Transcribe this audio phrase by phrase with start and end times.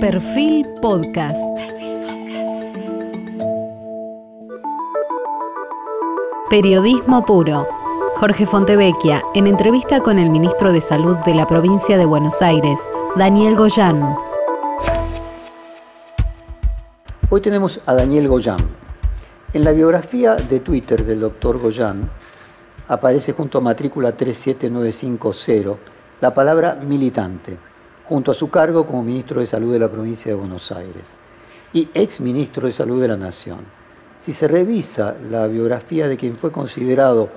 [0.00, 1.36] Perfil Podcast.
[6.48, 7.66] Periodismo puro.
[8.20, 12.78] Jorge Fontevecchia, en entrevista con el ministro de Salud de la provincia de Buenos Aires,
[13.16, 14.14] Daniel Goyán.
[17.28, 18.60] Hoy tenemos a Daniel Goyán.
[19.52, 22.08] En la biografía de Twitter del doctor Goyán
[22.86, 25.76] aparece junto a matrícula 37950
[26.20, 27.56] la palabra militante,
[28.08, 31.04] junto a su cargo como ministro de Salud de la provincia de Buenos Aires
[31.74, 33.58] y ex ministro de Salud de la Nación.
[34.18, 37.28] Si se revisa la biografía de quien fue considerado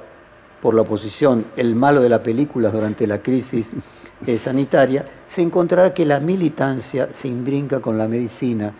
[0.62, 3.72] por la oposición el malo de la película durante la crisis
[4.26, 8.72] eh, sanitaria, se encontrará que la militancia se imbrinca con la medicina,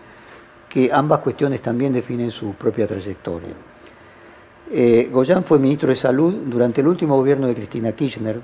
[0.70, 3.54] que ambas cuestiones también definen su propia trayectoria.
[4.70, 8.40] Eh, Goyán fue ministro de Salud durante el último gobierno de Cristina Kirchner.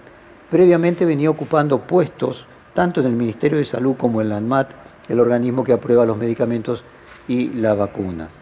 [0.50, 2.46] Previamente venía ocupando puestos
[2.78, 4.70] tanto en el Ministerio de Salud como en la ANMAT,
[5.08, 6.84] el organismo que aprueba los medicamentos
[7.26, 8.32] y las vacunas.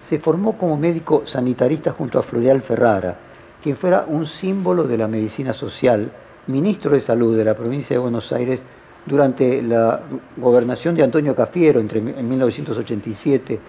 [0.00, 3.14] Se formó como médico sanitarista junto a Floreal Ferrara,
[3.62, 6.10] quien fuera un símbolo de la medicina social,
[6.46, 8.62] ministro de Salud de la provincia de Buenos Aires
[9.04, 10.00] durante la
[10.38, 13.60] gobernación de Antonio Cafiero entre en 1987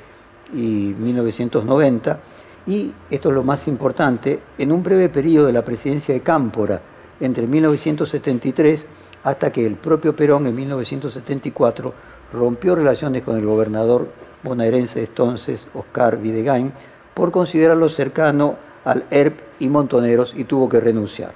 [0.54, 2.20] y 1990
[2.68, 6.80] y, esto es lo más importante, en un breve periodo de la presidencia de Cámpora
[7.20, 8.88] entre 1973
[9.26, 11.94] hasta que el propio Perón en 1974
[12.32, 14.08] rompió relaciones con el gobernador
[14.44, 16.72] bonaerense entonces, Oscar Videgain,
[17.14, 21.32] por considerarlo cercano al ERP y Montoneros y tuvo que renunciar.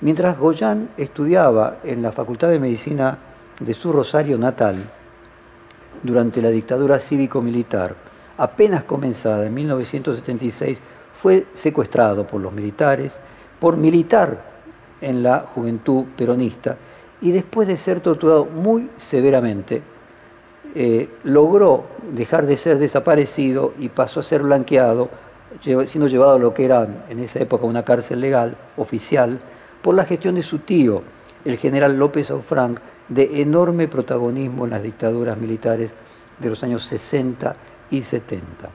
[0.00, 3.18] Mientras Goyán estudiaba en la Facultad de Medicina
[3.58, 4.76] de su Rosario natal,
[6.04, 7.96] durante la dictadura cívico-militar,
[8.36, 10.80] apenas comenzada en 1976,
[11.20, 13.18] fue secuestrado por los militares,
[13.58, 14.40] por militar
[15.00, 16.76] en la juventud peronista,
[17.20, 19.82] y después de ser torturado muy severamente,
[20.74, 25.08] eh, logró dejar de ser desaparecido y pasó a ser blanqueado
[25.60, 29.38] siendo llevado a lo que era en esa época una cárcel legal, oficial,
[29.82, 31.02] por la gestión de su tío,
[31.44, 32.78] el general López Aufranc,
[33.08, 35.94] de enorme protagonismo en las dictaduras militares
[36.38, 37.56] de los años 60
[37.90, 38.68] y 70.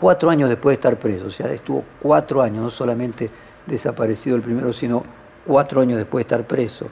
[0.00, 3.30] Cuatro años después de estar preso, o sea, estuvo cuatro años, no solamente
[3.66, 5.04] desaparecido el primero, sino
[5.46, 6.86] cuatro años después de estar preso.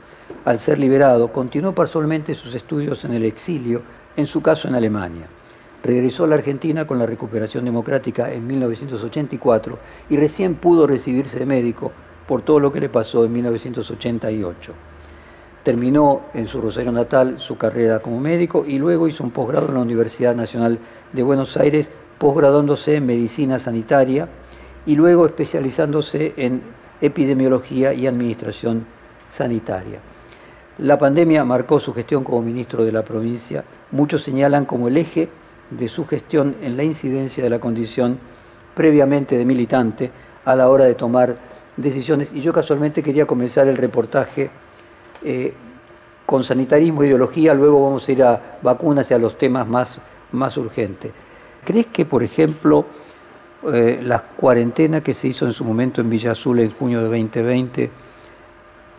[0.44, 3.82] Al ser liberado, continuó personalmente sus estudios en el exilio,
[4.16, 5.26] en su caso en Alemania.
[5.84, 9.78] Regresó a la Argentina con la recuperación democrática en 1984
[10.10, 11.92] y recién pudo recibirse de médico
[12.26, 14.72] por todo lo que le pasó en 1988.
[15.62, 19.74] Terminó en su Rosario natal su carrera como médico y luego hizo un posgrado en
[19.74, 20.78] la Universidad Nacional
[21.12, 24.28] de Buenos Aires, posgraduándose en medicina sanitaria
[24.86, 26.62] y luego especializándose en
[27.00, 28.86] epidemiología y administración
[29.30, 30.00] sanitaria.
[30.78, 33.62] La pandemia marcó su gestión como ministro de la provincia.
[33.90, 35.28] Muchos señalan como el eje
[35.70, 38.18] de su gestión en la incidencia de la condición
[38.74, 40.10] previamente de militante
[40.44, 41.36] a la hora de tomar
[41.76, 42.32] decisiones.
[42.32, 44.50] Y yo casualmente quería comenzar el reportaje
[45.22, 45.52] eh,
[46.24, 49.98] con sanitarismo e ideología, luego vamos a ir a vacunas y a los temas más,
[50.32, 51.12] más urgentes.
[51.64, 52.86] ¿Crees que, por ejemplo,
[53.72, 57.04] eh, la cuarentena que se hizo en su momento en Villa Azul en junio de
[57.04, 57.90] 2020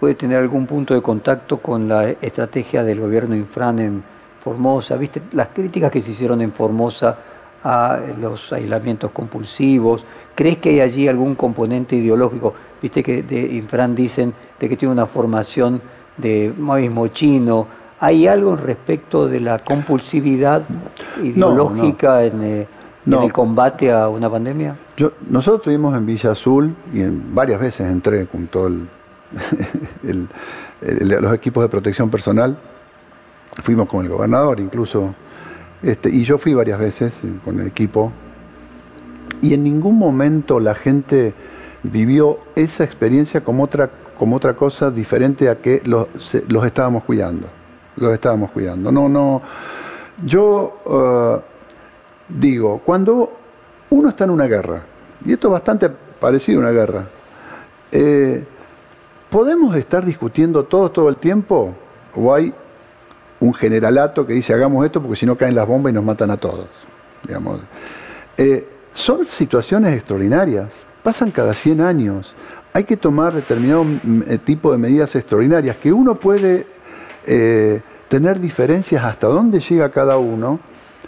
[0.03, 4.03] puede tener algún punto de contacto con la estrategia del gobierno Infran en
[4.43, 5.21] Formosa, ¿viste?
[5.31, 7.17] Las críticas que se hicieron en Formosa
[7.63, 10.03] a los aislamientos compulsivos,
[10.35, 12.53] ¿crees que hay allí algún componente ideológico?
[12.81, 15.81] Viste que de Infran dicen de que tiene una formación
[16.17, 17.65] de maoísmo chino.
[18.01, 20.63] ¿Hay algo respecto de la compulsividad
[21.23, 22.67] ideológica eh,
[23.05, 24.75] En, el combate a una pandemia?
[24.97, 28.47] Yo, nosotros estuvimos en Villa Azul y en, varias veces entré con
[30.99, 32.57] los equipos de protección personal
[33.61, 35.13] Fuimos con el gobernador incluso,
[35.83, 37.13] este, y yo fui varias veces
[37.45, 38.11] con el equipo,
[39.41, 41.33] y en ningún momento la gente
[41.83, 46.07] vivió esa experiencia como otra, como otra cosa diferente a que los,
[46.47, 47.47] los estábamos cuidando.
[47.95, 48.91] Los estábamos cuidando.
[48.91, 49.41] No, no.
[50.25, 51.39] Yo uh,
[52.27, 53.37] digo, cuando
[53.91, 54.81] uno está en una guerra,
[55.25, 57.03] y esto es bastante parecido a una guerra,
[57.91, 58.43] eh,
[59.33, 61.73] ¿podemos estar discutiendo todo, todo el tiempo?
[62.13, 62.53] ¿O hay
[63.39, 66.29] un generalato que dice hagamos esto porque si no caen las bombas y nos matan
[66.29, 66.67] a todos.
[67.27, 67.61] Digamos.
[68.37, 70.69] Eh, son situaciones extraordinarias,
[71.01, 72.35] pasan cada 100 años.
[72.73, 76.67] Hay que tomar determinado mm, eh, tipo de medidas extraordinarias que uno puede
[77.25, 80.59] eh, tener diferencias hasta dónde llega cada uno,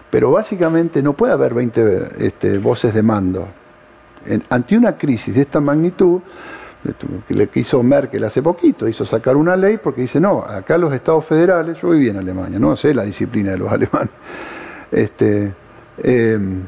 [0.10, 3.48] pero básicamente no puede haber 20 este, voces de mando.
[4.50, 6.22] ante una crisis de esta magnitud,
[7.30, 11.26] le quiso Merkel hace poquito, hizo sacar una ley porque dice, no, acá los estados
[11.26, 14.12] federales, yo viví en Alemania, no sé la disciplina de los alemanes,
[14.92, 15.54] este,
[16.04, 16.64] em,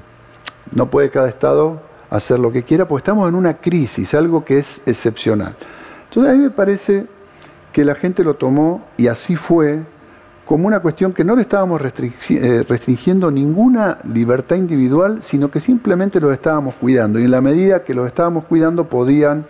[0.71, 4.59] no puede cada estado hacer lo que quiera, porque estamos en una crisis, algo que
[4.59, 5.55] es excepcional.
[6.09, 7.05] Entonces a mí me parece
[7.71, 9.81] que la gente lo tomó, y así fue,
[10.47, 16.21] como una cuestión que no le estábamos eh, restringiendo ninguna libertad individual, sino que simplemente
[16.21, 17.19] los estábamos cuidando.
[17.19, 19.45] Y en la medida que los estábamos cuidando podían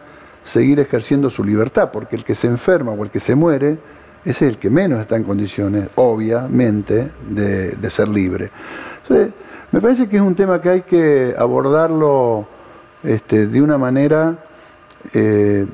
[0.47, 3.77] seguir ejerciendo su libertad, porque el que se enferma o el que se muere,
[4.23, 8.49] es el que menos está en condiciones, obviamente, de, ser libre.
[9.03, 9.33] Entonces,
[9.71, 12.47] me parece que es un tema que hay que abordarlo
[13.03, 14.37] este, de una manera
[15.13, 15.65] eh,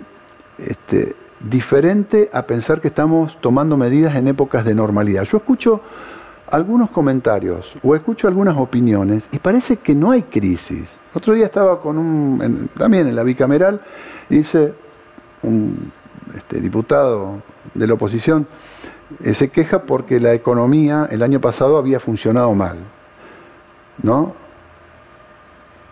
[0.57, 5.23] este, diferente a pensar que estamos tomando medidas en épocas de normalidad.
[5.23, 5.81] Yo escucho
[6.49, 10.97] algunos comentarios o escucho algunas opiniones y parece que no hay crisis.
[11.13, 13.81] Otro día estaba con un, también en la bicameral,
[14.29, 14.73] dice
[15.41, 15.91] un
[16.35, 17.41] este, diputado
[17.73, 18.47] de la oposición,
[19.23, 22.77] eh, se queja porque la economía el año pasado había funcionado mal.
[24.01, 24.33] ¿No?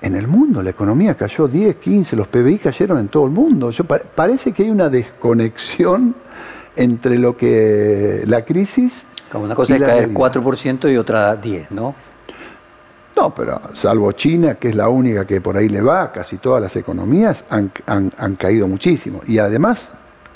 [0.01, 3.71] En el mundo la economía cayó 10, 15, los PBI cayeron en todo el mundo.
[4.15, 6.15] parece que hay una desconexión
[6.75, 9.05] entre lo que la crisis...
[9.33, 11.95] Una cosa es caer 4% y otra 10, ¿no?
[13.15, 16.61] No, pero salvo China, que es la única que por ahí le va, casi todas
[16.61, 19.21] las economías han, han caído muchísimo.
[19.27, 19.93] Y además,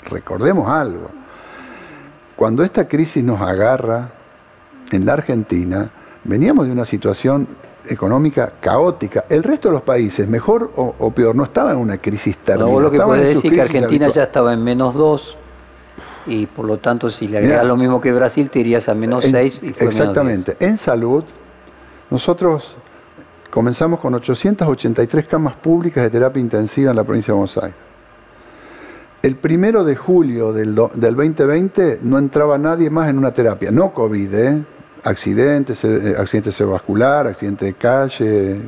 [0.08, 1.10] recordemos algo,
[2.36, 4.10] cuando esta crisis nos agarra
[4.92, 5.90] en la Argentina,
[6.24, 7.48] veníamos de una situación
[7.88, 9.24] económica caótica.
[9.28, 12.72] El resto de los países, mejor o, peor, no estaba en una crisis terrible.
[12.72, 15.38] No, lo que puede decir que Argentina ya estaba en menos 2
[16.26, 19.24] y por lo tanto si le agregas lo mismo que Brasil te irías a menos
[19.24, 20.56] 6 y fue Exactamente.
[20.60, 21.24] En salud,
[22.10, 22.76] nosotros
[23.50, 27.76] comenzamos con 883 camas públicas de terapia intensiva en la provincia de Buenos Aires.
[29.22, 33.92] El primero de julio del, del 2020 no entraba nadie más en una terapia, no
[33.92, 34.64] COVID, ¿eh?
[35.02, 38.60] accidentes, eh, accidente cerebrovascular, accidente de calle,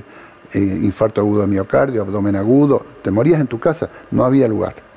[0.53, 4.88] eh, infarto agudo de miocardio, abdomen agudo, te morías en tu casa, no había lugar.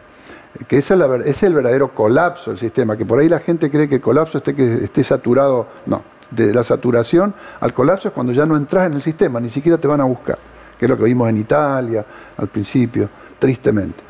[0.67, 3.95] Que es, es el verdadero colapso del sistema, que por ahí la gente cree que
[3.95, 8.45] el colapso esté, que esté saturado, no, de la saturación al colapso es cuando ya
[8.45, 10.37] no entras en el sistema, ni siquiera te van a buscar,
[10.77, 12.05] que es lo que vimos en Italia
[12.37, 13.09] al principio,
[13.39, 14.01] tristemente,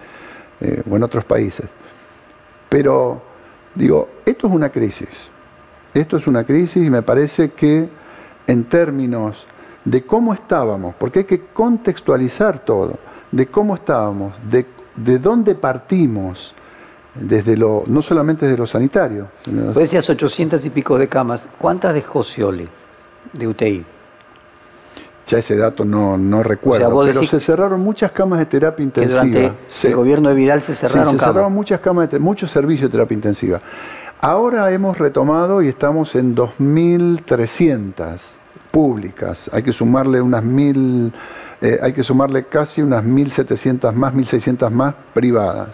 [0.60, 1.66] eh, o en otros países.
[2.70, 3.22] Pero,
[3.76, 5.32] digo, esto es una crisis
[5.94, 7.90] esto es una crisis y me parece que
[8.48, 9.46] en términos
[9.84, 12.98] de cómo estábamos, porque hay que contextualizar todo,
[13.32, 14.66] de cómo estábamos, de,
[15.04, 16.54] de dónde partimos,
[17.16, 19.28] desde lo, no solamente desde lo sanitario.
[19.48, 22.68] Vos decías 800 y pico de camas, ¿cuántas dejó Scioli
[23.34, 23.86] de UTI?
[25.28, 29.22] Ya ese dato no, no recuerdo, pero se cerraron muchas camas de terapia intensiva.
[29.22, 32.90] durante el gobierno de Vidal se cerraron sí, se cerraron muchas camas, de, muchos servicios
[32.90, 33.62] de terapia intensiva.
[34.20, 38.18] Ahora hemos retomado y estamos en 2.300
[38.72, 39.50] públicas.
[39.54, 41.14] Hay que sumarle unas mil,
[41.62, 45.70] eh, hay que sumarle casi unas 1.700 más, 1.600 más privadas.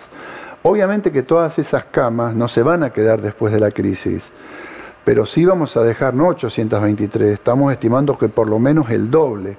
[0.63, 4.23] Obviamente que todas esas camas no se van a quedar después de la crisis,
[5.05, 9.57] pero sí vamos a dejar no 823, estamos estimando que por lo menos el doble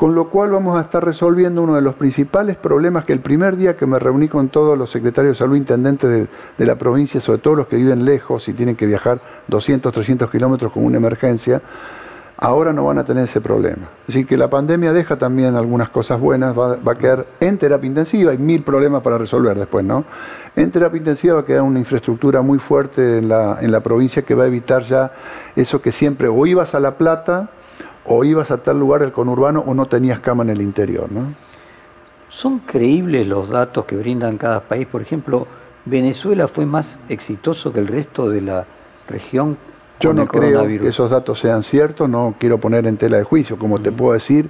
[0.00, 3.58] con lo cual vamos a estar resolviendo uno de los principales problemas que el primer
[3.58, 6.26] día que me reuní con todos los secretarios de salud intendentes
[6.56, 10.30] de, la provincia, sobre todo los que viven lejos y tienen que viajar 200, 300
[10.30, 11.60] kilómetros con una emergencia,
[12.40, 13.88] ahora no van a tener ese problema.
[14.08, 18.32] Así que la pandemia deja también algunas cosas buenas, va, a quedar en terapia intensiva,
[18.32, 20.04] hay mil problemas para resolver después, ¿no?
[20.56, 24.22] En terapia intensiva va a quedar una infraestructura muy fuerte en la, en la provincia
[24.22, 25.12] que va a evitar ya
[25.54, 27.50] eso que siempre o ibas a La Plata,
[28.04, 31.12] o ibas a tal lugar del conurbano o no tenías cama en el interior.
[31.12, 31.34] ¿no?
[32.28, 34.86] ¿Son creíbles los datos que brindan cada país?
[34.86, 35.46] Por ejemplo,
[35.84, 38.66] ¿Venezuela fue más exitoso que el resto de la
[39.08, 39.56] región?
[40.00, 43.58] Yo no creo que esos datos sean ciertos, no quiero poner en tela de juicio,
[43.58, 44.48] como te puedo decir,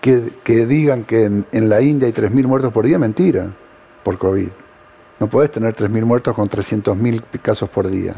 [0.00, 3.46] que, digan que en, la India hay 3.000 muertos por día, mentira,
[4.02, 4.48] por COVID.
[5.20, 8.14] No puedes tener 3.000 muertos con 300.000 casos por día.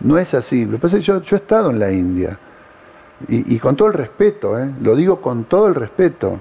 [0.00, 0.64] No es así.
[0.64, 2.38] Lo que pasa es que yo, yo he estado en la India
[3.26, 4.70] y, con todo el respeto, ¿eh?
[4.80, 6.38] lo digo con todo el respeto,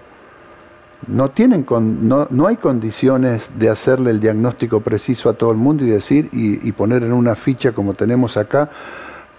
[1.07, 5.83] no, tienen no, no, hay condiciones de hacerle el diagnóstico preciso a todo el mundo
[5.83, 8.69] y decir y, poner en una ficha como tenemos acá,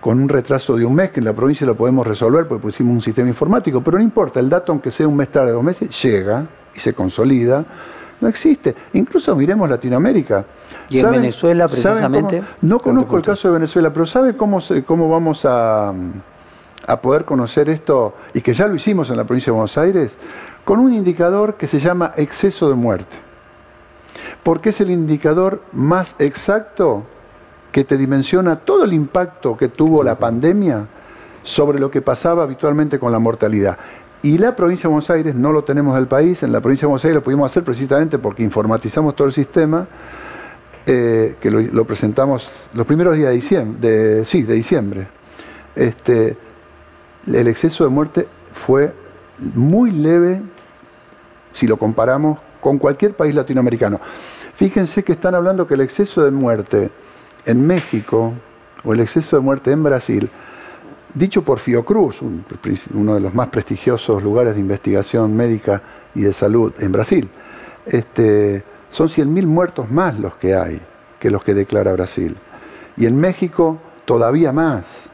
[0.00, 2.94] con un retraso de un mes, que en la provincia lo podemos resolver porque pusimos
[2.94, 5.90] un sistema informático, pero no importa, el dato aunque sea un mes tarde, dos meses,
[6.02, 7.64] llega y se consolida.
[8.20, 8.74] No existe.
[8.94, 10.44] Incluso miremos Latinoamérica.
[10.88, 12.42] ¿Y en Venezuela precisamente?
[12.62, 15.92] no conozco el caso de Venezuela, pero ¿sabe cómo, cómo vamos a
[16.88, 20.16] a poder conocer esto, y que ya lo hicimos en la provincia de Buenos Aires,
[20.64, 23.16] con un indicador que se llama exceso de muerte.
[24.42, 27.04] porque es el indicador más exacto
[27.72, 30.86] que te dimensiona todo el impacto que tuvo la pandemia
[31.42, 33.78] sobre lo que pasaba habitualmente con la mortalidad.
[34.22, 36.88] Y la provincia de Buenos Aires no lo tenemos del país, en la provincia de
[36.88, 39.86] Buenos Aires lo pudimos hacer precisamente porque informatizamos todo el sistema,
[40.86, 45.06] eh, que lo, presentamos los primeros días de diciembre, sí, de diciembre.
[45.76, 46.36] Este,
[47.26, 48.92] el exceso de muerte fue
[49.54, 50.42] muy leve
[51.52, 54.00] si lo comparamos con cualquier país latinoamericano.
[54.54, 56.90] Fíjense que están hablando que el exceso de muerte
[57.48, 58.34] en México
[58.84, 60.30] o el exceso de muerte en Brasil,
[61.14, 62.20] dicho por Fiocruz,
[62.94, 65.82] uno de los más prestigiosos lugares de investigación médica
[66.14, 67.28] y de salud en Brasil,
[67.86, 70.80] este, son 100.000 muertos más los que hay
[71.18, 72.36] que los que declara Brasil.
[72.96, 75.08] Y en México todavía más.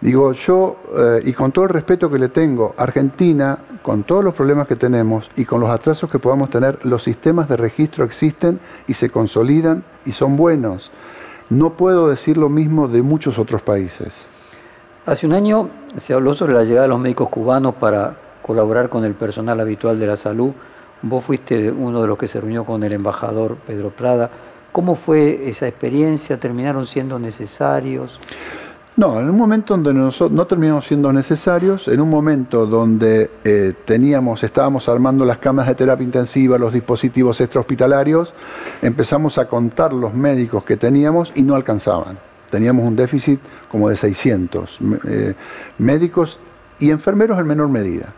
[0.00, 4.34] Digo, yo, eh, y con todo el respeto que le tengo, Argentina, con todos los
[4.34, 8.60] problemas que tenemos y con los atrasos que podamos tener, los sistemas de registro existen
[8.88, 10.90] y se consolidan y son buenos.
[11.50, 14.14] No puedo decir lo mismo de muchos otros países.
[15.04, 19.04] Hace un año se habló sobre la llegada de los médicos cubanos para colaborar con
[19.04, 20.52] el personal habitual de la salud.
[21.02, 24.30] Vos fuiste uno de los que se reunió con el embajador Pedro Prada.
[24.70, 26.38] ¿Cómo fue esa experiencia?
[26.38, 28.20] ¿Terminaron siendo necesarios?
[29.00, 33.72] No, en un momento donde nosotros no terminamos siendo necesarios, en un momento donde eh,
[33.86, 38.34] teníamos, estábamos armando las camas de terapia intensiva, los dispositivos extrahospitalarios,
[38.82, 42.18] empezamos a contar los médicos que teníamos y no alcanzaban.
[42.50, 43.40] Teníamos un déficit
[43.70, 44.78] como de 600
[45.08, 45.34] eh,
[45.78, 46.38] médicos
[46.78, 48.12] y enfermeros en menor medida.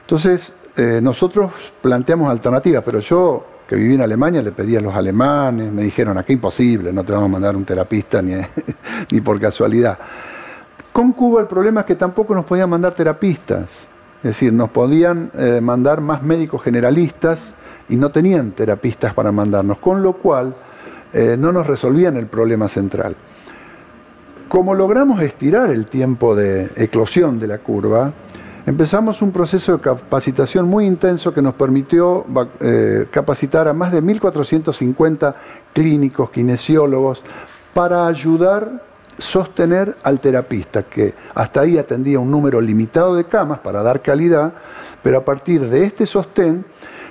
[0.00, 1.52] Entonces, eh, nosotros
[1.82, 6.18] planteamos alternativas, pero yo que viví en Alemania, le pedí a los alemanes, me dijeron,
[6.18, 8.34] aquí imposible, no te vamos a mandar un terapista ni,
[9.10, 9.98] ni por casualidad.
[10.92, 13.64] Con Cuba el problema es que tampoco nos podían mandar terapistas,
[14.18, 17.52] es decir, nos podían eh, mandar más médicos generalistas
[17.88, 20.54] y no tenían terapistas para mandarnos, con lo cual
[21.12, 23.16] eh, no nos resolvían el problema central.
[24.48, 28.12] Como logramos estirar el tiempo de eclosión de la curva,
[28.66, 32.24] Empezamos un proceso de capacitación muy intenso que nos permitió
[32.60, 35.34] eh, capacitar a más de 1.450
[35.74, 37.22] clínicos, kinesiólogos,
[37.74, 38.82] para ayudar
[39.18, 44.54] sostener al terapista, que hasta ahí atendía un número limitado de camas para dar calidad,
[45.02, 46.64] pero a partir de este sostén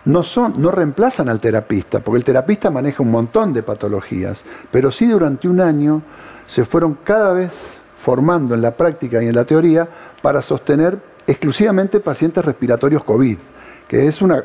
[0.06, 0.24] no,
[0.58, 5.48] no reemplazan al terapista, porque el terapista maneja un montón de patologías, pero sí durante
[5.48, 6.02] un año
[6.48, 7.54] se fueron cada vez
[8.02, 9.88] formando en la práctica y en la teoría
[10.22, 13.38] para sostener exclusivamente pacientes respiratorios COVID,
[13.88, 14.42] que es una,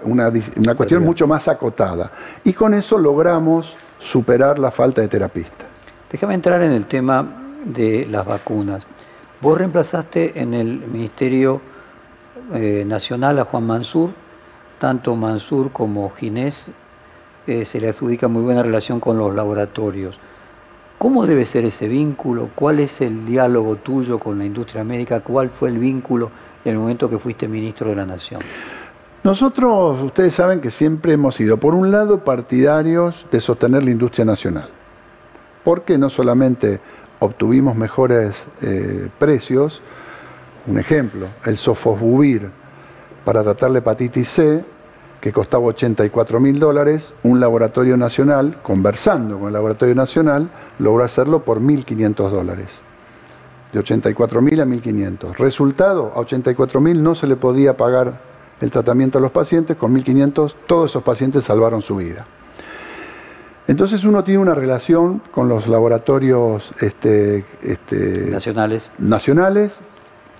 [0.76, 2.10] cuestión mucho más acotada.
[2.44, 5.64] Y con eso logramos superar la falta de terapista.
[6.10, 7.26] Déjame entrar en el tema
[7.64, 8.84] de las vacunas.
[9.40, 11.60] Vos reemplazaste en el Ministerio
[12.54, 14.10] eh, Nacional a Juan Mansur,
[14.78, 16.66] tanto Mansur como Ginés
[17.46, 20.18] eh, se le adjudica muy buena relación con los laboratorios.
[20.98, 22.50] ¿Cómo debe ser ese vínculo?
[22.54, 25.20] ¿Cuál es el diálogo tuyo con la industria médica?
[25.20, 26.30] ¿Cuál fue el vínculo
[26.68, 28.40] en el momento que fuiste ministro de la Nación?
[29.24, 34.24] Nosotros, ustedes saben que siempre hemos sido, por un lado, partidarios de sostener la industria
[34.24, 34.68] nacional,
[35.64, 36.80] porque no solamente
[37.18, 39.82] obtuvimos mejores eh, precios,
[40.66, 42.48] un ejemplo, el sofosbuvir
[43.24, 44.64] para tratar la hepatitis C,
[45.20, 50.48] que costaba 84 mil dólares, un laboratorio nacional, conversando con el laboratorio nacional,
[50.78, 52.87] logró hacerlo por 1.500 dólares
[53.72, 55.36] de 84.000 a 1.500.
[55.36, 58.20] Resultado, a 84.000 no se le podía pagar
[58.60, 62.26] el tratamiento a los pacientes, con 1.500 todos esos pacientes salvaron su vida.
[63.68, 68.90] Entonces uno tiene una relación con los laboratorios este, este, nacionales.
[68.98, 69.80] nacionales,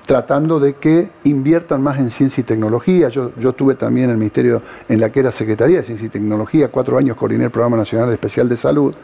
[0.06, 3.11] tratando de que inviertan más en ciencia y tecnología.
[3.11, 6.08] Yo, yo estuve también en el Ministerio, en la que era Secretaría de Ciencia y
[6.08, 8.94] Tecnología, cuatro años coordiné el Programa Nacional Especial de Salud,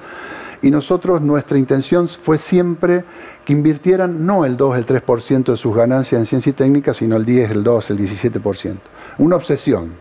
[0.64, 3.04] y nosotros, nuestra intención fue siempre
[3.44, 7.16] que invirtieran no el 2, el 3% de sus ganancias en ciencia y técnica, sino
[7.16, 8.76] el 10, el 2, el 17%.
[9.18, 9.92] Una obsesión,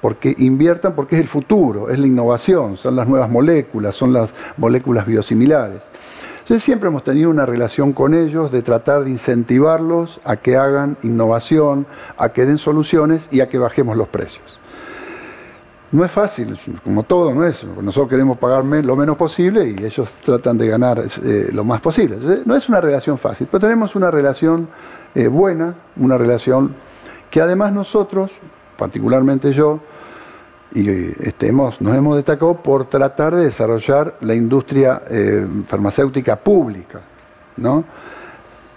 [0.00, 4.34] porque inviertan porque es el futuro, es la innovación, son las nuevas moléculas, son las
[4.56, 5.82] moléculas biosimilares.
[6.38, 10.96] Entonces siempre hemos tenido una relación con ellos de tratar de incentivarlos a que hagan
[11.02, 11.84] innovación,
[12.16, 14.59] a que den soluciones y a que bajemos los precios.
[15.92, 17.64] No es fácil, como todo, no es.
[17.64, 22.16] Nosotros queremos pagar lo menos posible y ellos tratan de ganar eh, lo más posible.
[22.44, 24.68] no es una relación fácil, pero tenemos una relación
[25.14, 26.74] eh, buena, una relación
[27.28, 28.30] que además nosotros,
[28.76, 29.80] particularmente yo,
[30.72, 30.88] y
[31.26, 37.00] este, nos hemos destacado por tratar de desarrollar la industria eh, farmacéutica pública,
[37.56, 37.84] ¿no?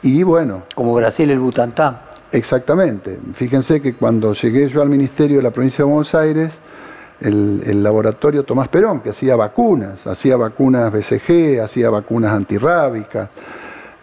[0.01, 0.63] Y bueno.
[0.73, 1.99] Como Brasil el Butantán.
[2.31, 3.19] Exactamente.
[3.35, 6.51] Fíjense que cuando llegué yo al Ministerio de la Provincia de Buenos Aires,
[7.19, 13.29] el, laboratorio Tomás Perón, que hacía vacunas, hacía vacunas BCG, hacía vacunas antirrábicas,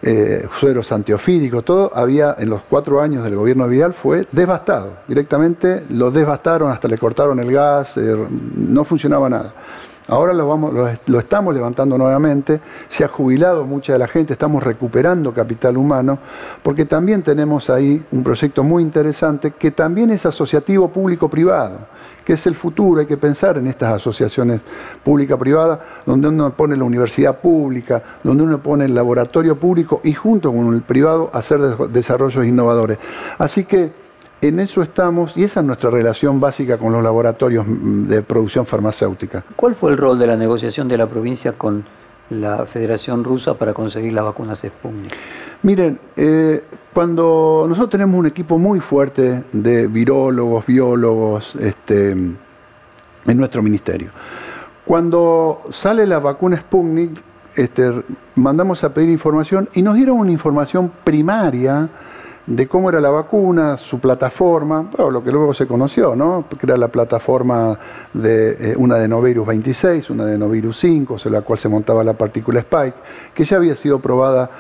[0.03, 4.95] eh, sueros antiofídicos, todo había en los cuatro años del gobierno de Vidal fue devastado.
[5.07, 8.17] Directamente lo devastaron, hasta le cortaron el gas, eh,
[8.57, 9.53] no funcionaba nada.
[10.09, 10.75] Ahora lo, vamos,
[11.07, 16.19] lo, estamos levantando nuevamente, se ha jubilado mucha de la gente, estamos recuperando capital humano,
[16.65, 22.00] porque también tenemos ahí un proyecto muy interesante que también es asociativo público-privado
[22.31, 24.61] que es el futuro, hay que pensar en estas asociaciones
[25.03, 30.53] pública-privada, donde uno pone la universidad pública, donde uno pone el laboratorio público y junto
[30.53, 31.59] con el privado hacer
[31.89, 32.99] desarrollos innovadores.
[33.37, 33.91] Así que
[34.43, 39.43] en eso estamos y esa es nuestra relación básica con los laboratorios de producción farmacéutica.
[39.57, 41.85] ¿Cuál fue el rol de la negociación de la provincia con
[42.31, 45.15] la Federación Rusa para conseguir las vacunas Sputnik?
[45.63, 52.39] Miren, eh, cuando nosotros tenemos un equipo muy fuerte de virólogos, biólogos, este, en
[53.27, 54.11] nuestro ministerio.
[54.85, 57.23] Cuando sale la vacuna Sputnik,
[57.55, 57.93] este,
[58.37, 61.89] mandamos a pedir información y nos dieron una información primaria
[62.51, 66.47] de cómo era la vacuna, su plataforma, lo que luego se conoció, ¿no?
[66.49, 67.79] que era la plataforma
[68.13, 72.03] de eh, una de Novirus 26, una de Novirus 5, sobre la cual se montaba
[72.03, 72.97] la partícula Spike,
[73.33, 74.51] que ya había sido probada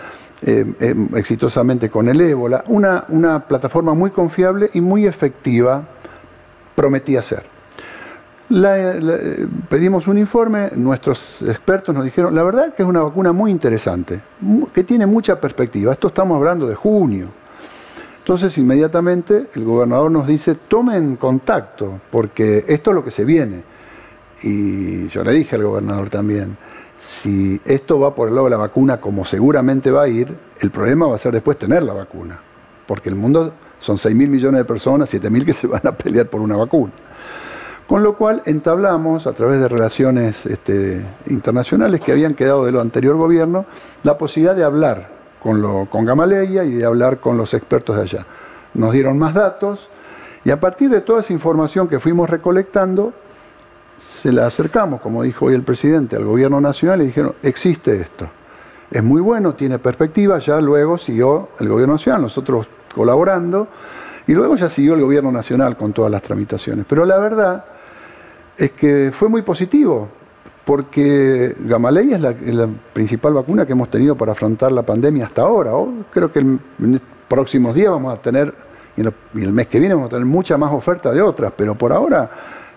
[0.40, 5.82] eh, eh, exitosamente con el ébola, una, una plataforma muy confiable y muy efectiva
[6.76, 7.42] prometía ser.
[9.68, 14.20] pedimos un informe, nuestros expertos nos dijeron, la verdad que es una vacuna muy interesante,
[14.72, 15.92] que tiene mucha perspectiva.
[15.92, 17.39] Esto estamos hablando de junio.
[18.30, 23.64] Entonces inmediatamente el gobernador nos dice, tomen contacto, porque esto es lo que se viene.
[24.44, 26.56] Y yo le dije al gobernador también,
[27.00, 30.70] si esto va por el lado de la vacuna como seguramente va a ir, el
[30.70, 32.38] problema va a ser después tener la vacuna,
[32.86, 35.90] porque el mundo son 6 mil millones de personas, 7 mil que se van a
[35.90, 36.92] pelear por una vacuna.
[37.88, 42.80] Con lo cual entablamos, a través de relaciones este, internacionales que habían quedado de lo
[42.80, 43.66] anterior gobierno,
[44.04, 48.26] la posibilidad de hablar con, Gamaleya y de hablar con los expertos de allá.
[48.74, 49.88] Nos dieron más datos
[50.44, 53.12] y a partir de toda esa información que fuimos recolectando,
[53.98, 58.28] se la acercamos, como dijo hoy el presidente, al gobierno nacional y dijeron, existe esto.
[58.90, 63.68] Es muy bueno, tiene perspectiva, ya luego siguió el gobierno nacional, nosotros colaborando,
[64.26, 66.86] y luego ya siguió el gobierno nacional con todas las tramitaciones.
[66.88, 67.64] Pero la verdad
[68.56, 70.08] es que fue muy positivo,
[70.70, 75.72] porque Gamalei es la, principal vacuna que hemos tenido para afrontar la pandemia hasta ahora.
[76.12, 78.54] creo que en los próximos días vamos a tener,
[78.96, 79.00] y
[79.42, 82.30] el mes que viene vamos a tener mucha más oferta de otras, pero por ahora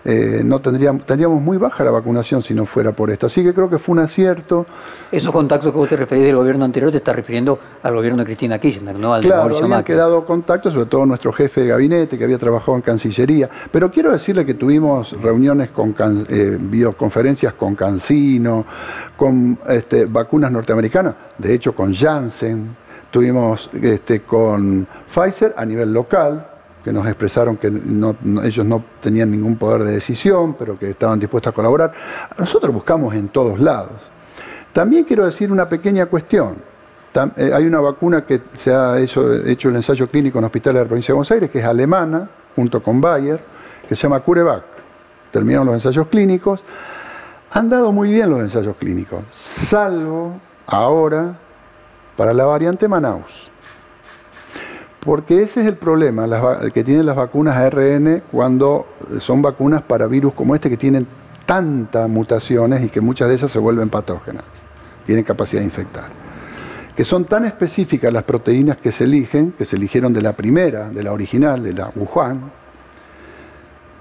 [0.04, 3.26] eh, no tendríamos, tendríamos muy baja la vacunación si no fuera por esto.
[3.26, 4.66] Así que creo que fue un acierto.
[5.10, 8.58] Esos contactos que usted refería del gobierno anterior te está refiriendo al gobierno de Cristina
[8.58, 9.14] Kirchner, ¿no?
[9.14, 12.82] Al claro, habían quedado contactos, sobre todo nuestro jefe de gabinete que había trabajado en
[12.82, 13.48] Cancillería.
[13.70, 15.94] Pero quiero decirle que tuvimos reuniones con
[16.28, 18.66] eh, videoconferencias con Cancino,
[19.16, 22.76] con este, vacunas norteamericanas, de hecho con Janssen,
[23.10, 26.53] tuvimos este, con Pfizer a nivel local,
[26.84, 31.50] que nos expresaron que ellos no tenían ningún poder de decisión, pero que estaban dispuestos
[31.52, 31.92] a colaborar.
[32.38, 34.02] Nosotros buscamos en todos lados.
[34.72, 36.56] También quiero decir una pequeña cuestión.
[37.36, 40.84] Eh, hay una vacuna que se ha hecho, hecho el ensayo clínico en hospitales de
[40.84, 43.40] la provincia de Buenos Aires, que es alemana, junto con Bayer,
[43.88, 44.64] que se llama CureVac.
[45.30, 46.60] Terminaron los ensayos clínicos.
[47.52, 50.34] Han dado muy bien los ensayos clínicos, salvo
[50.66, 51.38] ahora
[52.16, 53.50] para la variante Manaus.
[55.04, 56.26] Porque ese es el problema
[56.72, 58.86] que tienen las vacunas ARN cuando
[59.20, 61.06] son vacunas para virus como este que tienen
[61.44, 64.44] tantas mutaciones y que muchas de esas se vuelven patógenas,
[65.04, 66.06] tienen capacidad de infectar.
[66.96, 70.88] Que son tan específicas las proteínas que se eligen, que se eligieron de la primera,
[70.88, 72.50] de la original, de la Wuhan,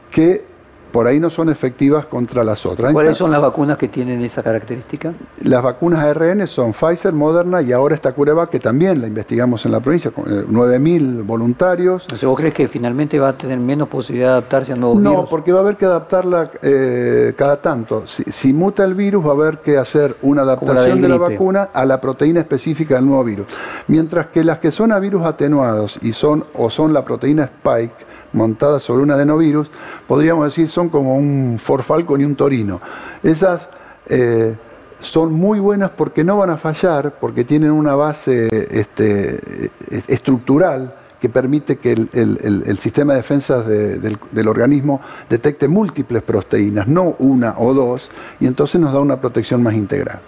[0.09, 0.52] que
[0.93, 2.93] por ahí no son efectivas contra las otras.
[2.93, 5.11] ¿Cuáles son las vacunas que tienen esa característica?
[5.41, 9.71] Las vacunas ARN son Pfizer, Moderna y ahora está CureVac, que también la investigamos en
[9.71, 12.05] la provincia, con 9.000 eh, voluntarios.
[12.23, 15.13] ¿Vos crees que finalmente va a tener menos posibilidad de adaptarse a nuevos virus?
[15.13, 18.03] No, porque va a haber que adaptarla eh, cada tanto.
[18.05, 21.85] Si, muta el virus, va a haber que hacer una adaptación de la vacuna a
[21.85, 23.47] la proteína específica del nuevo virus.
[23.87, 28.12] Mientras que las que son a virus atenuados y son o son la proteína Spike,
[28.33, 29.69] montadas sobre un adenovirus,
[30.07, 32.81] podríamos decir son como un forfalcon y un torino.
[33.23, 33.69] Esas
[34.07, 34.55] eh,
[34.99, 39.71] son muy buenas porque no van a fallar, porque tienen una base este,
[40.07, 47.55] estructural que permite que el, sistema de defensa del, organismo detecte múltiples proteínas, no una
[47.57, 50.19] o dos, y entonces nos da una protección más integral.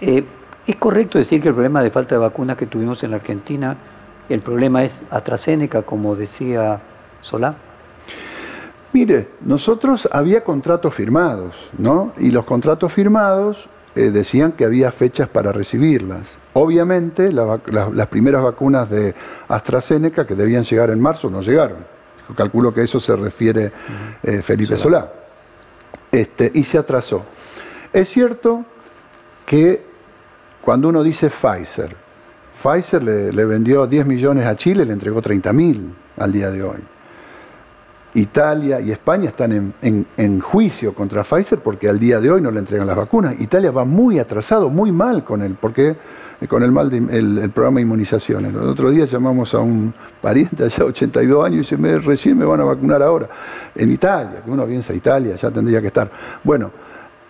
[0.00, 0.24] Eh,
[0.64, 3.76] ¿Es correcto decir que el problema de falta de vacunas que tuvimos en la Argentina,
[4.28, 6.80] el problema es AstraZeneca, como decía
[7.22, 7.54] Solá?
[8.92, 12.12] Mire, nosotros había contratos firmados, ¿no?
[12.18, 13.56] Y los contratos firmados
[13.94, 16.28] eh, decían que había fechas para recibirlas.
[16.52, 19.14] Obviamente, las primeras vacunas de
[19.48, 21.78] AstraZeneca que debían llegar en marzo no llegaron.
[22.36, 23.72] Calculo que a eso se refiere
[24.22, 25.10] eh, Felipe Solá.
[26.10, 27.24] Este, y se atrasó.
[27.92, 28.64] Es cierto
[29.46, 29.84] que
[30.60, 31.96] cuando uno dice Pfizer,
[32.62, 36.78] Pfizer le, vendió 10 millones a Chile, le entregó 30 mil al día de hoy.
[38.14, 42.58] Italia y España están en, juicio contra Pfizer porque al día de hoy no le
[42.58, 43.40] entregan las vacunas.
[43.40, 45.96] Italia va muy atrasado, muy mal con él, porque
[46.48, 48.52] con el mal el, programa de inmunizaciones.
[48.52, 52.60] El otro día llamamos a un pariente allá 82 años y dice, recién me van
[52.60, 53.28] a vacunar ahora.
[53.74, 56.10] En Italia, que uno piensa Italia, ya tendría que estar.
[56.44, 56.70] Bueno,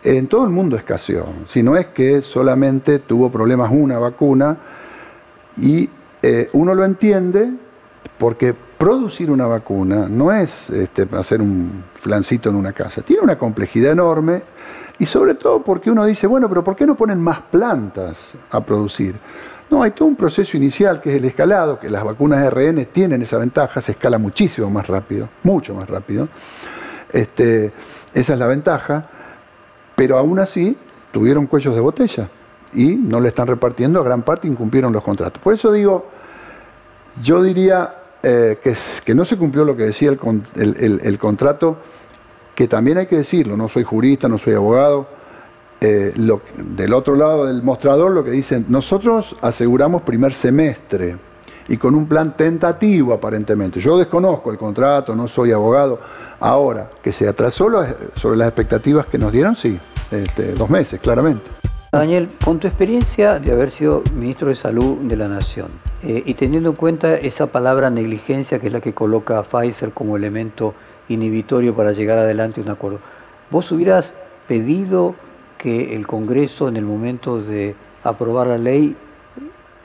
[0.03, 1.27] en todo el mundo escaseó.
[1.47, 4.57] Si no es que solamente tuvo problemas una vacuna
[5.57, 5.89] y
[6.23, 7.51] eh, uno lo entiende
[8.19, 13.39] porque producir una vacuna no es este, hacer un flancito en una casa, tiene una
[13.39, 14.43] complejidad enorme
[14.99, 18.61] y sobre todo porque uno dice, bueno, pero ¿por qué no ponen más plantas a
[18.61, 19.15] producir?
[19.71, 23.23] No, hay todo un proceso inicial que es el escalado, que las vacunas RN tienen
[23.23, 26.29] esa ventaja, se escala muchísimo más rápido, mucho más rápido.
[27.13, 27.73] Este,
[28.13, 29.07] esa es la ventaja,
[29.95, 30.77] pero aún así
[31.13, 32.31] tuvieron cuellos de botella
[32.75, 35.41] y no le están repartiendo, a gran parte incumplieron los contratos.
[35.41, 36.11] Por eso digo,
[37.23, 38.59] yo diría eh,
[39.05, 41.77] que, no se cumplió lo que decía el, contrato,
[42.55, 45.07] que también hay que decirlo, no soy jurista, no soy abogado,
[45.81, 51.17] eh, del otro lado del mostrador lo que dicen, nosotros aseguramos primer semestre
[51.69, 53.81] y con un plan tentativo aparentemente.
[53.81, 56.01] Yo desconozco el contrato, no soy abogado.
[56.39, 57.69] Ahora, que se atrasó
[58.17, 59.79] sobre las expectativas que nos dieron, sí,
[60.11, 61.62] este, dos meses, claramente.
[61.95, 65.69] Daniel, con tu experiencia de haber sido ministro de Salud de la Nación
[66.03, 69.91] eh, y teniendo en cuenta esa palabra negligencia que es la que coloca a Pfizer
[69.93, 70.73] como elemento
[71.11, 72.99] inhibitorio para llegar adelante a un acuerdo,
[73.51, 74.15] ¿vos hubieras
[74.49, 75.15] pedido
[75.59, 77.75] que el Congreso en el momento de
[78.05, 78.97] aprobar la ley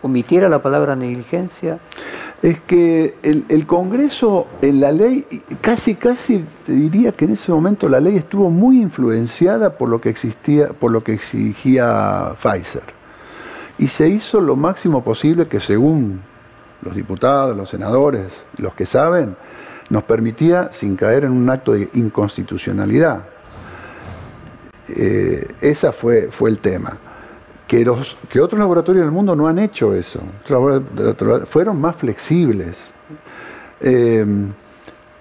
[0.01, 1.77] omitiera la palabra negligencia?
[2.41, 5.25] Es que el, Congreso en la ley,
[5.61, 9.99] casi casi te diría que en ese momento la ley estuvo muy influenciada por lo
[9.99, 12.83] que existía, por lo que exigía Pfizer.
[13.79, 16.21] Y se hizo lo máximo posible que según
[16.81, 19.35] los diputados, los senadores, los que saben,
[19.89, 23.25] nos permitía sin caer en un acto de inconstitucionalidad.
[24.89, 26.97] Eh, ese fue, fue el tema
[27.67, 30.21] que, los, que otros laboratorios del mundo no han hecho eso.
[31.49, 32.91] Fueron más flexibles.
[33.81, 34.51] Em,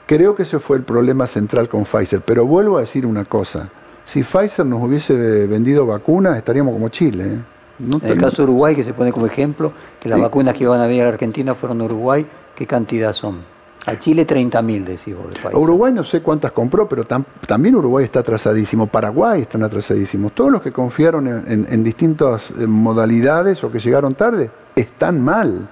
[0.06, 2.20] creo que ese fue el problema central con Pfizer.
[2.20, 3.68] Pero vuelvo a decir una cosa.
[4.04, 7.24] Si Pfizer nos hubiese vendido vacunas, estaríamos como Chile.
[7.24, 7.38] ¿eh?
[7.78, 10.80] en el caso de Uruguay, que se pone como ejemplo, que las vacunas que iban
[10.80, 13.40] a venir a Argentina fueron a Uruguay, ¿qué cantidad son?
[13.86, 18.04] A Chile 30.000, decís vos, de A Uruguay no sé cuántas compró, pero también Uruguay
[18.04, 18.88] está atrasadísimo.
[18.88, 20.32] Paraguay están atrasadísimos.
[20.32, 25.68] Todos los que confiaron en, distintas eh, modalidades o que llegaron tarde, están mal.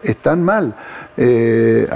[0.00, 0.76] Están mal.
[1.16, 1.88] Eh,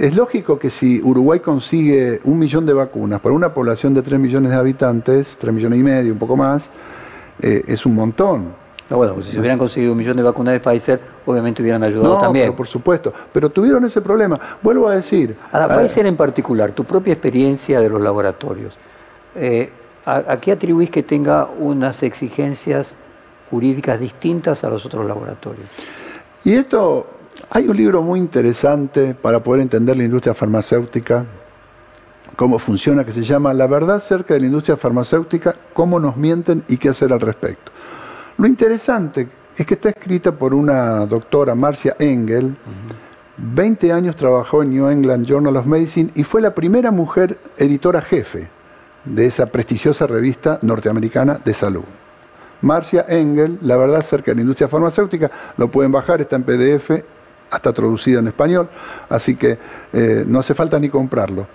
[0.00, 4.20] es lógico que si Uruguay consigue un millón de vacunas para una población de 3
[4.20, 6.68] millones de habitantes, 3 millones y medio, un poco más,
[7.40, 8.61] eh, es un montón
[8.96, 12.18] bueno, pues si se hubieran conseguido un millón de vacunas de Pfizer, obviamente hubieran ayudado
[12.18, 12.46] también.
[12.46, 14.38] Pero por supuesto, pero tuvieron ese problema.
[14.62, 15.36] Vuelvo a decir.
[15.52, 18.76] A la Pfizer en particular, tu propia experiencia de los laboratorios,
[19.34, 19.70] eh,
[20.04, 22.96] ¿a, qué atribuís que tenga unas exigencias
[23.50, 25.68] jurídicas distintas a los otros laboratorios?
[26.44, 27.06] Y esto,
[27.50, 31.24] hay un libro muy interesante para poder entender la industria farmacéutica,
[32.36, 36.64] cómo funciona, que se llama La verdad cerca de la industria farmacéutica, cómo nos mienten
[36.68, 37.70] y qué hacer al respecto.
[38.38, 42.56] Lo interesante es que está escrita por una doctora, Marcia Engel.
[43.36, 48.00] 20 años trabajó en New England Journal of Medicine y fue la primera mujer editora
[48.00, 48.48] jefe
[49.04, 51.84] de esa prestigiosa revista norteamericana de salud.
[52.62, 57.02] Marcia Engel, la verdad acerca de la industria farmacéutica, lo pueden bajar, está en PDF,
[57.50, 58.68] hasta traducida en español,
[59.08, 59.58] así que
[59.92, 61.48] eh, no hace falta ni comprarlo.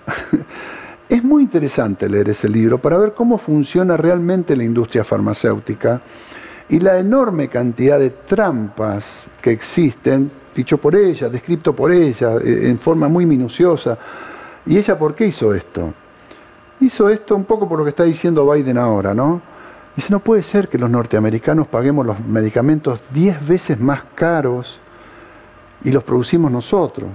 [1.08, 6.00] es muy interesante leer ese libro para ver cómo funciona realmente la industria farmacéutica
[6.68, 12.68] y la enorme cantidad de trampas que existen, dicho por ella, descrito por ella, eh,
[12.68, 13.98] en forma muy minuciosa.
[14.66, 15.94] ¿Y ella por qué hizo esto?
[16.80, 19.40] Hizo esto un poco por lo que está diciendo Biden ahora, ¿no?
[19.96, 24.78] Dice, no puede ser que los norteamericanos paguemos los medicamentos 10 veces más caros
[25.82, 27.10] y los producimos nosotros.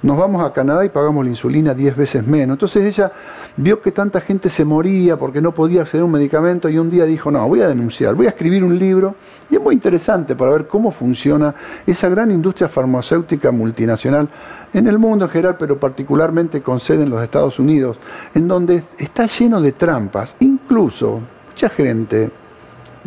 [0.00, 2.54] Nos vamos a Canadá y pagamos la insulina 10 veces menos.
[2.54, 3.10] Entonces ella
[3.56, 6.88] vio que tanta gente se moría porque no podía acceder a un medicamento y un
[6.88, 9.16] día dijo, no, voy a denunciar, voy a escribir un libro.
[9.50, 11.54] Y es muy interesante para ver cómo funciona
[11.86, 14.28] esa gran industria farmacéutica multinacional
[14.72, 17.98] en el mundo en general, pero particularmente con sede en los Estados Unidos,
[18.34, 20.36] en donde está lleno de trampas.
[20.40, 22.30] Incluso mucha gente,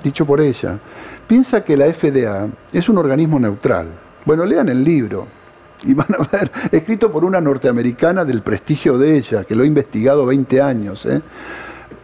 [0.03, 0.77] dicho por ella,
[1.25, 3.87] piensa que la FDA es un organismo neutral.
[4.25, 5.40] Bueno, lean el libro
[5.83, 9.65] y van a ver, escrito por una norteamericana del prestigio de ella, que lo ha
[9.65, 11.05] investigado 20 años.
[11.05, 11.21] ¿eh?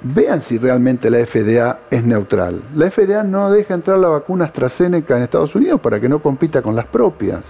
[0.01, 2.61] Vean si realmente la FDA es neutral.
[2.75, 6.61] La FDA no deja entrar la vacuna AstraZeneca en Estados Unidos para que no compita
[6.61, 7.43] con las propias.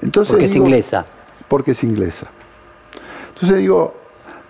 [0.00, 1.04] Entonces, porque es inglesa.
[1.48, 2.26] Porque es inglesa.
[3.34, 3.94] Entonces digo,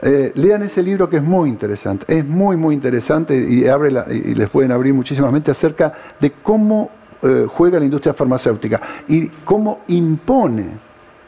[0.00, 4.34] eh, lean ese libro que es muy interesante, es muy, muy interesante y, abre y
[4.34, 6.90] les pueden abrir muchísimas mentes acerca de cómo
[7.22, 10.78] eh, juega la industria farmacéutica y cómo impone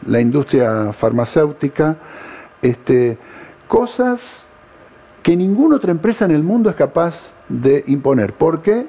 [0.07, 1.97] la industria farmacéutica
[2.63, 3.19] este,
[3.69, 4.47] cosas
[5.23, 8.33] que ninguna otra empresa en el mundo es capaz de imponer.
[8.33, 8.87] ¿Por qué?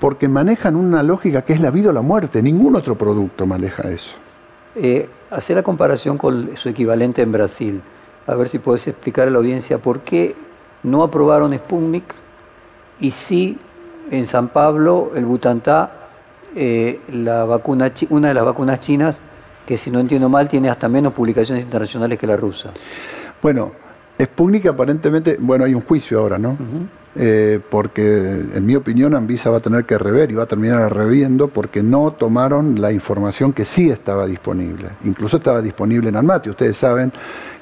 [0.00, 2.42] Porque manejan una lógica que es la vida o la muerte.
[2.42, 4.10] Ningún otro producto maneja eso.
[4.74, 7.82] Eh, hacer la comparación con su equivalente en Brasil.
[8.26, 10.34] A ver si puedes explicar a la audiencia por qué
[10.82, 12.14] no aprobaron Sputnik
[13.00, 13.58] y sí
[14.10, 16.01] en San Pablo el Butantá
[16.54, 19.20] eh, la vacuna, una de las vacunas chinas
[19.66, 22.70] que si no entiendo mal tiene hasta menos publicaciones internacionales que la rusa.
[23.40, 23.72] Bueno,
[24.20, 26.56] Sputnik aparentemente, bueno, hay un juicio ahora, ¿no?
[27.14, 28.02] Eh, porque
[28.54, 31.82] en mi opinión Anvisa va a tener que rever y va a terminar reviendo porque
[31.82, 34.88] no tomaron la información que sí estaba disponible.
[35.04, 37.12] Incluso estaba disponible en ANMAT y ustedes saben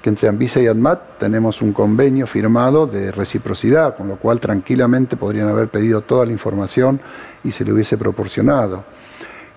[0.01, 5.17] que entre Anvisa y ANMAT tenemos un convenio firmado de reciprocidad, con lo cual tranquilamente
[5.17, 7.01] podrían haber pedido toda la información
[7.43, 8.85] y se le hubiese proporcionado.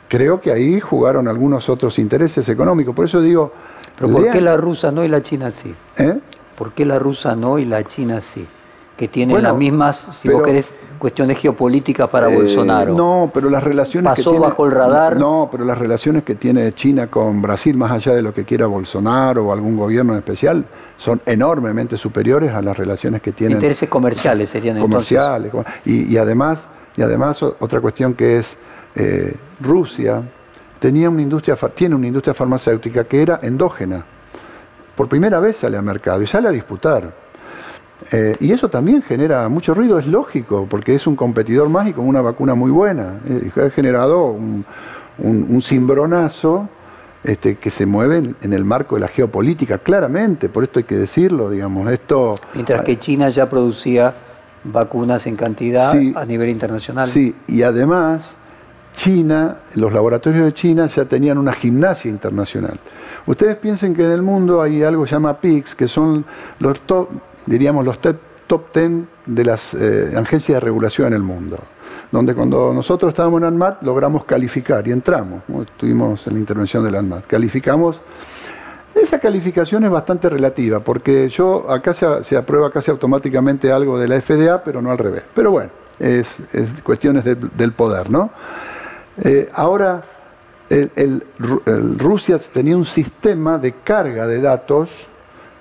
[0.08, 3.54] Creo que ahí jugaron algunos otros intereses económicos, por eso digo...
[3.96, 5.74] ¿Pero por qué la rusa no y la china sí?
[5.98, 6.20] ¿Eh?
[6.58, 8.46] ¿Por qué la rusa no y la china sí?
[9.04, 12.96] Que tienen las mismas, si vos querés, cuestiones geopolíticas para eh, Bolsonaro.
[12.96, 15.18] No, pero las relaciones pasó bajo el radar.
[15.18, 18.66] No, pero las relaciones que tiene China con Brasil, más allá de lo que quiera
[18.68, 20.64] Bolsonaro o algún gobierno en especial,
[20.98, 23.58] son enormemente superiores a las relaciones que tienen.
[23.58, 25.52] Intereses comerciales serían comerciales.
[25.84, 28.56] Y, además, y además otra cuestión que es
[28.96, 30.22] eh, Rusia
[30.80, 34.06] tenía una industria, tiene una industria farmacéutica que era endógena.
[34.96, 37.23] Por primera vez sale al mercado y sale a disputar.
[38.12, 41.94] Eh, y eso también genera mucho ruido, es lógico, porque es un competidor más y
[41.94, 43.20] con una vacuna muy buena.
[43.28, 44.66] Eh, ha generado un,
[45.18, 46.68] un, cimbronazo
[47.24, 50.96] este, que se mueve en, el marco de la geopolítica, claramente, por esto hay que
[50.96, 51.90] decirlo, digamos.
[51.92, 54.14] Esto, Mientras que China ya producía
[54.64, 57.08] vacunas en cantidad a nivel internacional.
[57.10, 58.36] Sí, y además
[58.94, 62.80] China, los laboratorios de China ya tenían una gimnasia internacional.
[63.26, 66.26] Ustedes piensen que en el mundo hay algo que se llama PICS, que son
[66.60, 67.10] los top
[67.46, 71.60] diríamos, los top, top ten de las eh, agencias de regulación en el mundo.
[72.12, 76.96] Donde cuando nosotros estábamos en ANMAT logramos calificar y entramos, estuvimos en la intervención del
[76.96, 78.00] ANMAT, calificamos.
[78.94, 84.22] Esa calificación es bastante relativa, porque yo acá se, aprueba casi automáticamente algo de la
[84.22, 85.26] FDA, pero no al revés.
[85.34, 86.28] Pero bueno, es,
[86.84, 88.30] cuestiones del poder, ¿no?
[89.24, 90.04] Eh, ahora,
[91.98, 94.90] Rusia tenía un sistema de carga de datos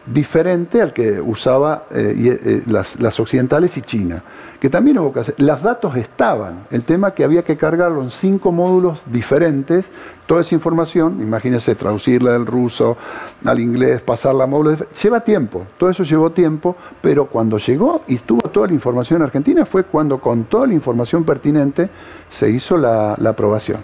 [0.06, 4.22] diferente al que usaba eh, eh, las, occidentales y China,
[4.60, 5.34] que también hubo que hacer.
[5.38, 9.90] Las datos estaban, el tema que había que cargarlo en cinco módulos diferentes,
[10.26, 12.96] toda esa información, imagínense traducirla del ruso
[13.44, 18.16] al inglés, pasarla a módulos, lleva tiempo, todo eso llevó tiempo, pero cuando llegó y
[18.18, 21.88] tuvo toda la información en Argentina fue cuando con toda la información pertinente
[22.30, 23.82] se hizo la, la aprobación.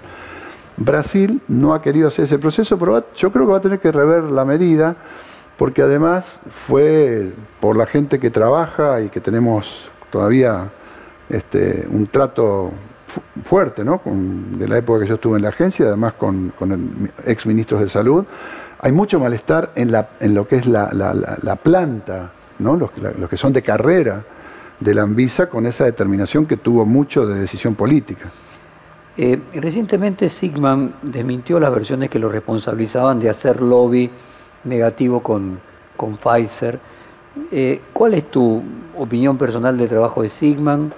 [0.76, 3.90] Brasil no ha querido hacer ese proceso, pero yo creo que va a tener que
[3.90, 4.96] rever la medida
[5.59, 10.71] porque además fue por la gente que trabaja y que tenemos todavía
[11.29, 12.71] este, un trato
[13.44, 14.01] fuerte, ¿no?
[14.05, 17.81] de la época que yo estuve en la agencia, además con, con el ex ministros
[17.81, 18.25] de salud,
[18.81, 22.77] hay mucho malestar en, la, lo que es la, planta, ¿no?
[22.77, 22.90] Los,
[23.29, 24.23] que son de carrera
[24.79, 28.31] de la Anvisa con esa determinación que tuvo mucho de decisión política.
[29.16, 34.09] Eh, recientemente Sigman desmintió las versiones que lo responsabilizaban de hacer lobby
[34.64, 35.61] negativo con,
[35.97, 36.79] con Pfizer.
[37.53, 38.62] Eh, ¿Cuál es tu
[38.97, 40.92] opinión personal del trabajo de Sigman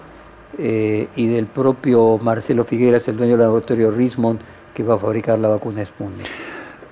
[0.59, 4.41] eh, y del propio Marcelo Figueras, el dueño del laboratorio Rismond,
[4.75, 6.27] que va a fabricar la vacuna Sputnik?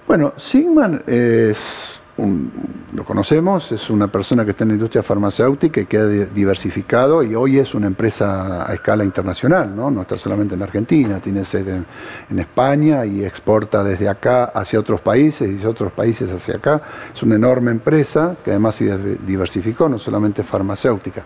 [0.07, 5.87] Bueno, Sigman es lo conocemos, es una persona que está en la industria farmacéutica y
[5.87, 9.89] que ha diversificado y hoy es una empresa a escala internacional, ¿no?
[9.91, 11.85] no está solamente en Argentina, tiene sede
[12.29, 16.83] en, España y exporta desde acá hacia otros países y de otros países hacia acá.
[17.15, 21.25] Es una enorme empresa que además se diversificó, no solamente farmacéutica.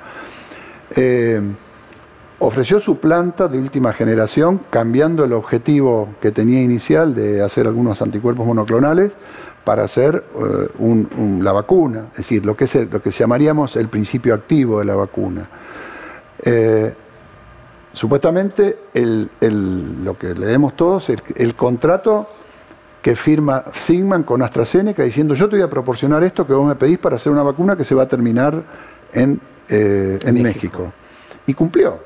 [0.94, 1.40] Eh,
[2.38, 8.02] ofreció su planta de última generación cambiando el objetivo que tenía inicial de hacer algunos
[8.02, 9.12] anticuerpos monoclonales
[9.64, 10.68] para hacer eh,
[11.40, 14.94] la vacuna, es decir, lo que, es lo que llamaríamos el principio activo de la
[14.94, 15.48] vacuna.
[16.44, 16.94] Eh,
[17.92, 22.28] supuestamente lo que leemos todos es el contrato
[23.00, 26.76] que firma Sigman con AstraZeneca diciendo yo te voy a proporcionar esto que vos me
[26.76, 28.62] pedís para hacer una vacuna que se va a terminar
[29.12, 30.92] en, eh, en México.
[31.46, 31.98] Y cumplió.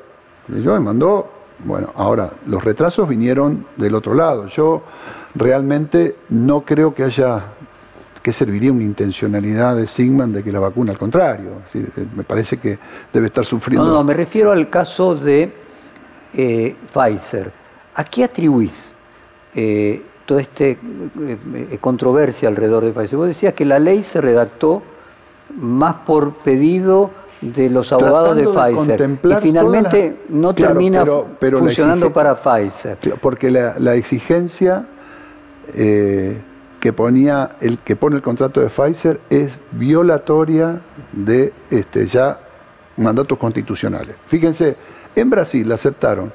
[0.48, 1.30] Yo me mandó,
[1.64, 4.46] bueno, ahora los retrasos vinieron del otro lado.
[4.48, 4.82] Yo
[5.36, 7.44] realmente no creo que haya
[8.22, 11.62] que serviría una intencionalidad de Sigman de que la vacuna, al contrario.
[11.72, 12.76] Eh, me parece que
[13.12, 13.86] debe estar sufriendo.
[13.86, 15.52] No, no, me refiero al caso de
[16.34, 17.52] eh, Pfizer.
[17.94, 18.90] ¿A qué atribuís
[19.54, 20.64] eh, toda esta
[21.80, 23.16] controversia alrededor de Pfizer?
[23.16, 24.82] Vos decías que la ley se redactó
[25.56, 31.04] más por pedido de los abogados de Pfizer y finalmente no termina
[31.38, 32.98] funcionando para Pfizer.
[33.20, 34.84] Porque la exigencia
[35.74, 36.36] eh,
[36.80, 40.80] que ponía el que pone el contrato de Pfizer es violatoria
[41.12, 42.38] de este, ya
[42.96, 44.16] mandatos constitucionales.
[44.26, 44.76] Fíjense,
[45.14, 46.32] en Brasil la aceptaron,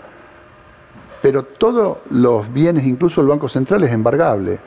[1.21, 4.59] pero todos los bienes, incluso el Banco Central, es embargable.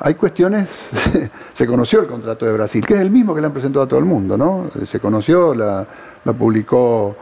[0.00, 0.68] hay cuestiones,
[1.52, 3.88] se conoció el contrato de Brasil, que es el mismo que le han presentado a
[3.88, 4.70] todo el mundo, ¿no?
[4.84, 5.86] Se conoció, la,
[6.38, 7.16] publicó.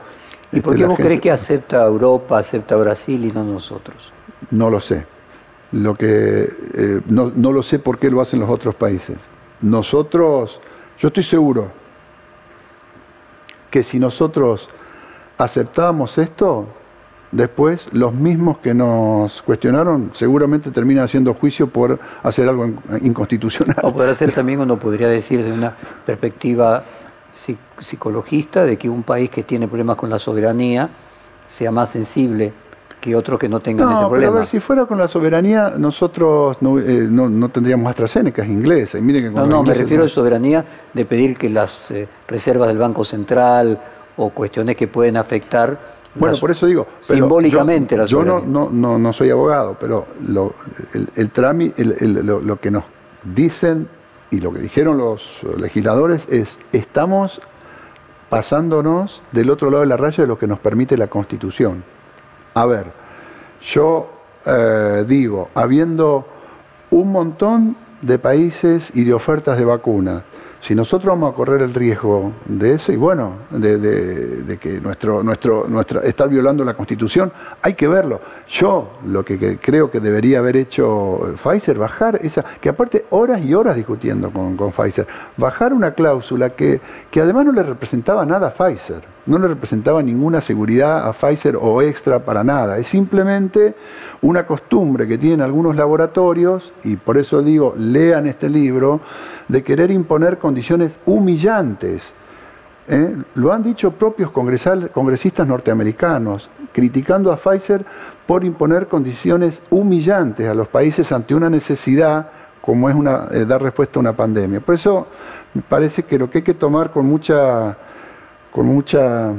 [0.52, 4.12] ¿Y por este, qué vos crees que acepta Europa, acepta Brasil y no nosotros?
[4.50, 5.15] No lo sé.
[5.72, 9.16] Lo que eh, no, no lo sé por qué lo hacen los otros países.
[9.60, 10.60] Nosotros,
[10.98, 11.70] yo estoy seguro
[13.70, 14.68] que si nosotros
[15.38, 16.66] aceptábamos esto,
[17.32, 22.70] después los mismos que nos cuestionaron seguramente terminan haciendo juicio por hacer algo
[23.02, 23.76] inconstitucional.
[23.82, 25.74] O podrá ser también, uno podría decir, de una
[26.04, 26.84] perspectiva
[27.78, 30.88] psicologista, de que un país que tiene problemas con la soberanía
[31.46, 32.52] sea más sensible
[33.06, 34.18] que otros que no tengan ese problema.
[34.18, 38.48] Pero a ver, si fuera con la soberanía, nosotros no, eh, no, tendríamos AstraZeneca, es
[38.48, 38.98] inglesa.
[38.98, 42.66] Y miren que no, no, me refiero a soberanía de pedir que las eh, reservas
[42.66, 43.78] del Banco Central
[44.16, 45.78] o cuestiones que pueden afectar.
[46.16, 46.88] Bueno, por eso digo.
[47.00, 48.40] simbólicamente yo, la soberanía.
[48.40, 50.54] Yo no, no, no, soy abogado, pero lo,
[50.92, 51.08] el,
[51.76, 52.84] el, lo, lo que nos
[53.22, 53.86] dicen
[54.32, 57.40] y lo que dijeron los legisladores es: estamos
[58.28, 61.84] pasándonos del otro lado de la raya de lo que nos permite la Constitución.
[62.56, 62.86] A ver,
[63.60, 64.08] yo
[64.46, 66.26] eh, digo, habiendo
[66.90, 70.22] un montón de países y de ofertas de vacunas,
[70.62, 75.68] si nosotros vamos a correr el riesgo de eso, y bueno, de, que nuestro, nuestro,
[75.68, 78.22] nuestra, estar violando la Constitución, hay que verlo.
[78.48, 83.52] Yo lo que, creo que debería haber hecho Pfizer, bajar esa, que aparte horas y
[83.52, 88.46] horas discutiendo con, con Pfizer, bajar una cláusula que, que además no le representaba nada
[88.46, 93.74] a Pfizer, no le representaba ninguna seguridad a Pfizer o extra para nada, es simplemente
[94.22, 99.00] una costumbre que tienen algunos laboratorios, y por eso digo, lean este libro,
[99.48, 102.12] de querer imponer condiciones humillantes.
[102.88, 103.16] ¿eh?
[103.34, 107.84] Lo han dicho propios congresistas norteamericanos, criticando a Pfizer
[108.26, 112.30] por imponer condiciones humillantes a los países ante una necesidad
[112.66, 114.60] como es una, eh, dar respuesta a una pandemia.
[114.60, 115.06] Por eso
[115.54, 117.76] me parece que lo que hay que tomar con mucha,
[118.56, 119.34] con mucha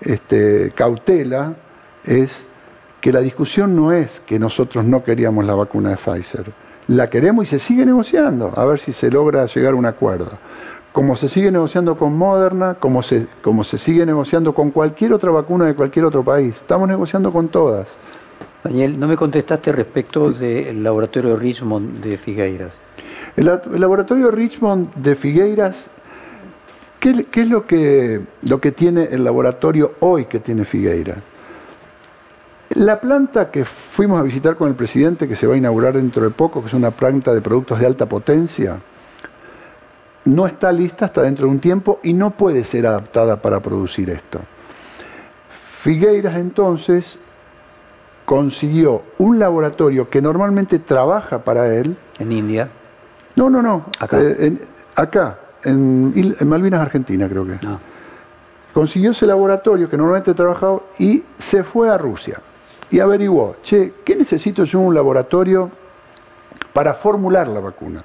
[0.00, 1.54] este, cautela
[2.04, 2.32] es
[3.00, 6.52] que la discusión no es que nosotros no queríamos la vacuna de Pfizer
[6.88, 10.30] la queremos y se sigue negociando, a ver si se logra llegar a un acuerdo.
[10.92, 15.30] Como se sigue negociando con Moderna, como se, como se sigue negociando con cualquier otra
[15.30, 16.54] vacuna de cualquier otro país.
[16.56, 17.96] Estamos negociando con todas.
[18.64, 22.80] Daniel, no me contestaste respecto del laboratorio Richmond de Figueiras.
[23.36, 23.46] El,
[23.78, 25.90] laboratorio Richmond de Figueiras,
[27.30, 31.18] ¿qué, es lo que, lo que tiene el laboratorio hoy que tiene Figueiras?
[32.70, 36.24] La planta que fuimos a visitar con el presidente, que se va a inaugurar dentro
[36.24, 38.78] de poco, que es una planta de productos de alta potencia,
[40.24, 44.10] no está lista hasta dentro de un tiempo y no puede ser adaptada para producir
[44.10, 44.40] esto.
[45.82, 47.18] Figueiras entonces
[48.24, 51.96] consiguió un laboratorio que normalmente trabaja para él.
[52.18, 52.68] ¿En India?
[53.36, 53.86] No, no, no.
[54.00, 54.20] Acá.
[54.20, 54.60] Eh, en,
[54.96, 57.58] acá, en, Malvinas, Argentina, creo que.
[57.66, 57.78] Ah.
[58.72, 62.40] Consiguió ese laboratorio que normalmente trabajaba y se fue a Rusia
[62.90, 65.70] y averiguó, che, ¿qué necesito yo en un laboratorio
[66.72, 68.04] para formular la vacuna?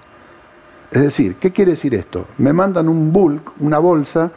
[0.89, 2.27] Es decir, ¿qué quiere decir esto?
[2.37, 4.31] Me mandan un bulk, una bolsa,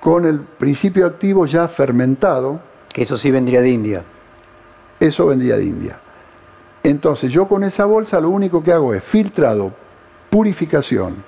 [0.00, 2.60] con el principio activo ya fermentado.
[2.92, 4.02] Que eso sí vendría de India.
[5.00, 5.98] Eso vendría de India.
[6.82, 9.72] Entonces yo con esa bolsa lo único que hago es filtrado,
[10.28, 11.24] purificación,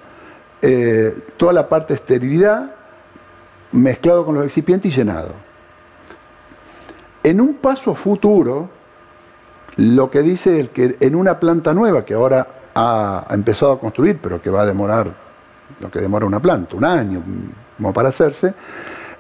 [0.62, 2.70] eh, toda la parte de esterilidad,
[3.72, 5.32] mezclado con los excipientes y llenado.
[7.22, 8.68] En un paso futuro,
[9.76, 14.18] lo que dice el que en una planta nueva que ahora ha, empezado a construir,
[14.22, 15.10] pero que va a demorar
[15.80, 17.22] lo que demora una planta, un año,
[17.76, 18.54] como para hacerse,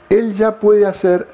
[0.08, 1.26] él ya puede hacer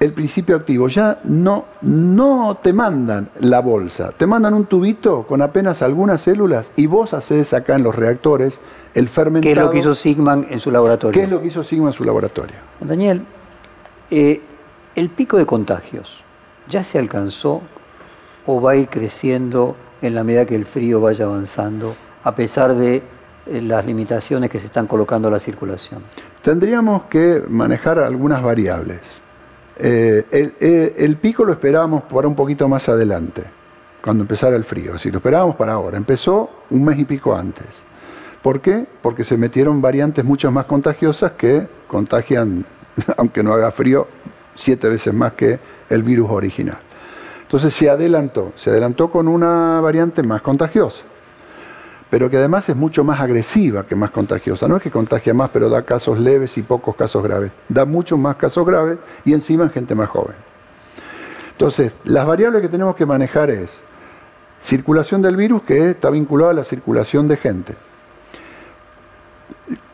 [0.00, 0.88] el principio activo.
[0.88, 6.70] Ya no, no te mandan la bolsa, te mandan un tubito con apenas algunas células
[6.76, 8.60] y vos haces acá en los reactores
[8.94, 9.42] el fermentado.
[9.42, 11.12] ¿Qué es lo que hizo Sigman en su laboratorio?
[11.18, 12.56] ¿Qué es lo que hizo Sigman en su laboratorio?
[12.80, 13.22] Daniel,
[14.10, 14.40] eh,
[14.94, 16.22] el pico de contagios,
[16.68, 17.62] ¿ya se alcanzó
[18.46, 22.74] o va a ir creciendo en la medida que el frío vaya avanzando, a pesar
[22.74, 23.02] de
[23.46, 26.02] eh, las limitaciones que se están colocando a la circulación?
[26.42, 29.00] Tendríamos que manejar algunas variables.
[29.80, 33.44] Eh, el, pico lo esperábamos para un poquito más adelante,
[34.02, 34.98] cuando empezara el frío.
[34.98, 37.66] Si lo esperábamos para ahora, empezó un mes y pico antes.
[38.42, 38.86] ¿Por qué?
[39.02, 42.64] Porque se metieron variantes mucho más contagiosas que contagian,
[43.16, 44.06] aunque no haga frío,
[44.54, 45.58] siete veces más que
[45.90, 46.78] el virus original.
[47.42, 51.02] Entonces se adelantó, se adelantó con una variante más contagiosa,
[52.10, 54.68] pero que además es mucho más agresiva que más contagiosa.
[54.68, 57.50] No es que contagia más, pero da casos leves y pocos casos graves.
[57.68, 60.36] Da muchos más casos graves y encima en gente más joven.
[61.52, 63.82] Entonces, las variables que tenemos que manejar es
[64.62, 67.87] circulación del virus, que está vinculada a la circulación de gente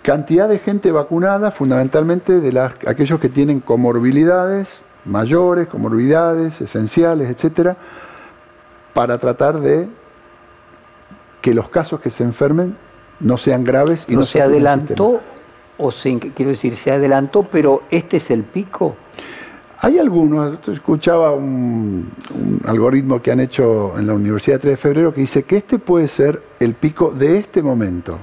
[0.03, 7.77] cantidad de gente vacunada, fundamentalmente de las, aquellos que tienen comorbilidades mayores, comorbilidades esenciales, etcétera,
[8.93, 9.89] para tratar de
[11.41, 12.77] que los casos que se enfermen
[13.21, 15.21] no sean graves y no, se adelantó
[15.77, 18.97] o se, quiero decir se adelantó, pero este es el pico.
[19.81, 24.77] Hay algunos, escuchaba un, un, algoritmo que han hecho en la Universidad de 3 de
[24.79, 28.17] Febrero que dice que este puede ser el pico de este momento.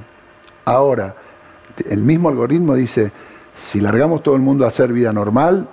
[0.65, 1.15] Ahora,
[1.89, 3.11] el mismo algoritmo dice,
[3.55, 5.67] si largamos todo el mundo a hacer vida normal,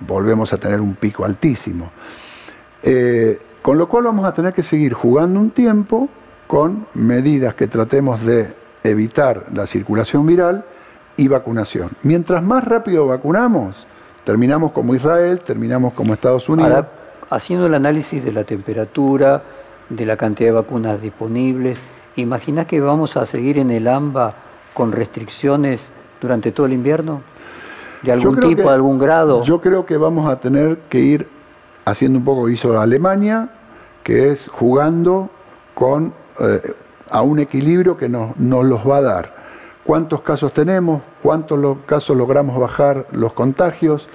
[0.00, 1.90] volvemos a tener un pico altísimo.
[2.82, 6.08] Eh, con lo cual vamos a tener que seguir jugando un tiempo
[6.46, 10.64] con medidas que tratemos de evitar la circulación viral
[11.16, 11.90] y vacunación.
[12.02, 13.86] Mientras más rápido vacunamos,
[14.24, 16.84] terminamos como Israel, terminamos como Estados Unidos.
[17.30, 19.42] haciendo el análisis de la temperatura,
[19.88, 21.80] de la cantidad de vacunas disponibles,
[22.16, 24.34] ¿imaginas que vamos a seguir en el AMBA
[24.74, 27.22] con restricciones durante todo el invierno?
[28.02, 29.42] ¿De algún tipo, de algún grado?
[29.44, 31.28] Yo creo que vamos a tener que ir
[31.86, 33.48] haciendo un poco hizo Alemania,
[34.02, 35.30] que es jugando
[35.74, 36.74] con eh,
[37.08, 39.34] a un equilibrio que nos, nos, los va a dar.
[39.84, 41.02] ¿Cuántos casos tenemos?
[41.22, 44.08] ¿Cuántos casos logramos bajar los contagios?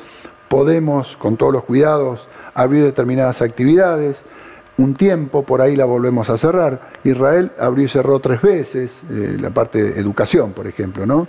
[0.50, 4.24] Podemos, con todos los cuidados, abrir determinadas actividades
[4.80, 6.92] un tiempo, por ahí la volvemos a cerrar.
[7.04, 11.28] Israel abrió y cerró tres veces, eh, la parte de educación, por ejemplo, ¿no?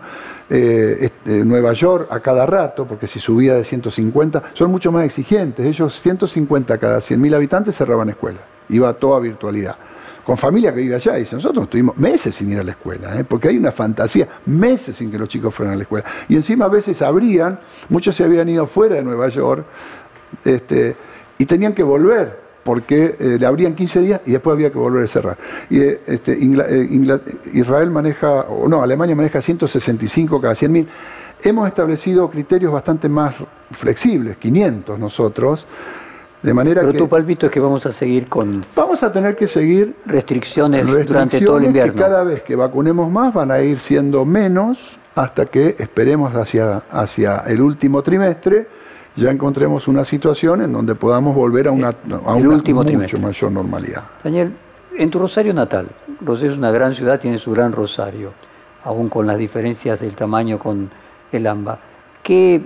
[0.48, 5.04] Eh, este, Nueva York a cada rato, porque si subía de 150, son mucho más
[5.04, 5.66] exigentes.
[5.66, 8.38] Ellos 150 cada 100.000 habitantes cerraban escuela,
[8.68, 9.76] iba toda virtualidad.
[10.24, 13.24] Con familia que vive allá, dice, nosotros estuvimos meses sin ir a la escuela, ¿eh?
[13.24, 16.04] porque hay una fantasía, meses sin que los chicos fueran a la escuela.
[16.28, 19.64] Y encima a veces abrían, muchos se habían ido fuera de Nueva York,
[20.44, 20.94] este,
[21.36, 25.04] y tenían que volver porque eh, le abrían 15 días y después había que volver
[25.04, 25.38] a cerrar.
[25.68, 27.20] Y, eh, este, eh,
[27.54, 30.86] Israel maneja, o no, Alemania maneja 165 cada 100.000.
[31.42, 33.34] Hemos establecido criterios bastante más
[33.72, 35.66] flexibles, 500 nosotros,
[36.42, 38.64] de manera Pero tu palpito es que vamos a seguir con...
[38.74, 39.94] Vamos a tener que seguir...
[40.06, 41.92] Restricciones, durante todo el invierno.
[41.94, 46.82] Que cada vez que vacunemos más van a ir siendo menos hasta que esperemos hacia,
[46.90, 48.66] hacia el último trimestre
[49.16, 51.94] ya encontremos una situación en donde podamos volver a una,
[52.24, 54.04] a una mucho mayor normalidad.
[54.22, 54.52] Daniel,
[54.96, 55.88] en tu Rosario natal,
[56.20, 58.32] Rosario es una gran ciudad, tiene su gran Rosario,
[58.84, 60.90] aún con las diferencias del tamaño con
[61.32, 61.78] el AMBA.
[62.22, 62.62] ¿Qué,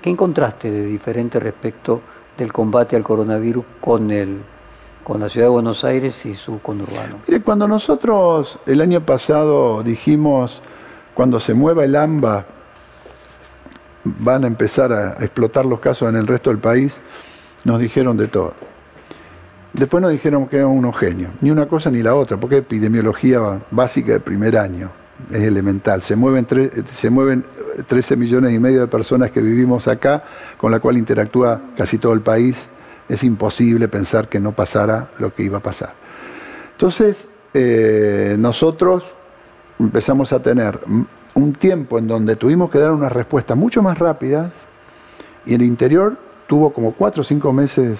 [0.00, 2.00] qué encontraste de diferente respecto
[2.36, 4.38] del combate al coronavirus con, el,
[5.04, 7.18] con la ciudad de Buenos Aires y su conurbano?
[7.26, 10.62] Mire, cuando nosotros el año pasado dijimos,
[11.14, 12.44] cuando se mueva el AMBA,
[14.04, 16.98] van a empezar a explotar los casos en el resto del país,
[17.64, 18.54] nos dijeron de todo.
[19.72, 23.60] Después nos dijeron que eran unos genios, ni una cosa ni la otra, porque epidemiología
[23.70, 24.90] básica de primer año,
[25.30, 26.02] es elemental.
[26.02, 26.46] Se mueven,
[26.86, 27.44] se mueven
[27.86, 30.24] 13 millones y medio de personas que vivimos acá,
[30.58, 32.68] con la cual interactúa casi todo el país.
[33.08, 35.94] Es imposible pensar que no pasara lo que iba a pasar.
[36.72, 39.04] Entonces, eh, nosotros
[39.78, 40.80] empezamos a tener
[41.34, 44.52] un tiempo en donde tuvimos que dar unas respuestas mucho más rápidas
[45.46, 46.16] y el interior
[46.46, 47.98] tuvo como cuatro o cinco meses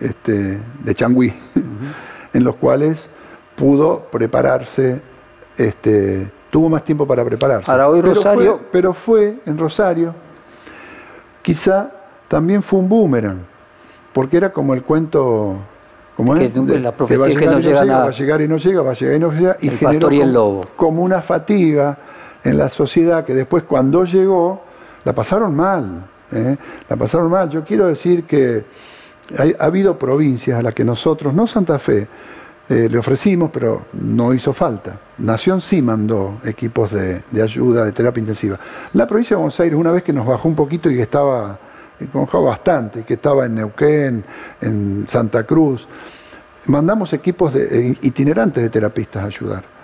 [0.00, 1.32] este, de changüí,
[2.34, 3.08] en los cuales
[3.56, 5.00] pudo prepararse,
[5.56, 7.70] este, tuvo más tiempo para prepararse.
[7.70, 8.60] Ahora hoy Rosario...
[8.70, 10.14] pero fue en Rosario,
[11.42, 11.90] quizá
[12.28, 13.38] también fue un boomerang,
[14.12, 15.56] porque era como el cuento
[16.16, 16.50] como es?
[16.50, 19.16] Que, la profecía que, no, llega, Va a llegar y no llega, va a llegar
[19.16, 20.62] y no llega, y generó el lobo.
[20.74, 21.98] como una fatiga
[22.46, 24.62] en la sociedad que después cuando llegó
[25.04, 26.04] la pasaron mal.
[26.32, 26.56] ¿eh?
[26.88, 27.50] La pasaron mal.
[27.50, 28.64] Yo quiero decir que
[29.36, 32.06] ha habido provincias a las que nosotros, no Santa Fe,
[32.68, 34.98] eh, le ofrecimos, pero no hizo falta.
[35.18, 38.58] Nación sí mandó equipos de, ayuda, de terapia intensiva.
[38.92, 41.58] La provincia de Buenos Aires, una vez que nos bajó un poquito y que estaba,
[42.12, 44.24] bajó bastante, que estaba en Neuquén,
[44.60, 45.86] en Santa Cruz,
[46.66, 49.75] mandamos equipos de, eh, itinerantes de terapistas a ayudar.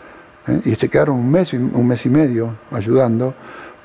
[0.48, 0.60] ¿Eh?
[0.64, 3.34] Y se quedaron un mes, un mes y medio ayudando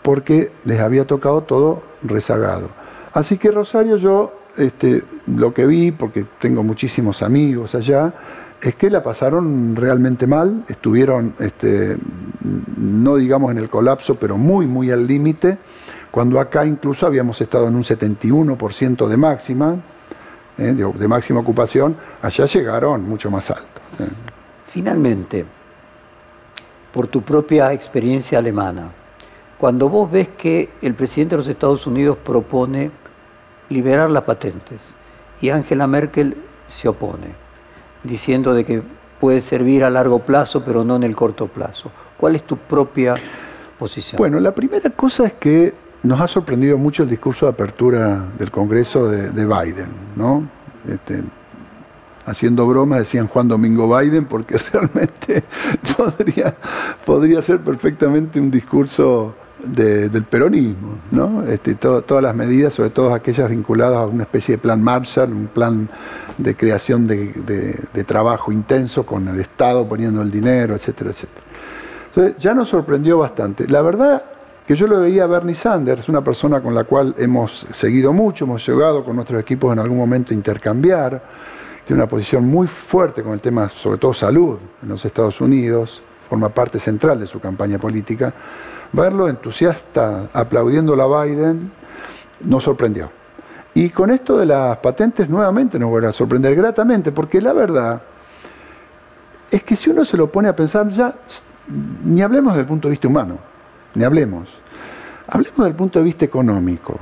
[0.01, 2.69] porque les había tocado todo rezagado.
[3.13, 8.13] Así que Rosario yo este, lo que vi, porque tengo muchísimos amigos allá,
[8.61, 11.95] es que la pasaron realmente mal, estuvieron, este,
[12.77, 15.57] no digamos en el colapso, pero muy, muy al límite,
[16.09, 19.75] cuando acá incluso habíamos estado en un 71% de máxima,
[20.57, 20.73] ¿eh?
[20.73, 23.81] de, máxima ocupación, allá llegaron mucho más alto.
[23.99, 24.07] ¿eh?
[24.65, 25.45] Finalmente,
[26.97, 28.89] por tu propia experiencia alemana,
[29.59, 32.89] cuando vos ves que el presidente de los Estados Unidos propone
[33.69, 34.81] liberar las patentes
[35.39, 36.35] y Angela Merkel
[36.67, 37.35] se opone,
[38.03, 38.81] diciendo de que
[39.19, 41.91] puede servir a largo plazo pero no en el corto plazo.
[42.17, 43.13] ¿Cuál es tu propia
[43.77, 44.17] posición?
[44.17, 48.49] Bueno, la primera cosa es que nos ha sorprendido mucho el discurso de apertura del
[48.49, 50.49] Congreso de, Biden, ¿no?
[50.91, 51.21] Este,
[52.27, 55.43] haciendo broma decían Juan Domingo Biden porque realmente
[55.97, 56.53] podría,
[57.05, 61.43] podría ser perfectamente un discurso del peronismo, ¿no?
[61.43, 65.47] Este, todas las medidas, sobre todo aquellas vinculadas a una especie de plan Marshall, un
[65.47, 65.89] plan
[66.37, 71.41] de creación de, trabajo intenso con el Estado poniendo el dinero, etcétera, etcétera.
[72.09, 73.67] Entonces, ya nos sorprendió bastante.
[73.67, 74.21] La verdad
[74.67, 78.45] que yo lo veía a Bernie Sanders, una persona con la cual hemos seguido mucho,
[78.45, 81.21] hemos llegado con nuestros equipos en algún momento a intercambiar,
[81.87, 86.03] tiene una posición muy fuerte con el tema, sobre todo salud, en los Estados Unidos,
[86.29, 88.33] forma parte central de su campaña política
[88.91, 91.71] verlo entusiasta aplaudiendo a Biden
[92.41, 93.09] nos sorprendió.
[93.73, 98.01] Y con esto de las patentes nuevamente nos vuelve a sorprender gratamente, porque la verdad
[99.51, 101.13] es que si uno se lo pone a pensar, ya
[102.03, 103.37] ni hablemos del punto de vista humano,
[103.93, 104.49] ni hablemos,
[105.27, 106.97] hablemos del punto de vista económico.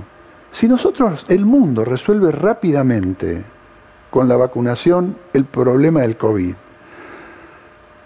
[0.51, 3.43] Si nosotros, el mundo resuelve rápidamente
[4.15, 6.53] con la vacunación el problema del COVID,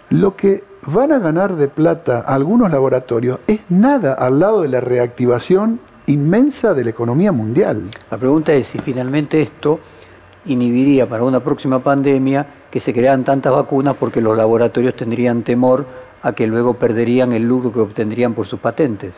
[0.08, 4.80] lo que van a ganar de plata algunos laboratorios es nada al lado de la
[4.80, 7.82] reactivación inmensa de la economía mundial.
[8.10, 9.78] La pregunta es si finalmente esto
[10.46, 15.86] inhibiría para una próxima pandemia que se crearan tantas vacunas porque los laboratorios tendrían temor
[16.24, 19.14] a que luego perderían el lucro que obtendrían por sus patentes.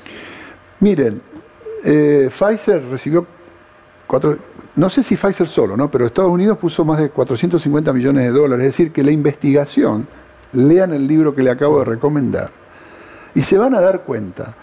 [0.81, 1.23] Miren,
[1.85, 3.27] eh, Pfizer recibió
[4.13, 4.37] cuatro,
[4.77, 5.91] no sé si Pfizer solo, ¿no?
[5.91, 10.07] pero Estados Unidos puso más de 450 millones de dólares, es decir, que la investigación
[10.53, 12.51] lean el libro que le acabo de recomendar
[13.35, 14.55] y se van a dar cuenta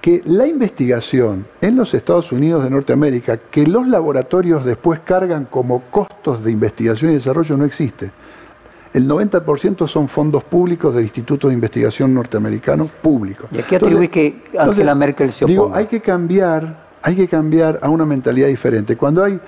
[0.00, 5.80] que la investigación en los Estados Unidos de Norteamérica, que los laboratorios después cargan como
[5.90, 8.12] costos de investigación y desarrollo, no existe.
[8.94, 13.48] El 90% son fondos públicos del Instituto de Investigación Norteamericano público.
[13.50, 15.62] ¿Y aquí atribuís que Angela Merkel se oponga?
[15.62, 18.96] Digo, hay que cambiar, hay que cambiar a una mentalidad diferente.
[18.96, 19.38] Cuando hay,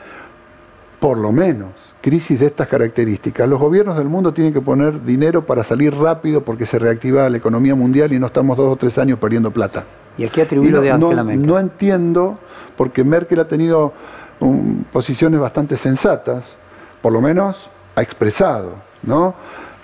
[1.01, 5.45] por lo menos, crisis de estas características, los gobiernos del mundo tienen que poner dinero
[5.45, 8.97] para salir rápido porque se reactiva la economía mundial y no estamos dos o tres
[8.99, 9.85] años perdiendo plata.
[10.17, 11.47] ¿Y aquí atribuirlo de Angela Merkel?
[11.49, 12.39] No entiendo,
[12.77, 13.93] porque Merkel ha tenido
[14.39, 16.57] um, posiciones bastante sensatas,
[17.03, 19.35] por lo menos ha expresado, ¿no?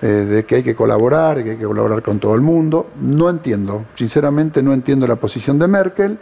[0.00, 2.90] Eh, de que hay que colaborar, que hay que colaborar con todo el mundo.
[3.00, 6.18] No entiendo, sinceramente no entiendo la posición de Merkel.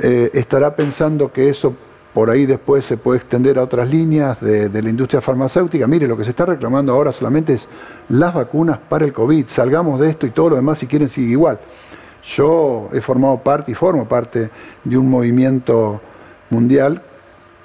[0.00, 1.74] Eh, estará pensando que eso
[2.14, 5.86] por ahí después se puede extender a otras líneas de, la industria farmacéutica.
[5.86, 7.68] Mire, lo que se está reclamando ahora solamente es
[8.08, 9.46] las vacunas para el COVID.
[9.46, 11.58] Salgamos de esto y todo lo demás, si quieren, sigue igual.
[12.24, 14.50] Yo he formado parte y formo parte
[14.84, 16.00] de un movimiento
[16.50, 17.02] mundial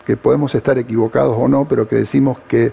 [0.05, 2.71] que podemos estar equivocados o no, pero que decimos que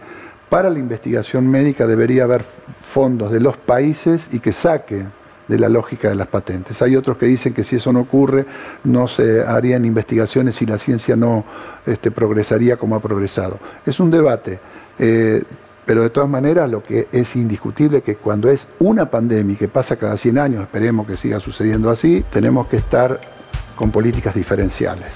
[0.48, 2.44] para la investigación médica debería haber
[2.92, 5.04] fondos de los países y que saque
[5.50, 6.80] de la lógica de las patentes.
[6.80, 8.46] Hay otros que dicen que si eso no ocurre,
[8.84, 11.44] no se harían investigaciones y la ciencia no
[11.84, 13.58] este, progresaría como ha progresado.
[13.84, 14.60] Es un debate.
[14.98, 15.42] Eh,
[15.86, 19.66] Pero de todas maneras, lo que es indiscutible es que cuando es una pandemia que
[19.66, 23.18] pasa cada 100 años, esperemos que siga sucediendo así, tenemos que estar
[23.74, 25.08] con políticas diferenciales.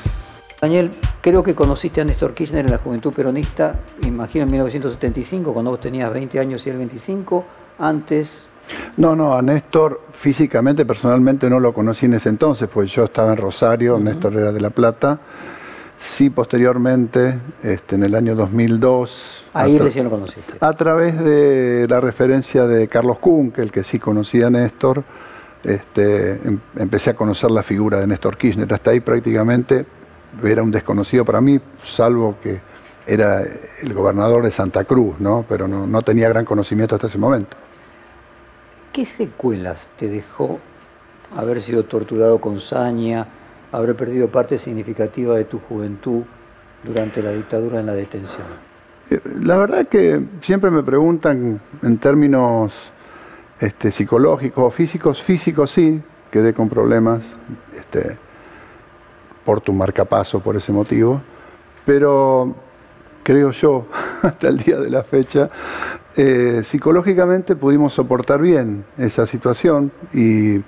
[0.61, 5.71] Daniel, creo que conociste a Néstor Kirchner en la Juventud Peronista, imagino en 1975, cuando
[5.71, 7.45] vos tenías 20 años y él 25,
[7.79, 8.49] antes...
[8.97, 13.33] No, no, a Néstor físicamente, personalmente no lo conocí en ese entonces, pues yo estaba
[13.33, 15.19] en Rosario, Néstor era de La Plata.
[15.99, 19.45] Sí, posteriormente, este, en el año 2002...
[19.55, 20.55] Ahí recién lo conociste.
[20.61, 25.05] A través de la referencia de Carlos Kuhn, el que sí conocía a Néstor,
[25.63, 28.73] este, em, empecé a conocer la figura de Néstor Kirchner.
[28.73, 29.87] Hasta ahí prácticamente
[30.43, 32.61] era un desconocido para mí, salvo que
[33.07, 33.43] era
[33.83, 35.45] el gobernador de Santa Cruz, ¿no?
[35.49, 37.57] pero no, no tenía gran conocimiento hasta ese momento.
[38.95, 40.61] ¿Qué secuelas te dejó
[41.37, 43.27] haber sido torturado con saña,
[43.73, 46.23] haber perdido parte significativa de tu juventud
[46.85, 48.47] durante la dictadura en la detención?
[49.11, 52.73] Eh, la verdad que siempre me preguntan en términos
[53.59, 55.21] este, psicológicos o físicos.
[55.21, 57.25] Físicos sí, quedé con problemas
[57.77, 58.17] este,
[59.45, 61.21] por tu marcapaso por ese motivo,
[61.85, 62.55] pero
[63.25, 63.87] creo yo,
[64.23, 65.51] hasta el día de la fecha,
[66.15, 70.63] eh, psicológicamente pudimos soportar bien esa situación y,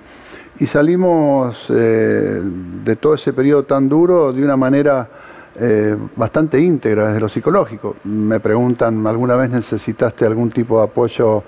[0.65, 2.41] salimos eh,
[2.83, 5.07] de todo ese periodo tan duro de una manera
[5.55, 7.95] eh, bastante íntegra desde lo psicológico.
[8.03, 11.43] Me preguntan, ¿alguna vez necesitaste algún tipo de apoyo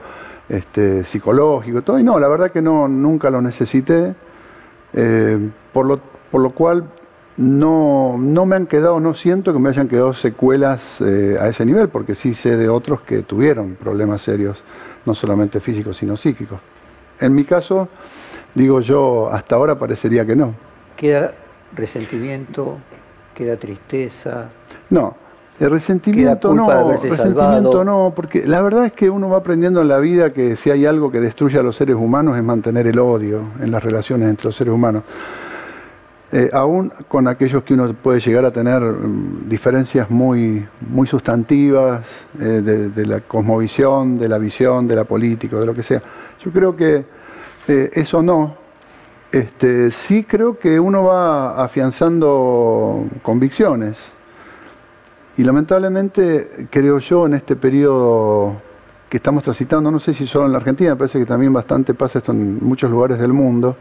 [0.48, 1.82] este, psicológico?
[1.82, 2.00] Todo?
[2.00, 4.14] Y no, la verdad que no, nunca lo necesité,
[5.74, 6.00] por, lo,
[6.32, 6.86] por lo cual
[7.40, 11.66] no, no me han quedado, no siento que me hayan quedado secuelas eh, a ese
[11.66, 14.62] nivel, porque sí sé de otros que tuvieron problemas serios,
[15.06, 16.60] no solamente físicos, sino psíquicos.
[17.18, 17.88] En mi caso,
[18.54, 20.54] digo yo, hasta ahora parecería que no.
[20.98, 21.34] ¿Queda
[21.74, 22.78] resentimiento?
[23.34, 24.50] ¿Queda tristeza?
[24.90, 25.16] No,
[25.62, 30.00] el resentimiento no, resentimiento no, porque la verdad es que uno va aprendiendo en la
[30.00, 33.44] vida que si hay algo que destruye a los seres humanos es mantener el odio
[33.62, 35.04] en las relaciones entre los seres humanos.
[36.32, 42.06] Eh, aún con aquellos que uno puede llegar a tener mm, diferencias muy, muy sustantivas
[42.40, 46.04] eh, de, la cosmovisión, de la visión, de la política, de lo que sea.
[46.44, 47.04] Yo creo que
[47.68, 48.56] eh, eso no.
[49.32, 53.98] Este, sí creo que uno va afianzando convicciones.
[55.36, 58.54] Y lamentablemente creo yo en este periodo
[59.10, 61.96] que estamos transitando, no sé si solo en la Argentina, me parece que también bastante
[61.96, 63.76] pasa esto en muchos lugares del mundo,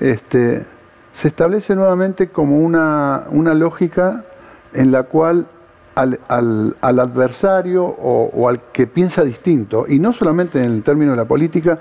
[0.00, 0.64] este,
[1.12, 4.24] se establece nuevamente como una, lógica
[4.72, 5.46] en la cual
[5.94, 6.20] al,
[6.80, 11.78] adversario o, al que piensa distinto, y no solamente en el término de la política,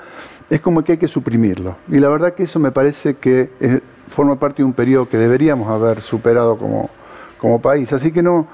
[0.49, 1.75] es como que hay que suprimirlo.
[1.89, 5.69] Y la verdad que eso me parece que forma parte de un periodo que deberíamos
[5.69, 6.89] haber superado como,
[7.37, 7.91] como país.
[7.93, 8.47] Así que no,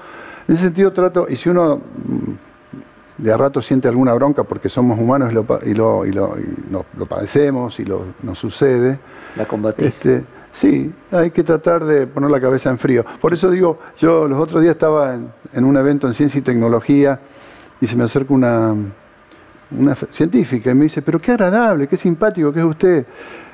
[0.48, 4.68] en ese sentido trato, y si uno mm, de a rato siente alguna bronca porque
[4.68, 5.34] somos humanos y
[5.74, 6.36] lo, y lo,
[6.70, 8.98] lo, padecemos y lo, nos sucede.
[9.36, 9.86] La combatís.
[9.86, 10.24] Este,
[10.54, 13.04] Sí, hay que tratar de poner la cabeza en frío.
[13.20, 17.18] Por eso digo, yo los otros días estaba en, un evento en ciencia y tecnología
[17.80, 18.72] y se me acerca una,
[19.76, 23.06] una científica y me dice, pero qué agradable, qué simpático que es usted.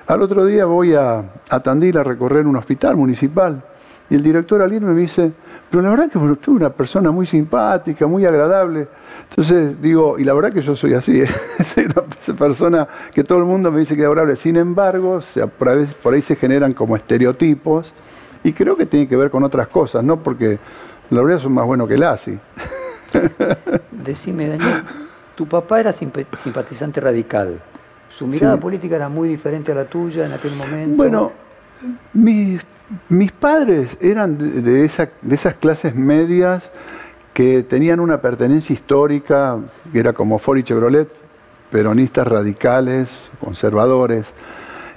[0.07, 3.63] Al otro día voy a, a Tandil a recorrer un hospital municipal
[4.11, 5.33] y el director al irme me dice,
[5.71, 8.89] pero la verdad que usted es una persona muy simpática, muy agradable.
[9.31, 11.29] Entonces digo, y la verdad que yo soy así, ¿eh?
[11.65, 14.35] soy una persona que todo el mundo me dice que es agradable.
[14.35, 15.21] Sin embargo,
[16.03, 17.93] por ahí se generan como estereotipos
[18.43, 20.17] y creo que tiene que ver con otras cosas, ¿no?
[20.17, 20.59] Porque
[21.11, 22.37] la verdad son más buenos que el ASI.
[23.93, 24.83] Decime, Daniel,
[25.37, 27.61] tu papá era simpatizante radical.
[28.09, 30.97] ¿Su mirada política era muy diferente a la tuya en aquel momento?
[30.97, 31.33] Bueno,
[32.13, 32.61] mis
[33.09, 36.71] mis padres eran de, esas clases medias
[37.33, 39.59] que tenían una pertenencia histórica,
[39.93, 41.09] que era como Ford y Chevrolet,
[41.71, 44.35] peronistas radicales, conservadores,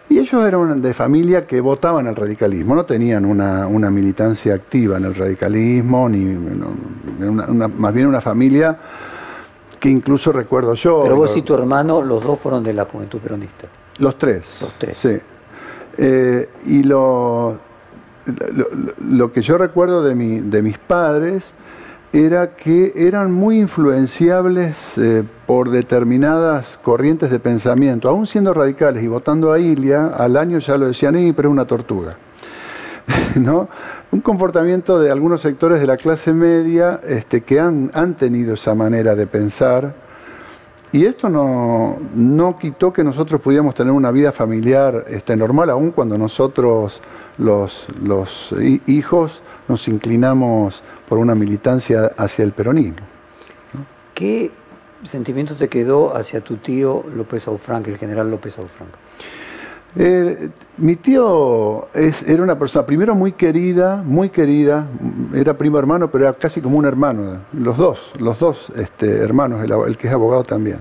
[0.10, 5.06] y ellos eran de familia que votaban al radicalismo, no tenían una, militancia activa en
[5.06, 6.36] el radicalismo, ni
[7.78, 8.78] más bien una familia
[9.80, 11.02] que incluso recuerdo yo.
[11.04, 13.68] Pero vos y tu hermano, los dos fueron de la juventud peronista.
[14.00, 14.44] Los tres.
[14.62, 14.98] Los tres.
[14.98, 15.18] Sí.
[15.98, 17.60] Eh, y lo,
[19.00, 21.54] lo, que yo recuerdo de, mi, de mis padres
[22.14, 29.08] era que eran muy influenciables eh, por determinadas corrientes de pensamiento, aún siendo radicales y
[29.08, 32.16] votando a Ilia, al año ya lo decían, pero es una tortuga.
[33.36, 33.68] ¿No?
[34.12, 39.16] Un comportamiento de algunos sectores de la clase media este, que han, tenido esa manera
[39.16, 39.96] de pensar,
[40.92, 45.90] y esto no, no, quitó que nosotros pudiéramos tener una vida familiar este, normal, aún
[45.90, 47.02] cuando nosotros
[47.38, 48.54] los, los
[48.88, 53.06] hijos nos inclinamos por una militancia hacia el peronismo.
[54.14, 54.52] ¿Qué
[55.04, 58.92] sentimiento te quedó hacia tu tío López Aufranc, el general López Aufranc?
[59.96, 64.88] Eh, mi tío era una persona, primero muy querida, muy querida,
[65.34, 69.62] era primo hermano, pero era casi como un hermano, los dos, los dos este, hermanos,
[69.64, 70.80] el, que es abogado también,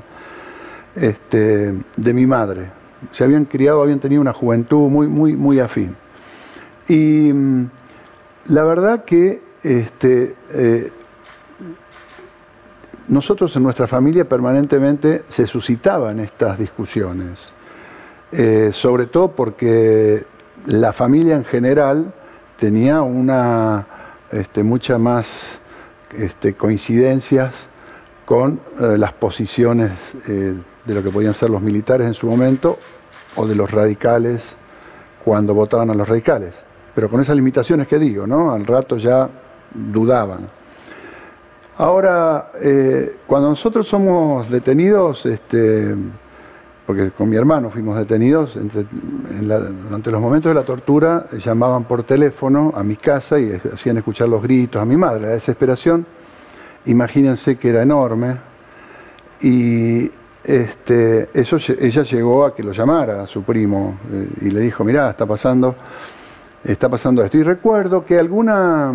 [0.97, 2.71] este, de mi madre.
[3.11, 5.95] Se habían criado, habían tenido una juventud muy, muy, muy afín.
[6.93, 7.71] Y mm,
[8.49, 10.93] la verdad que este, eh,
[13.09, 17.51] nosotros en nuestra familia permanentemente se suscitaban estas discusiones.
[18.31, 20.27] Eh, sobre todo porque
[20.67, 22.13] la familia en general
[22.59, 23.87] tenía una
[24.31, 25.59] este, mucha más
[26.15, 27.55] este, coincidencias
[28.27, 29.93] con eh, las posiciones
[30.27, 32.79] de lo que podían ser los militares en su momento
[33.37, 34.57] o de los radicales
[35.25, 36.55] cuando votaban a los radicales.
[36.95, 38.53] Pero con esas limitaciones que digo, ¿no?
[38.53, 39.29] Al rato ya
[39.75, 40.49] dudaban.
[41.79, 42.53] Ahora,
[43.27, 45.97] cuando nosotros somos detenidos, este,
[46.87, 48.59] porque con mi hermano fuimos detenidos,
[49.41, 54.29] durante los momentos de la tortura llamaban por teléfono a mi casa y hacían escuchar
[54.29, 56.05] los gritos a mi madre, la desesperación,
[56.85, 58.37] imagínense que era enorme,
[59.41, 60.11] y
[60.45, 65.11] este, ella llegó a que lo llamara a su primo eh, y le dijo, mirá,
[65.11, 65.75] está pasando,
[66.65, 67.39] está pasando esto.
[67.39, 68.93] Y recuerdo que alguna,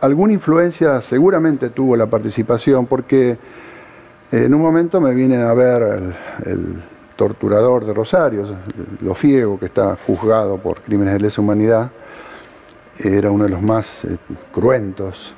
[0.00, 3.38] alguna influencia seguramente tuvo la participación, porque
[4.32, 6.14] en un momento me vienen a ver
[6.44, 6.82] el,
[7.16, 8.46] torturador de Rosario,
[9.02, 11.90] lo Fiego, que está juzgado por crímenes de lesa humanidad,
[12.98, 14.16] era uno de los más eh,
[14.50, 15.34] cruentos,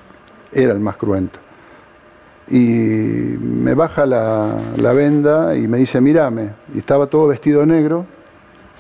[0.52, 1.40] era el más cruento.
[2.48, 8.06] Y me baja la, venda y me dice, mírame, y estaba todo vestido negro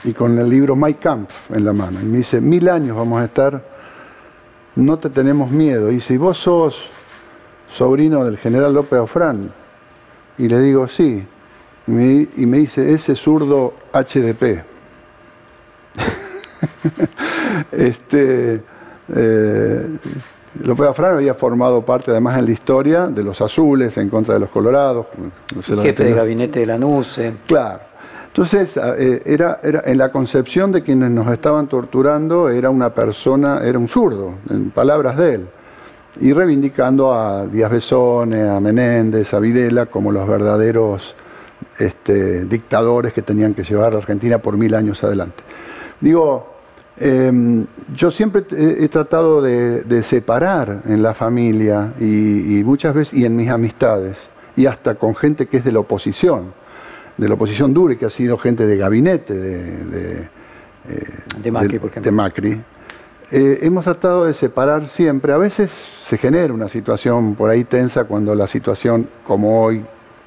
[0.04, 2.00] y con el libro My Camp en la mano.
[2.00, 3.62] Y me dice, mil años vamos a estar,
[4.76, 5.90] no te tenemos miedo.
[5.92, 6.90] Y si vos sos
[7.68, 9.50] sobrino del general López Ofrán,
[10.38, 11.24] y le digo, sí.
[11.86, 14.64] Y me, dice, ese zurdo HDP.
[17.72, 18.62] este,
[19.14, 19.88] eh,
[20.62, 24.40] López Afrán había formado parte además en la historia de los azules en contra de
[24.40, 25.06] los colorados.
[25.82, 27.34] jefe de gabinete de la NUCE.
[27.46, 27.91] Claro.
[28.32, 33.60] Entonces, eh, era, era, en la concepción de quienes nos estaban torturando, era una persona,
[33.62, 35.48] era un zurdo, en palabras de él
[36.20, 41.14] y reivindicando a Díaz Besone, a Menéndez, a Videla como los verdaderos
[41.78, 45.42] este, dictadores que tenían que llevar a Argentina por mil años adelante.
[46.00, 46.52] Digo,
[46.98, 47.64] em,
[47.94, 53.48] yo siempre he, tratado de, separar en la familia y, muchas veces, y en mis
[53.48, 56.52] amistades, y hasta con gente que es de la oposición,
[57.16, 60.28] de la oposición dura y que ha sido gente de gabinete de,
[61.42, 62.10] de, Macri, por ejemplo.
[62.10, 62.60] de Macri
[63.34, 65.32] eh, hemos tratado de separar siempre.
[65.32, 65.70] A veces
[66.02, 69.82] se genera una situación por ahí tensa cuando la situación, como hoy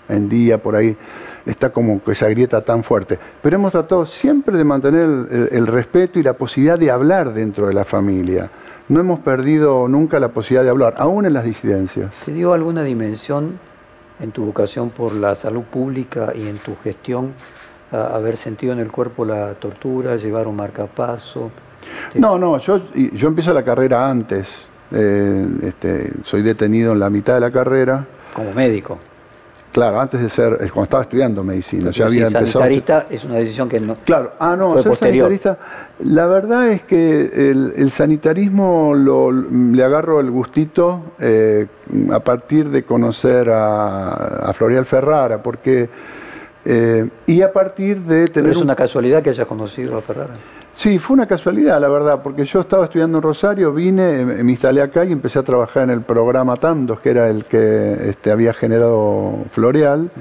[0.09, 0.97] en día, por ahí
[1.45, 3.19] está como que esa grieta tan fuerte.
[3.43, 5.03] Pero hemos tratado siempre de mantener
[5.51, 8.49] el, respeto y la posibilidad de hablar dentro de la familia.
[8.89, 12.11] No hemos perdido nunca la posibilidad de hablar, aún en las disidencias.
[12.25, 13.59] ¿Se dio alguna dimensión
[14.19, 17.33] en tu vocación por la salud pública y en tu gestión
[17.91, 21.51] haber sentido en el cuerpo la tortura, llevar un marcapaso?
[22.15, 24.47] No, no, yo, yo empiezo la carrera antes.
[24.91, 28.05] Eh, este, soy detenido en la mitad de la carrera.
[28.33, 28.97] Como médico.
[29.75, 32.63] Claro, antes de ser, cuando estaba estudiando medicina, ya había empezado.
[32.63, 33.97] Sanitarista es una decisión que no.
[34.05, 35.57] Claro, ah, no, ser sanitarista.
[35.99, 41.67] La verdad es que el, sanitarismo lo, le agarro el gustito eh,
[42.09, 45.89] a partir de conocer a, a Florial Ferrara, porque.
[46.63, 48.51] Eh, y a partir de tener.
[48.51, 50.35] es una casualidad que hayas conocido a Ferrara.
[50.75, 54.51] Sí, fue una casualidad, la verdad, porque yo estaba estudiando en Rosario, vine, eh, me
[54.51, 58.29] instalé acá y empecé a trabajar en el programa Tandos, que era el que este,
[58.29, 60.11] había generado Floreal.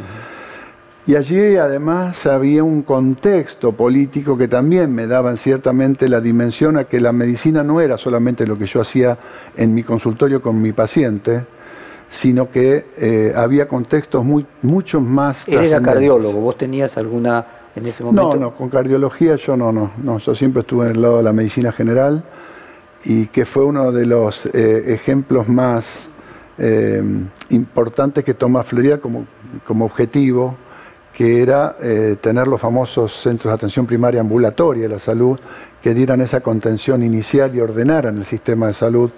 [1.07, 6.85] Y allí además había un contexto político que también me daban ciertamente la dimensión a
[6.85, 9.19] que la medicina no era solamente lo que yo hacía
[9.57, 11.45] en mi consultorio con mi paciente,
[12.09, 15.49] sino que eh, había contextos muy, muchos más.
[15.49, 17.45] Era cardiólogo, vos tenías alguna
[17.77, 18.35] en ese momento?
[18.35, 21.23] No, no, con cardiología yo no, no, no, yo siempre estuve en el lado de
[21.23, 22.25] la medicina general
[23.05, 26.09] y que fue uno de los eh, ejemplos más
[26.59, 27.03] eh,
[27.51, 29.27] importantes que toma Florida como,
[29.67, 30.57] como objetivo,
[31.13, 35.39] que era eh, tener los famosos centros de atención primaria ambulatoria de la salud
[35.83, 39.11] que dieran esa contención inicial y ordenaran el sistema de salud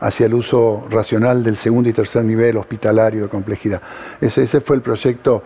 [0.00, 3.80] hacia el uso racional del segundo y tercer nivel hospitalario de complejidad.
[4.20, 5.42] Ese, ese fue el proyecto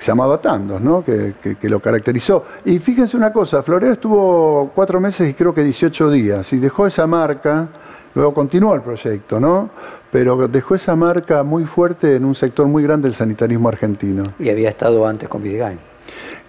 [0.00, 1.04] llamado Tandos, ¿no?
[1.04, 2.44] Que, que, lo caracterizó.
[2.64, 6.86] Y fíjense una cosa, Florea estuvo cuatro meses y creo que 18 días, y dejó
[6.86, 7.68] esa marca,
[8.14, 9.70] luego continuó el proyecto, ¿no?
[10.10, 14.34] Pero dejó esa marca muy fuerte en un sector muy grande del sanitarismo argentino.
[14.38, 15.78] Y había estado antes con Videgain.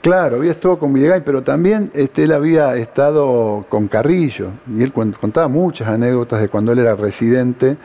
[0.06, 4.94] Claro, había estado con Videgain, pero también este, él había estado con Carrillo, y él
[4.94, 7.76] contaba muchas anécdotas de cuando él era residente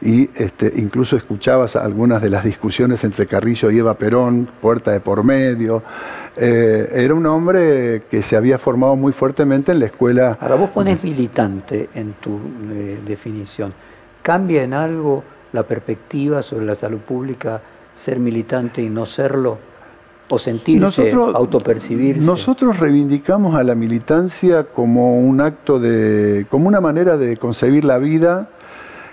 [0.00, 5.00] y este, incluso escuchabas algunas de las discusiones entre Carrillo y Eva Perón, puerta de
[5.00, 5.82] por medio.
[6.34, 10.38] Eh, era un hombre que se había formado muy fuertemente en la escuela.
[10.40, 12.40] Ahora vos pones militante en tu
[12.72, 13.74] eh, definición.
[14.22, 15.22] ¿Cambia en algo
[15.52, 17.60] la perspectiva sobre la salud pública
[17.94, 19.75] ser militante y no serlo?
[20.28, 22.24] O sentirse, autopercibirse.
[22.24, 27.98] Nosotros reivindicamos a la militancia como un acto de, como una manera de concebir la
[27.98, 28.48] vida,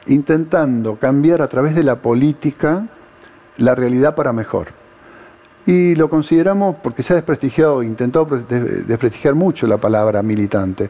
[0.08, 2.88] intentando cambiar a través de la política
[3.58, 4.68] la realidad para mejor.
[5.66, 10.90] Y lo consideramos porque se ha desprestigiado, intentado desprestigiar mucho la palabra militante.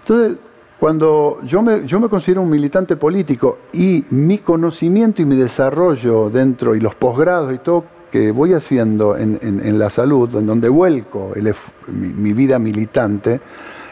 [0.00, 0.38] Entonces,
[0.80, 6.28] cuando yo me, yo me considero un militante político y mi conocimiento y mi desarrollo
[6.30, 11.32] dentro y los posgrados y todo que voy haciendo en, la salud, en donde vuelco
[11.88, 13.40] mi, vida militante,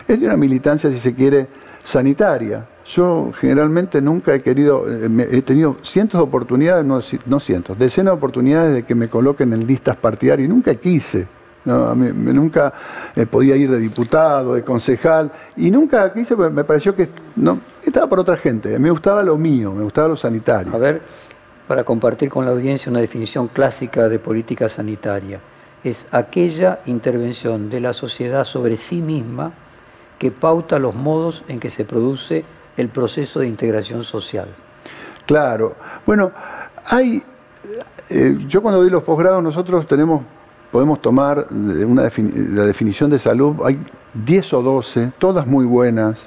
[0.07, 1.49] es de una militancia, si se quiere,
[1.83, 2.67] sanitaria.
[2.85, 8.19] Yo generalmente nunca he querido, eh, he tenido cientos de oportunidades, no, cientos, decenas de
[8.19, 11.27] oportunidades de que me coloquen en listas partidarias y nunca quise.
[11.65, 12.75] nunca
[13.17, 18.07] eh, podía ir de diputado, de concejal, y nunca quise, me pareció que no, estaba
[18.07, 20.75] por otra gente, me gustaba lo mío, me gustaba lo sanitario.
[20.75, 21.01] A ver,
[21.71, 25.39] para compartir con la audiencia una definición clásica de política sanitaria.
[25.85, 29.53] Es aquella intervención de la sociedad sobre sí misma
[30.19, 32.45] que pauta los modos en que se produce
[32.77, 34.49] el proceso de integración social.
[35.27, 35.77] Claro.
[36.05, 36.33] Bueno,
[36.87, 37.23] hay.
[38.09, 40.23] Eh, yo cuando doy los posgrados, nosotros tenemos,
[40.73, 43.79] podemos tomar una la definición de salud, hay
[44.15, 46.21] 10 o 12, todas muy buenas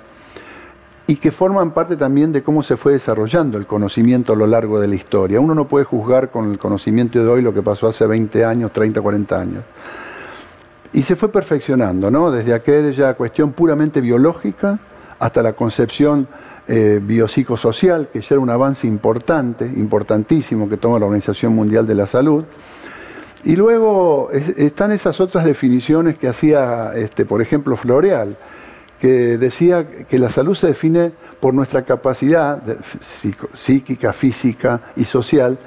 [1.06, 4.80] y que forman parte también de cómo se fue desarrollando el conocimiento a lo largo
[4.80, 5.40] de la historia.
[5.40, 8.72] Uno no puede juzgar con el conocimiento de hoy lo que pasó hace 20 años,
[8.72, 9.64] 30, 40 años.
[10.94, 12.32] Y se fue perfeccionando, ¿no?
[12.32, 14.80] Desde aquella cuestión puramente biológica
[15.20, 16.28] hasta la concepción
[16.68, 21.96] eh, biopsicosocial, que ya era un avance importante, importantísimo que toma la Organización Mundial de
[21.96, 22.46] la Salud.
[23.44, 28.38] Y luego están esas otras definiciones que hacía, este, por ejemplo, Floreal,
[29.04, 32.64] que decía que la salud se define por nuestra capacidad
[33.02, 35.60] psíquica, física y social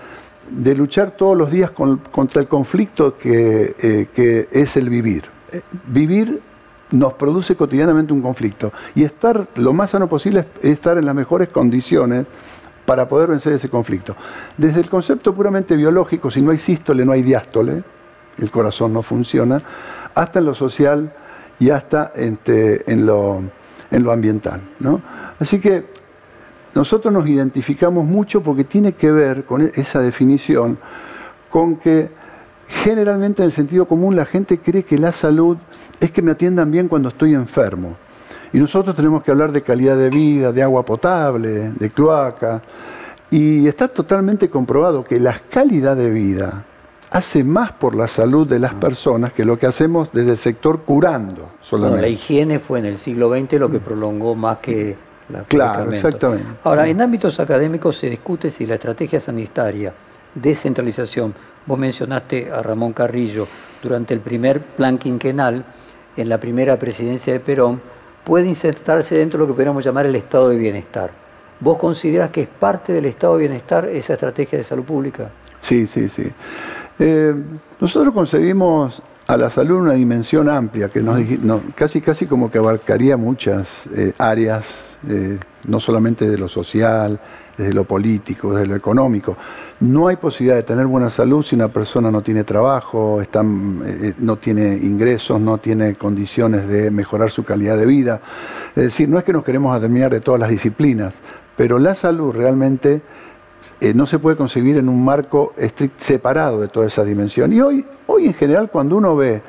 [0.49, 5.25] de luchar todos los días contra el conflicto eh, que, es el vivir.
[5.53, 6.41] Eh, vivir
[6.93, 11.15] nos produce cotidianamente un conflicto y estar lo más sano posible es estar en las
[11.15, 12.25] mejores condiciones
[12.87, 14.17] para poder vencer ese conflicto.
[14.57, 17.85] Desde el concepto puramente biológico, si no hay sístole, no hay diástole,
[18.39, 19.61] el corazón no funciona,
[20.15, 21.13] hasta en lo social,
[21.59, 23.43] y hasta este, en, lo,
[23.91, 24.61] en lo ambiental.
[24.81, 25.01] ¿no?
[25.39, 25.85] Así que
[26.75, 30.79] nosotros nos identificamos mucho porque tiene que ver con esa definición,
[31.51, 32.11] con que
[32.69, 35.57] generalmente en el sentido común la gente cree que la salud
[36.01, 37.97] es que me atiendan bien cuando estoy enfermo.
[38.53, 42.63] Y nosotros tenemos que hablar de calidad de vida, de agua potable, de cloaca.
[43.31, 46.65] Y está totalmente comprobado que la calidad de vida
[47.17, 48.79] hace más por la salud de las mm.
[48.79, 52.03] personas que lo que hacemos desde el sector curando solamente.
[52.03, 54.95] la higiene fue en el siglo XX lo que prolongó más que
[55.31, 56.45] la Claro, exactamente.
[56.63, 59.95] Ahora, en ámbitos académicos se discute si la estrategia sanitaria,
[60.35, 63.49] descentralización, vos mencionaste a Ramón Carrillo,
[63.83, 65.65] durante el primer plan quinquenal,
[66.19, 67.81] en la primera presidencia de Perón,
[68.25, 71.11] puede insertarse dentro de lo que podríamos llamar el estado de bienestar.
[71.61, 75.31] ¿Vos consideras que es parte del estado de bienestar esa estrategia de salud pública?
[75.63, 76.31] Sí, sí, sí.
[76.99, 77.35] Eh,
[77.81, 81.21] nosotros concebimos a la salud una dimensión amplia, que nos,
[81.75, 87.21] casi, casi como que abarcaría muchas eh, áreas, eh, no solamente de lo social,
[87.59, 89.37] desde lo político, desde lo económico.
[89.81, 93.21] No hay posibilidad de tener buena salud si una persona no tiene trabajo,
[94.19, 98.21] no tiene ingresos, no tiene condiciones de mejorar su calidad de vida.
[98.77, 101.15] Es decir, no es que nos queremos admirar de todas las disciplinas,
[101.57, 103.01] pero la salud realmente
[103.81, 105.55] eh, no se puede concebir en un marco
[105.97, 107.53] separado de toda esa dimensión.
[107.53, 109.43] Y hoy, hoy en general cuando uno ve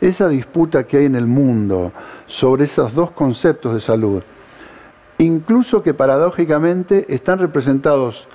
[0.00, 1.92] esa disputa que hay en el mundo
[2.26, 4.22] sobre esos dos conceptos de salud,
[5.18, 8.26] incluso que paradójicamente están representados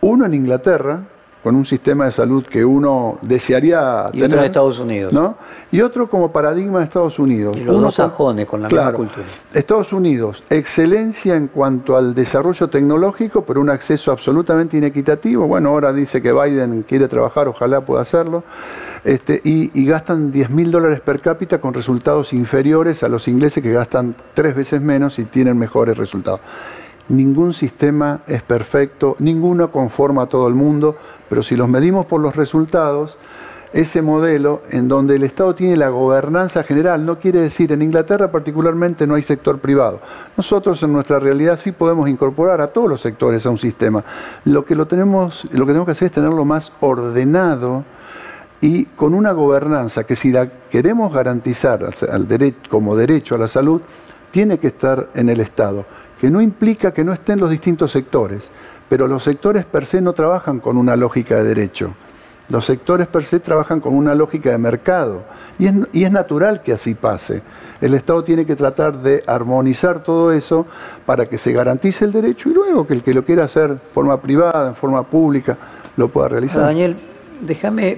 [0.00, 1.04] uno en Inglaterra,
[1.42, 4.26] con un sistema de salud que uno desearía y tener.
[4.30, 5.12] otro en Estados Unidos.
[5.12, 5.36] ¿no?
[5.72, 7.56] Y otro como paradigma de Estados Unidos.
[7.56, 8.98] Y los Uno dos sajones con la Claro.
[8.98, 9.26] misma cultura.
[9.52, 15.46] Estados Unidos, excelencia en cuanto al desarrollo tecnológico, pero un acceso absolutamente inequitativo.
[15.48, 18.44] Bueno, ahora dice que Biden quiere trabajar, ojalá pueda hacerlo.
[19.04, 23.60] Este, y, y gastan 10 mil dólares per cápita con resultados inferiores a los ingleses
[23.62, 26.38] que gastan tres veces menos y tienen mejores resultados.
[27.08, 30.96] Ningún sistema es perfecto, ninguno conforma a todo el mundo,
[31.32, 33.16] pero si los medimos por los resultados,
[33.72, 38.30] ese modelo en donde el Estado tiene la gobernanza general, no quiere decir, en Inglaterra
[38.30, 40.02] particularmente no hay sector privado.
[40.36, 44.04] Nosotros en nuestra realidad sí podemos incorporar a todos los sectores a un sistema.
[44.44, 47.82] Lo que, lo tenemos, lo que tenemos que hacer es tenerlo más ordenado
[48.60, 51.94] y con una gobernanza que si la queremos garantizar
[52.68, 53.80] como derecho a la salud,
[54.32, 55.86] tiene que estar en el Estado,
[56.20, 58.50] que no implica que no estén los distintos sectores,
[58.92, 61.94] pero los sectores per se no trabajan con una lógica de derecho.
[62.50, 65.22] Los sectores per se trabajan con una lógica de mercado
[65.58, 65.66] y
[66.04, 67.40] es, natural que así pase.
[67.80, 70.66] El Estado tiene que tratar de armonizar todo eso
[71.06, 73.80] para que se garantice el derecho y luego que el que lo quiera hacer en
[73.94, 75.56] forma privada, en forma pública,
[75.96, 76.58] lo pueda realizar.
[76.58, 76.96] Ahora, Daniel,
[77.40, 77.96] déjame,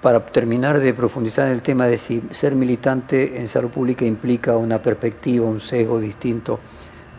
[0.00, 4.56] para terminar de profundizar en el tema de si ser militante en salud pública implica
[4.56, 6.60] una perspectiva, un sesgo distinto.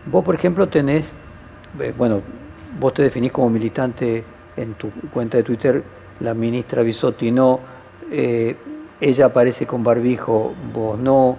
[0.07, 1.13] Vos, por ejemplo, tenés,
[1.79, 2.23] eh, bueno,
[2.77, 4.23] vos te definís como militante
[4.57, 5.83] en tu cuenta de Twitter,
[6.19, 7.59] la ministra Bisotti no,
[8.11, 8.55] eh,
[8.99, 11.37] ella aparece con barbijo, vos no,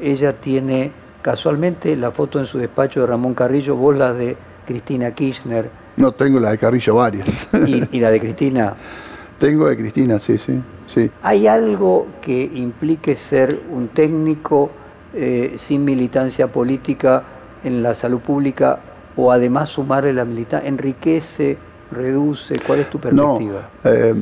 [0.00, 5.10] ella tiene casualmente la foto en su despacho de Ramón Carrillo, vos la de Cristina
[5.12, 7.46] Kirchner No tengo la de Carrillo varias.
[7.66, 8.74] y, y la de Cristina.
[9.38, 10.60] tengo de Cristina, sí, sí,
[10.92, 11.10] sí.
[11.22, 14.70] ¿Hay algo que implique ser un técnico
[15.14, 17.22] eh, sin militancia política
[17.64, 18.78] en la salud pública
[19.16, 20.68] o además sumarle la militancia?
[20.68, 21.58] ¿Enriquece,
[21.90, 22.58] reduce?
[22.60, 23.68] ¿Cuál es tu No, perspectiva?
[23.84, 24.14] eh,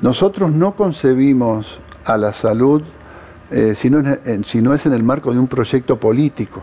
[0.00, 2.82] nosotros no concebimos a la salud
[3.50, 6.62] eh, si, no es en, si no es en el marco de un proyecto político.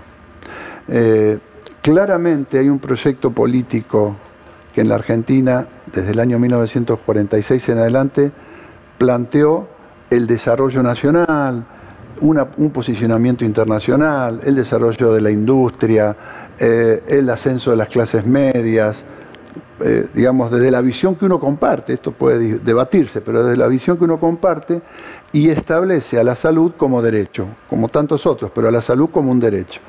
[0.87, 1.39] Eh,
[1.81, 4.15] claramente hay un proyecto político
[4.73, 8.31] que en la Argentina, desde el año 1946 en adelante,
[8.97, 9.67] planteó
[10.09, 11.63] el desarrollo nacional,
[12.21, 16.15] una- un posicionamiento internacional, el desarrollo de la industria,
[16.59, 19.03] eh, el ascenso de las clases medias,
[19.81, 23.97] eh, digamos, desde la visión que uno comparte, esto puede debatirse, pero desde la visión
[23.97, 24.81] que uno comparte
[25.33, 29.31] y establece a la salud como derecho, como tantos otros, pero a la salud como
[29.31, 29.81] un derecho.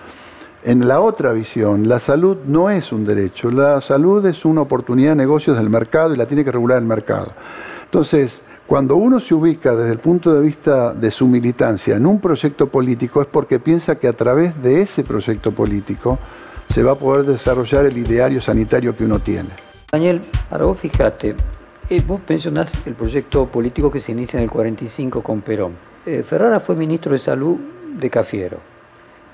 [0.64, 5.11] En la otra visión, la salud no es un derecho, la salud es una oportunidad
[5.11, 7.33] de negocios del mercado y la tiene que regular el mercado.
[7.85, 12.21] Entonces, cuando uno se ubica desde el punto de vista de su militancia en un
[12.21, 16.19] proyecto político es porque piensa que a través de ese proyecto político
[16.69, 19.49] se va a poder desarrollar el ideario sanitario que uno tiene.
[19.91, 21.35] Daniel, ahora vos fijate,
[21.89, 25.77] eh, vos mencionás el proyecto político que se inicia en el 45 con Perón.
[26.05, 27.57] Eh, Ferrara fue ministro de Salud
[27.99, 28.59] de Cafiero.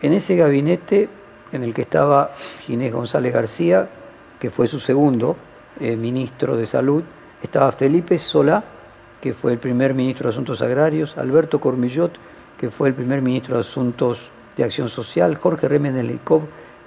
[0.00, 1.08] En ese gabinete
[1.52, 3.88] en el que estaba Ginés González García,
[4.38, 5.36] que fue su segundo
[5.80, 7.02] eh, ministro de Salud,
[7.42, 8.62] estaba Felipe Solá,
[9.20, 12.12] que fue el primer ministro de Asuntos Agrarios, Alberto Cormillot,
[12.58, 16.42] que fue el primer ministro de Asuntos de Acción Social, Jorge Remenelikov,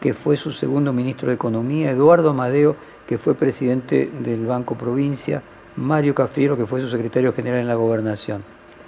[0.06, 2.76] que fue su segundo ministro de Economía, Eduardo Amadeo,
[3.08, 5.42] que fue presidente del Banco Provincia,
[5.78, 8.44] Mario Cafiero, que fue su secretario general en la gobernación.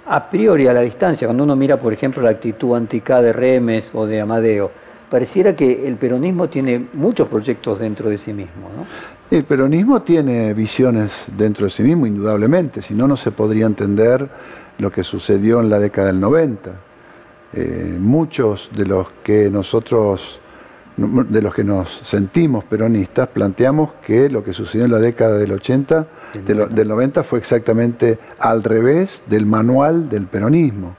[0.06, 3.90] A priori, a la distancia, cuando uno mira, por ejemplo, la actitud anticá de Remes
[3.94, 4.70] o de Amadeo,
[5.10, 8.86] pareciera que el peronismo tiene muchos proyectos dentro de sí mismo, ¿no?
[9.36, 14.28] El peronismo tiene visiones dentro de sí mismo, indudablemente, si no, no se podría entender
[14.78, 16.70] lo que sucedió en la década del 90.
[17.54, 20.38] Eh, muchos de los que nosotros,
[20.98, 25.52] de los que nos sentimos peronistas, planteamos que lo que sucedió en la década del
[25.52, 26.06] 80,
[26.44, 30.96] de lo- del 90, fue exactamente al revés del manual del peronismo.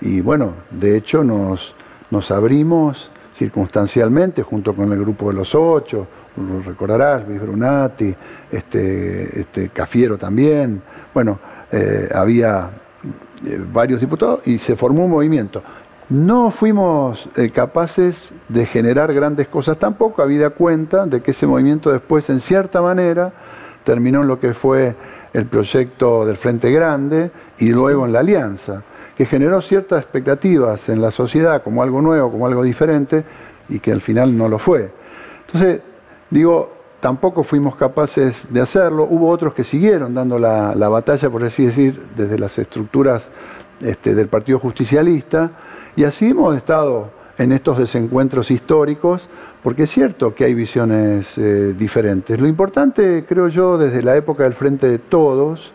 [0.00, 1.74] Y bueno, de hecho nos,
[2.10, 6.06] nos abrimos circunstancialmente junto con el grupo de los ocho,
[6.36, 8.14] lo recordarás, Luis Brunati,
[8.52, 10.80] este, este Cafiero también,
[11.12, 11.38] bueno,
[11.72, 12.70] eh, había
[13.46, 15.62] eh, varios diputados y se formó un movimiento.
[16.10, 21.90] No fuimos eh, capaces de generar grandes cosas tampoco, habida cuenta de que ese movimiento
[21.90, 23.32] después, en cierta manera,
[23.84, 24.94] terminó en lo que fue
[25.32, 28.82] el proyecto del Frente Grande y luego en la Alianza,
[29.16, 33.24] que generó ciertas expectativas en la sociedad como algo nuevo, como algo diferente,
[33.70, 34.92] y que al final no lo fue.
[35.46, 35.80] Entonces,
[36.28, 39.06] digo, tampoco fuimos capaces de hacerlo.
[39.08, 43.30] Hubo otros que siguieron dando la, la batalla, por así decir, desde las estructuras
[43.80, 45.50] este, del Partido Justicialista,
[45.96, 49.28] y así hemos estado en estos desencuentros históricos,
[49.62, 52.38] porque es cierto que hay visiones eh, diferentes.
[52.38, 55.72] Lo importante, creo yo, desde la época del Frente de Todos,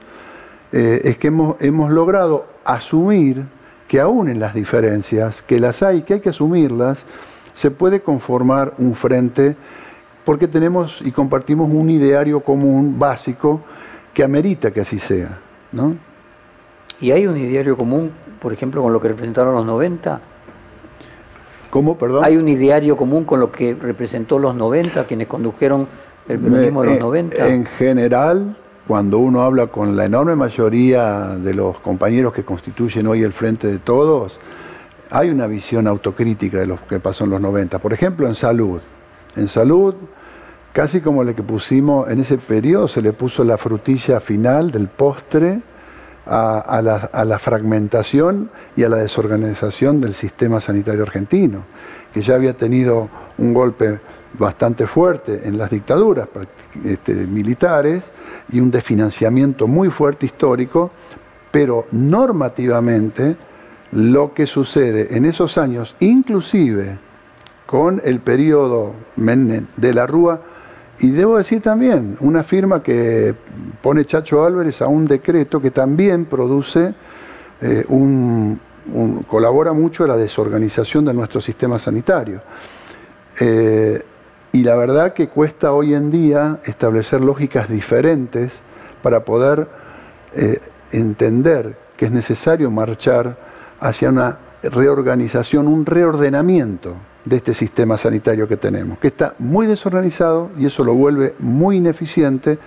[0.71, 3.45] eh, es que hemos, hemos logrado asumir
[3.87, 7.05] que aún en las diferencias, que las hay, que hay que asumirlas,
[7.53, 9.55] se puede conformar un frente
[10.23, 13.61] porque tenemos y compartimos un ideario común básico
[14.13, 15.39] que amerita que así sea.
[15.71, 15.95] ¿no?
[17.01, 18.11] ¿Y hay un ideario común,
[18.41, 20.21] por ejemplo, con lo que representaron los 90?
[21.69, 22.23] ¿Cómo, perdón?
[22.23, 25.87] ¿Hay un ideario común con lo que representó los 90, quienes condujeron
[26.27, 27.47] el peronismo de los 90?
[27.47, 28.55] En general,
[28.87, 33.67] cuando uno habla con la enorme mayoría de los compañeros que constituyen hoy el Frente
[33.67, 34.39] de Todos,
[35.11, 37.79] hay una visión autocrítica de lo que pasó en los 90.
[37.79, 38.81] Por ejemplo, en salud.
[39.35, 39.93] En salud
[40.73, 44.87] casi como la que pusimos en ese periodo, se le puso la frutilla final del
[44.87, 45.61] postre
[46.29, 46.81] a,
[47.25, 51.63] la, fragmentación y a la desorganización del sistema sanitario argentino,
[52.13, 53.99] que ya había tenido un golpe
[54.37, 56.27] bastante fuerte en las dictaduras
[56.85, 58.11] este, militares
[58.51, 60.91] y un desfinanciamiento muy fuerte histórico,
[61.51, 63.35] pero normativamente
[63.91, 66.99] lo que sucede en esos años, inclusive
[67.65, 70.41] con el periodo de la Rúa,
[71.01, 73.33] y debo decir también, una firma que
[73.81, 76.93] pone Chacho Álvarez a un decreto que también produce
[77.61, 78.59] eh, un,
[79.27, 82.41] colabora mucho a la desorganización de nuestro sistema sanitario.
[83.39, 84.03] Eh,
[84.51, 88.51] y la verdad que cuesta hoy en día establecer lógicas diferentes
[89.01, 89.69] para poder
[90.35, 90.59] eh,
[90.91, 93.37] entender que es necesario marchar
[93.79, 96.95] hacia una reorganización, un reordenamiento
[97.25, 101.77] de este sistema sanitario que tenemos, que está muy desorganizado y eso lo vuelve muy
[101.77, 102.57] ineficiente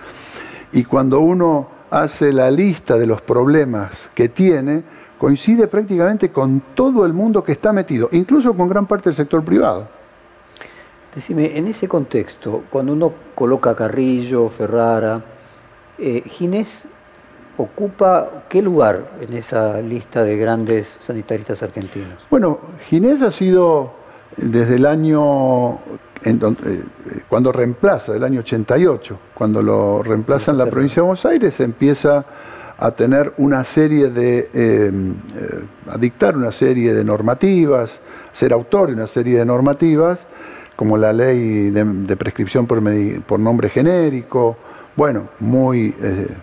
[0.71, 4.83] y cuando uno hace la lista de los problemas que tiene,
[5.19, 9.43] coincide prácticamente con todo el mundo que está metido, incluso con gran parte del sector
[9.43, 9.87] privado.
[11.13, 15.21] Decime, en ese contexto, cuando uno coloca Carrillo, Ferrara,
[15.99, 16.85] eh, Ginés
[17.57, 22.25] ocupa qué lugar en esa lista de grandes sanitaristas argentinos?
[22.29, 23.93] Bueno, Ginés ha sido
[24.37, 25.73] desde el año,
[26.23, 26.83] eh,
[27.29, 32.25] cuando reemplaza, el año 88, cuando lo reemplaza en la provincia de Buenos Aires, empieza
[32.77, 37.99] a tener una serie de, em, eh, a dictar una serie de normativas,
[38.33, 40.27] ser autor de una serie de normativas,
[40.75, 42.81] como la ley de, prescripción por,
[43.25, 44.57] por, nombre genérico,
[44.95, 45.95] bueno, muy...
[46.01, 46.37] Eh, eh,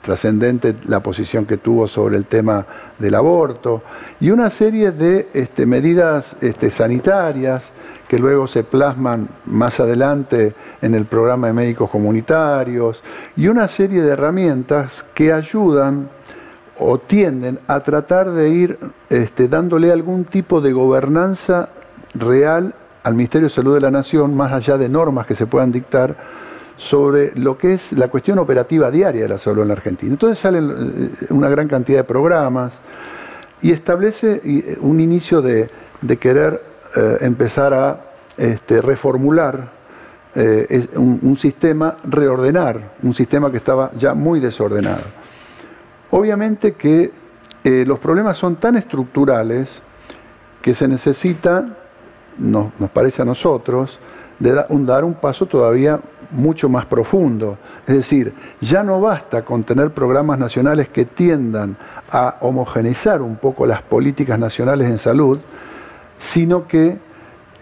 [0.00, 2.66] trascendente la posición que tuvo sobre el tema
[2.98, 3.82] del aborto
[4.20, 7.72] y una serie de este, medidas este, sanitarias
[8.08, 13.02] que luego se plasman más adelante en el programa de médicos comunitarios
[13.36, 16.08] y una serie de herramientas que ayudan
[16.78, 18.78] o tienden a tratar de ir
[19.10, 21.70] este, dándole algún tipo de gobernanza
[22.14, 25.72] real al Ministerio de Salud de la Nación, más allá de normas que se puedan
[25.72, 26.16] dictar,
[26.78, 30.12] sobre lo que es la cuestión operativa diaria de la salud en la Argentina.
[30.12, 32.80] Entonces salen eh, una gran cantidad de programas
[33.60, 35.68] y establece eh, un inicio de,
[36.20, 36.62] querer
[36.96, 38.00] eh, empezar a
[38.38, 39.76] este, reformular
[40.94, 45.02] un, sistema, reordenar un sistema que estaba ya muy desordenado.
[46.12, 47.10] Obviamente que
[47.64, 49.82] los problemas son tan estructurales
[50.62, 51.66] que se necesita,
[52.38, 53.98] nos, nos parece a nosotros,
[54.38, 55.98] de dar un paso todavía
[56.30, 57.58] mucho más profundo.
[57.86, 61.76] Es decir, ya no basta con tener programas nacionales que tiendan
[62.10, 65.38] a homogeneizar un poco las políticas nacionales en salud,
[66.18, 66.98] sino que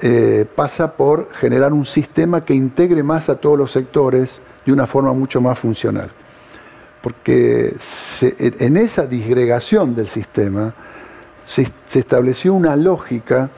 [0.02, 4.86] eh, pasa por generar un sistema que integre más a todos los sectores de una
[4.86, 6.10] forma mucho más funcional.
[7.00, 7.76] Porque
[8.20, 10.74] en esa disgregación del sistema
[11.46, 13.48] se estableció una lógica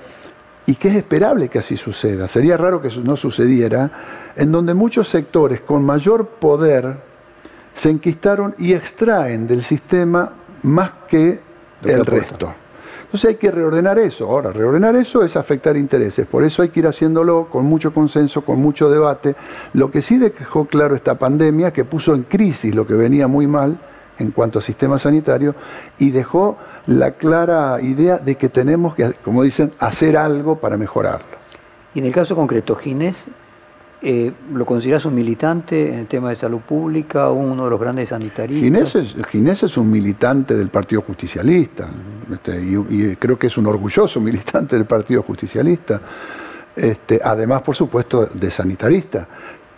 [0.68, 2.28] y que es esperable que así suceda.
[2.28, 3.90] Sería raro que eso no sucediera,
[4.36, 6.98] en donde muchos sectores con mayor poder
[7.72, 10.30] se enquistaron y extraen del sistema
[10.64, 11.40] más que
[11.82, 12.52] el resto.
[13.04, 14.26] Entonces hay que reordenar eso.
[14.28, 16.26] Ahora, reordenar eso es afectar intereses.
[16.26, 19.36] Por eso hay que ir haciéndolo con mucho consenso, con mucho debate.
[19.72, 23.46] Lo que sí dejó claro esta pandemia, que puso en crisis lo que venía muy
[23.46, 23.78] mal
[24.18, 25.54] en cuanto a sistema sanitario,
[25.96, 26.58] y dejó
[26.88, 31.36] la clara idea de que tenemos que, como dicen, hacer algo para mejorarlo.
[31.94, 33.26] Y en el caso concreto, Ginés,
[34.00, 38.08] eh, ¿lo consideras un militante en el tema de salud pública, uno de los grandes
[38.08, 38.94] sanitaristas?
[39.30, 41.88] Ginés es, un militante del Partido Justicialista,
[42.32, 46.00] este, y, creo que es un orgulloso militante del Partido Justicialista,
[46.74, 49.28] este, además, por supuesto, de sanitarista,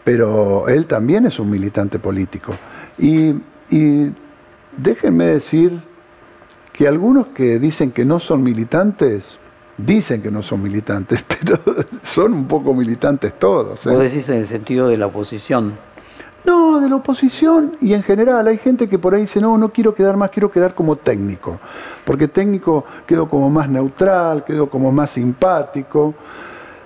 [0.04, 2.54] pero él también es un militante político.
[2.98, 3.34] y
[4.76, 5.89] déjenme decir
[6.80, 9.38] que algunos que dicen que no son militantes
[9.76, 11.60] dicen que no son militantes, pero
[12.02, 13.84] son un poco militantes todos.
[13.84, 13.90] ¿eh?
[13.90, 15.74] Vos decís en el sentido de la oposición.
[16.46, 19.68] No, de la oposición y en general hay gente que por ahí dice, no, no
[19.68, 21.60] quiero quedar más, quiero quedar como técnico,
[22.06, 26.14] porque técnico quedo como más neutral, quedo como más simpático.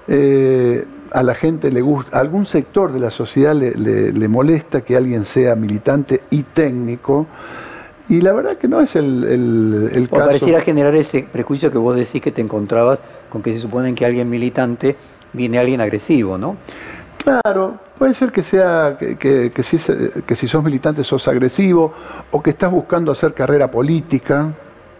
[0.08, 4.80] Eh, a la gente le gusta, a algún sector de la sociedad le, le molesta
[4.80, 7.28] que alguien sea militante y técnico.
[8.08, 10.26] Y la verdad que no es el, el, el caso.
[10.26, 13.00] Pareciera generar ese prejuicio que vos decís que te encontrabas
[13.30, 14.96] con que se supone que alguien militante
[15.32, 16.56] viene alguien agresivo, ¿no?
[17.18, 19.78] Claro, puede ser que sea que, que, si,
[20.26, 21.94] que si sos militante sos agresivo
[22.30, 24.52] o que estás buscando hacer carrera política,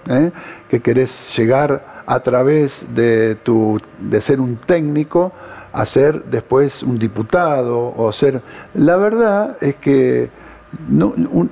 [0.09, 0.31] ¿eh?
[0.69, 5.33] que querés llegar a través de, tu, de ser un técnico
[5.73, 8.41] a ser después un diputado o ser...
[8.75, 10.31] La verdad es que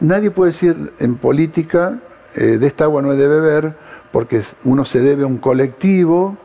[0.01, 1.99] nadie puede decir en política
[2.35, 3.75] eh, de esta agua no he de beber
[4.11, 6.37] porque uno se debe a un colectivo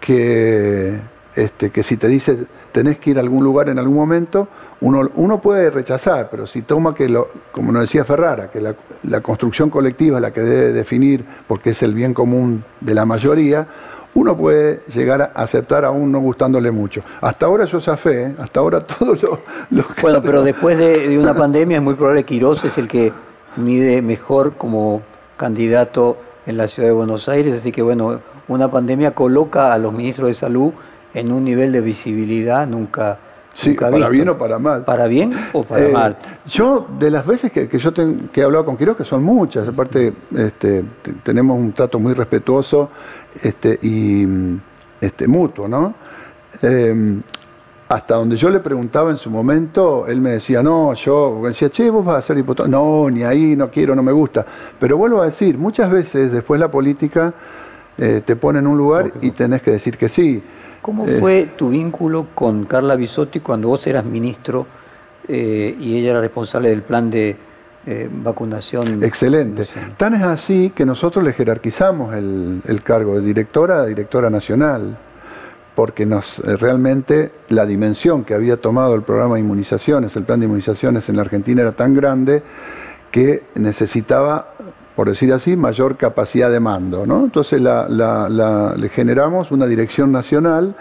[0.00, 0.98] que,
[1.34, 2.38] este, que si te dice
[2.72, 4.48] tenés que ir a algún lugar en algún momento,
[4.80, 8.74] uno, uno puede rechazar, pero si toma que, lo, como nos decía Ferrara, que la,
[9.02, 13.04] la construcción colectiva es la que debe definir porque es el bien común de la
[13.04, 13.66] mayoría,
[14.14, 17.02] uno puede llegar a aceptar aún no gustándole mucho.
[17.20, 18.34] Hasta ahora yo esa fe, ¿eh?
[18.38, 19.38] hasta ahora todos los...
[19.70, 23.12] Lo bueno, pero después de, una pandemia es muy probable que Quirós es el que
[23.56, 25.02] mide mejor como
[25.36, 26.16] candidato
[26.46, 30.28] en la ciudad de Buenos Aires, así que bueno, una pandemia coloca a los ministros
[30.28, 30.72] de salud
[31.14, 33.18] en un nivel de visibilidad nunca
[33.60, 34.84] Sí, para bien o para mal.
[34.84, 36.16] ¿Para bien o para eh, mal?
[36.46, 40.14] Yo, de las veces que, yo que he hablado con Quiroz, que son muchas, aparte
[40.34, 40.82] este,
[41.22, 42.88] tenemos un trato muy respetuoso
[43.42, 44.26] este, y
[45.00, 45.94] este, mutuo, ¿no?
[46.62, 47.22] Em,
[47.88, 51.90] hasta donde yo le preguntaba en su momento, él me decía, no, yo decía, che,
[51.90, 52.68] vos vas a ser diputado.
[52.68, 54.46] No, ni ahí, no quiero, no me gusta.
[54.78, 57.34] Pero vuelvo a decir, muchas veces después la política
[57.98, 60.42] eh, te pone en un lugar y tenés que decir que sí.
[60.82, 61.18] ¿Cómo eh.
[61.20, 64.66] fue tu vínculo con Carla Bisotti cuando vos eras ministro
[65.28, 67.36] eh, y ella era responsable del plan de
[67.86, 69.02] eh, vacunación?
[69.04, 69.66] Excelente.
[69.96, 74.96] Tan es así que nosotros le jerarquizamos el, cargo de directora a directora nacional
[75.74, 80.46] porque nos realmente la dimensión que había tomado el programa de inmunizaciones, el plan de
[80.46, 82.42] inmunizaciones en la Argentina era tan grande
[83.10, 84.54] que necesitaba
[85.00, 87.06] por decir así, mayor capacidad de mando.
[87.06, 87.24] ¿no?
[87.24, 90.76] Entonces le generamos una dirección nacional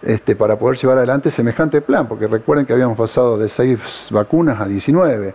[0.00, 3.80] este, para poder llevar adelante semejante plan, porque recuerden que habíamos pasado de seis
[4.10, 5.34] vacunas a 19.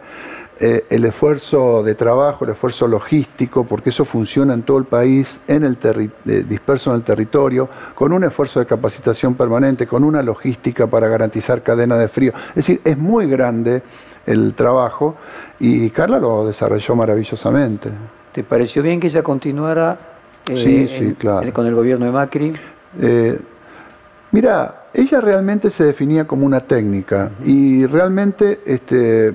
[0.59, 5.39] Eh, el esfuerzo de trabajo, el esfuerzo logístico, porque eso funciona en todo el país,
[5.47, 10.21] en el eh, disperso en el territorio, con un esfuerzo de capacitación permanente, con una
[10.21, 12.33] logística para garantizar cadena de frío.
[12.49, 13.81] Es decir, es muy grande
[14.27, 15.15] el trabajo
[15.59, 17.89] y Carla lo desarrolló maravillosamente.
[18.31, 19.97] ¿Te pareció bien que ella continuara
[20.47, 21.15] eh,
[21.51, 22.53] con el gobierno de Macri?
[24.31, 29.33] Mira, ella realmente se definía como una técnica y realmente este,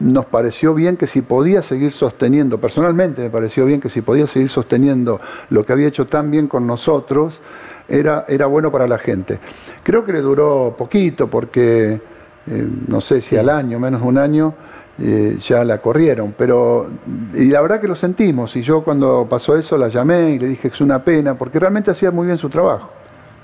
[0.00, 4.26] nos pareció bien que si podía seguir sosteniendo, personalmente me pareció bien que si podía
[4.26, 5.20] seguir sosteniendo
[5.50, 7.40] lo que había hecho tan bien con nosotros,
[7.88, 9.38] era, era bueno para la gente.
[9.82, 12.00] Creo que le duró poquito porque
[12.46, 14.54] eh, no sé si al año, menos de un año,
[15.00, 16.90] eh, ya la corrieron, pero
[17.34, 20.48] y la verdad que lo sentimos, y yo cuando pasó eso la llamé y le
[20.48, 22.90] dije que es una pena, porque realmente hacía muy bien su trabajo.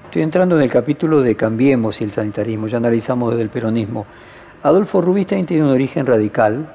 [0.07, 4.07] Estoy entrando en el capítulo de Cambiemos y el sanitarismo, ya analizamos desde el peronismo.
[4.65, 6.67] Adolfo Rubinstein tiene un origen radical,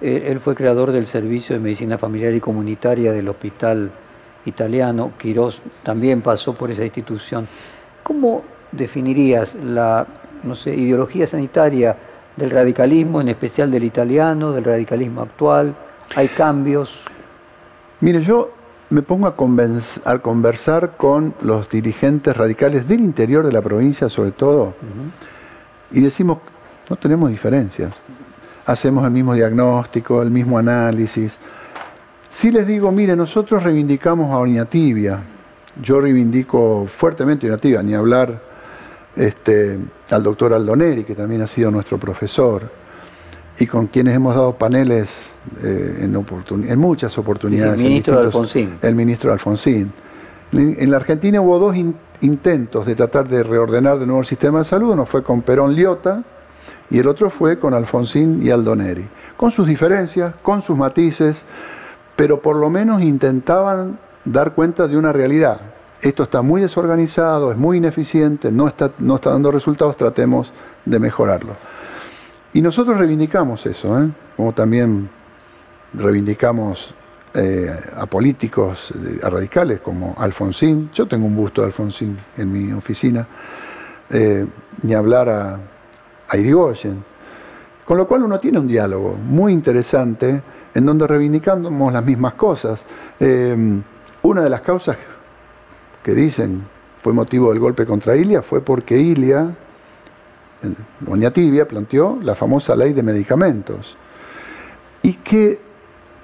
[0.00, 3.90] eh, él fue creador del Servicio de Medicina Familiar y Comunitaria del Hospital
[4.44, 7.48] Italiano, Quirós también pasó por esa institución.
[8.04, 10.06] ¿Cómo definirías la
[10.44, 11.96] no sé, ideología sanitaria
[12.36, 15.74] del radicalismo, en especial del italiano, del radicalismo actual?
[16.14, 17.02] ¿Hay cambios?
[18.00, 18.52] Mire, yo
[18.90, 19.34] me pongo a,
[20.04, 24.74] a conversar con los dirigentes radicales del interior de la provincia, sobre todo,
[25.90, 26.38] y decimos,
[26.88, 27.94] no tenemos diferencias.
[28.66, 31.32] Hacemos el mismo diagnóstico, el mismo análisis.
[32.30, 35.20] Si les digo, mire, nosotros reivindicamos a Oñatibia,
[35.80, 38.40] yo reivindico fuertemente a Oñatibia, ni hablar
[39.14, 39.78] este,
[40.10, 42.68] al doctor Aldoneri, que también ha sido nuestro profesor,
[43.58, 45.08] y con quienes hemos dado paneles
[45.62, 46.14] eh, en,
[46.68, 47.80] en, muchas oportunidades.
[47.80, 48.78] el ministro Alfonsín.
[48.82, 49.92] El ministro Alfonsín.
[50.52, 51.74] En la Argentina hubo dos
[52.20, 55.74] intentos de tratar de reordenar de nuevo el sistema de salud, uno fue con Perón
[55.74, 56.22] Liota
[56.90, 59.06] y el otro fue con Alfonsín y Aldoneri,
[59.36, 61.36] con sus diferencias, con sus matices,
[62.14, 65.60] pero por lo menos intentaban dar cuenta de una realidad,
[66.00, 70.52] esto está muy desorganizado, es muy ineficiente, no está, no está dando resultados, tratemos
[70.84, 71.54] de mejorarlo.
[72.52, 74.08] Y nosotros reivindicamos eso, ¿eh?
[74.36, 75.08] como también
[75.94, 76.94] reivindicamos
[77.34, 82.72] eh, a políticos a radicales como Alfonsín, yo tengo un busto de Alfonsín en mi
[82.72, 83.26] oficina,
[84.82, 85.58] ni hablar a,
[86.28, 87.04] a Irigoyen.
[87.84, 90.42] Con lo cual uno tiene un diálogo muy interesante
[90.74, 92.80] en donde reivindicamos las mismas cosas.
[93.20, 94.96] una de las causas
[96.02, 96.62] que dicen
[97.02, 99.54] fue motivo del golpe contra Ilia fue porque Ilia,
[101.00, 103.96] Doña Tibia, planteó la famosa ley de medicamentos.
[105.02, 105.60] Y que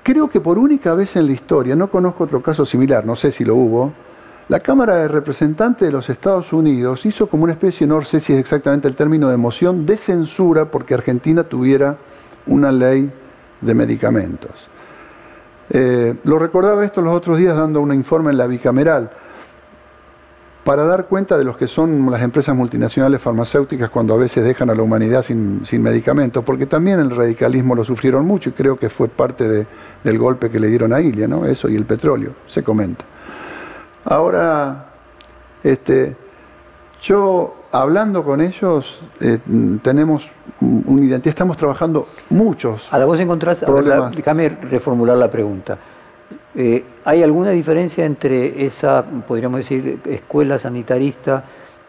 [0.03, 3.31] creo que por única vez en la historia, no conozco otro caso similar, no sé
[3.31, 3.93] si lo hubo,
[4.49, 8.33] la Cámara de Representantes de los Estados Unidos hizo como una especie, no sé si
[8.33, 11.97] es exactamente el término de moción, de censura porque Argentina tuviera
[12.47, 13.11] una ley
[13.61, 14.69] de medicamentos.
[15.71, 19.11] Eh, lo recordaba esto los otros días dando un informe en la bicameral
[20.65, 24.71] para dar cuenta de los que son las empresas multinacionales farmacéuticas cuando a veces dejan
[24.71, 28.89] a la humanidad sin, medicamentos, porque también el radicalismo lo sufrieron mucho y creo que
[28.89, 29.67] fue parte
[30.05, 31.47] del golpe que le dieron a Ilia, ¿no?
[31.47, 33.05] Eso y el petróleo, se comenta.
[34.05, 34.87] Ahora,
[35.63, 36.17] este,
[37.03, 39.39] yo hablando con ellos, eh,
[39.83, 40.29] tenemos
[40.61, 42.89] una identidad, estamos trabajando muchos.
[42.93, 43.65] Ahora vos encontrás,
[44.15, 45.79] déjame reformular la pregunta.
[46.55, 51.45] Eh, ¿Hay alguna diferencia entre esa, podríamos decir, escuela sanitarista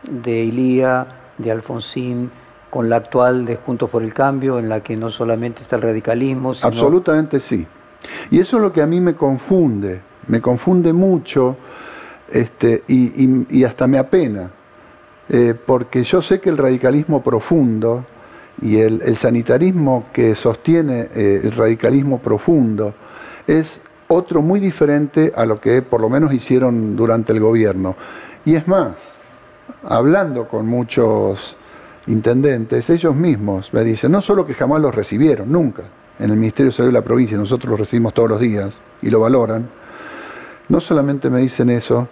[0.10, 1.06] de Ilía,
[1.38, 2.32] de Alfonsín,
[2.70, 5.84] con la actual de Juntos por el Cambio, en la que no solamente está el
[5.84, 6.70] radicalismo, sino...
[6.70, 7.68] Absolutamente sí.
[8.32, 11.56] Y eso es lo que a mí me confunde, me confunde mucho
[12.34, 14.50] este, y, hasta me apena,
[15.30, 18.06] eh, porque yo sé que el radicalismo profundo
[18.60, 22.96] y el, sanitarismo que sostiene eh, el radicalismo profundo
[23.46, 27.96] es otro muy diferente a lo que por lo menos hicieron durante el gobierno.
[28.46, 28.98] Y es más,
[29.84, 31.56] hablando con muchos
[32.08, 35.84] intendentes, ellos mismos me dicen, no solo que jamás los recibieron, nunca,
[36.18, 38.74] en el Ministerio de Salud de la provincia, nosotros los recibimos todos los días
[39.04, 39.70] y lo valoran,
[40.70, 42.08] no solamente me dicen eso,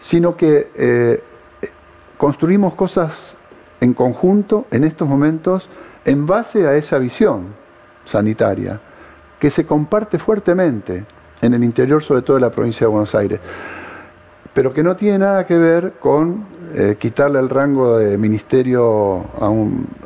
[0.00, 1.22] sino que eh,
[2.16, 3.36] construimos cosas
[3.80, 5.68] en conjunto en estos momentos
[6.04, 7.54] en base a esa visión
[8.04, 8.80] sanitaria,
[9.38, 11.04] que se comparte fuertemente
[11.40, 13.40] en el interior, sobre todo de la provincia de Buenos Aires,
[14.58, 16.44] pero que no tiene nada que ver con
[16.74, 19.24] eh, quitarle el rango de ministerio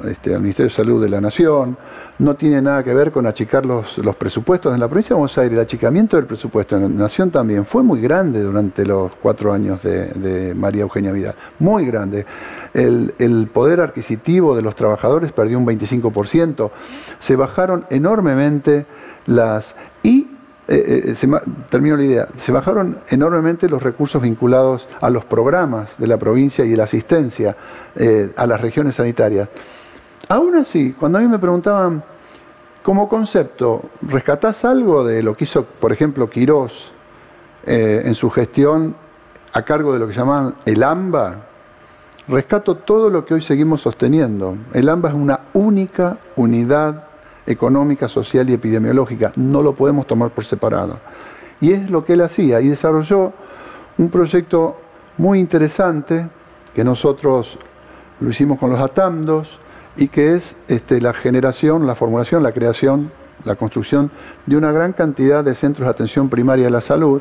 [0.06, 1.78] este, al Ministerio de Salud de la Nación,
[2.18, 4.74] no tiene nada que ver con achicar los, los presupuestos.
[4.74, 7.82] En la provincia de Buenos Aires, el achicamiento del presupuesto en la Nación también fue
[7.82, 12.26] muy grande durante los cuatro años de, María Eugenia Vidal, muy grande.
[12.74, 16.70] El, el, poder adquisitivo de los trabajadores perdió un 25%,
[17.20, 18.84] se bajaron enormemente
[19.24, 19.74] las...
[20.74, 21.28] eh, eh, se,
[21.68, 26.64] termino la idea, se bajaron enormemente los recursos vinculados a los programas de la provincia
[26.64, 27.54] y la asistencia
[27.94, 29.50] eh, a las regiones sanitarias.
[30.30, 32.02] Aún así, cuando a mí me preguntaban,
[32.82, 36.90] como concepto, ¿rescatás algo de lo que hizo, por ejemplo, Quirós
[37.64, 38.96] en su gestión
[39.52, 41.42] a cargo de lo que llamaban el AMBA?
[42.28, 44.56] Rescato todo lo que hoy seguimos sosteniendo.
[44.72, 47.11] El AMBA es una única unidad
[47.46, 49.32] económica, social y epidemiológica.
[49.36, 50.98] No lo podemos tomar por separado.
[51.60, 53.32] Y es lo que él hacía y desarrolló
[53.98, 54.76] un proyecto
[55.18, 56.28] muy interesante
[56.74, 57.58] que nosotros
[58.20, 59.58] lo hicimos con los atamdos
[59.96, 63.10] y que es este, la generación, la formulación, la creación,
[63.44, 64.10] la construcción
[64.46, 67.20] de una gran cantidad de centros de atención primaria de la salud.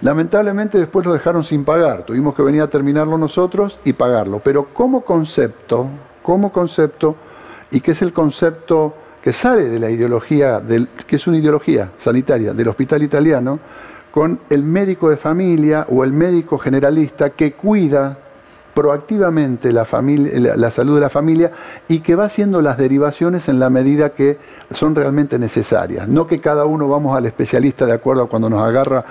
[0.00, 4.66] Lamentablemente después lo dejaron sin pagar, tuvimos que venir a terminarlo nosotros y pagarlo, pero
[4.74, 5.86] como concepto,
[6.22, 7.16] como concepto,
[7.70, 8.94] y que es el concepto
[9.24, 13.58] que sale de la ideología, del, que es una ideología sanitaria del hospital italiano,
[14.10, 18.18] con el médico de familia o el médico generalista que cuida
[18.74, 21.52] proactivamente la, familia, la, salud de la familia
[21.88, 24.36] y que va haciendo las derivaciones en la medida que
[24.72, 26.06] son realmente necesarias.
[26.06, 29.06] No que cada uno vamos al especialista de acuerdo a cuando nos agarra.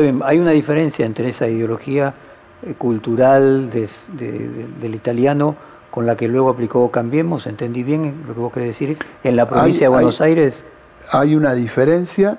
[0.00, 0.20] bien.
[0.24, 2.14] Hay una diferencia entre esa ideología
[2.62, 5.56] eh, cultural del italiano
[5.90, 8.98] con la que luego aplicó Cambiemos, ¿entendí bien lo que vos querés decir?
[9.24, 10.64] En la provincia de Buenos Aires.
[11.12, 12.38] Hay una diferencia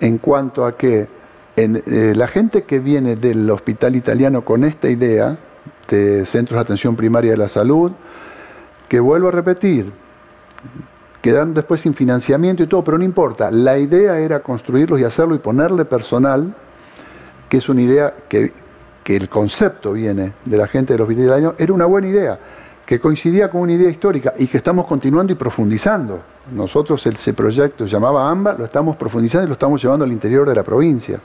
[0.00, 1.08] en cuanto a que
[1.56, 5.36] eh, la gente que viene del hospital italiano con esta idea
[5.88, 7.92] de centros de atención primaria de la salud,
[8.88, 9.92] que vuelvo a repetir,
[11.20, 15.34] quedan después sin financiamiento y todo, pero no importa, la idea era construirlos y hacerlo
[15.34, 16.54] y ponerle personal,
[17.48, 18.52] que es una idea que,
[19.02, 22.38] que el concepto viene de la gente del hospital italiano, era una buena idea
[22.90, 26.22] que coincidía con una idea histórica y que estamos continuando y profundizando.
[26.52, 30.56] Nosotros ese proyecto llamaba AMBA, lo estamos profundizando y lo estamos llevando al interior de
[30.56, 31.20] la provincia.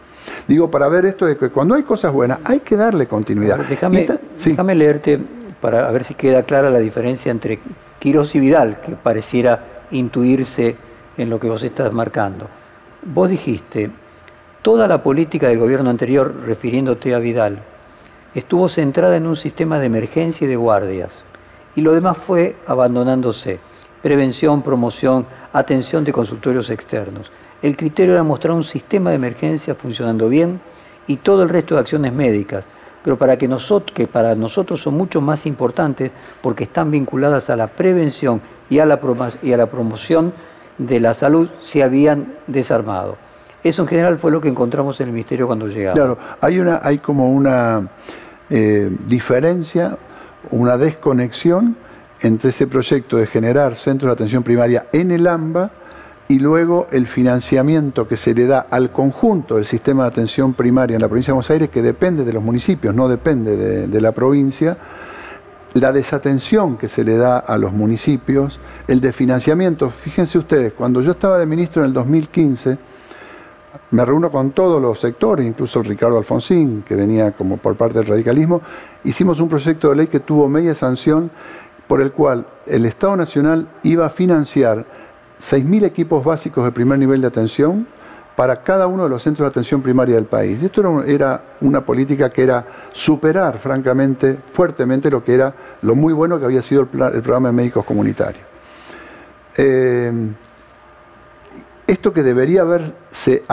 [0.47, 3.57] Digo, para ver esto de que cuando hay cosas buenas hay que darle continuidad.
[3.57, 5.19] déjame, leerte
[5.59, 7.57] para ver si queda clara la diferencia entre
[7.97, 10.75] Quirós y Vidal, que pareciera intuirse
[11.17, 12.47] en lo que vos estás marcando.
[13.01, 13.89] Vos dijiste,
[14.61, 17.57] Toda la política del gobierno anterior, refiriéndote a Vidal,
[18.35, 21.23] estuvo centrada en un sistema de emergencia y de guardias,
[21.75, 23.59] y lo demás fue abandonándose.
[24.01, 27.31] Prevención, promoción, atención de consultorios externos.
[27.61, 30.59] El criterio era mostrar un sistema de emergencia funcionando bien
[31.07, 32.65] y todo el resto de acciones médicas,
[33.03, 36.11] pero para que, nosotros, que para nosotros son mucho más importantes
[36.41, 40.33] porque están vinculadas a la prevención y a la, promoción
[40.77, 43.17] de la salud, se habían desarmado.
[43.63, 45.97] Eso en general fue lo que encontramos en el Ministerio cuando llegamos.
[45.97, 47.89] Claro, hay, una, hay como una
[48.49, 49.97] eh, diferencia,
[50.51, 51.75] una desconexión
[52.21, 55.71] entre ese proyecto de generar centros de atención primaria en el AMBA
[56.27, 60.95] y luego el financiamiento que se le da al conjunto del sistema de atención primaria
[60.95, 64.11] en la provincia de Buenos Aires, que depende de los municipios, no depende de, la
[64.11, 64.77] provincia,
[65.73, 69.91] la desatención que se le da a los municipios, el desfinanciamiento.
[69.91, 72.77] Fíjense ustedes, cuando yo estaba de ministro en el 2015,
[73.95, 78.07] me reúno con todos los sectores, incluso Ricardo Alfonsín, que venía como por parte del
[78.07, 78.61] radicalismo,
[79.05, 81.31] hicimos un proyecto de ley que tuvo media sanción
[81.87, 84.85] por el cual el Estado Nacional iba a financiar
[85.41, 87.87] 6.000 equipos básicos de primer nivel de atención
[88.35, 90.61] para cada uno de los centros de atención primaria del país.
[90.61, 95.53] Y esto era una política que era superar, francamente, fuertemente lo que era
[95.83, 98.43] lo muy bueno que había sido el, programa de médicos comunitarios.
[99.55, 100.11] Eh,
[101.87, 103.43] esto que debería haberse,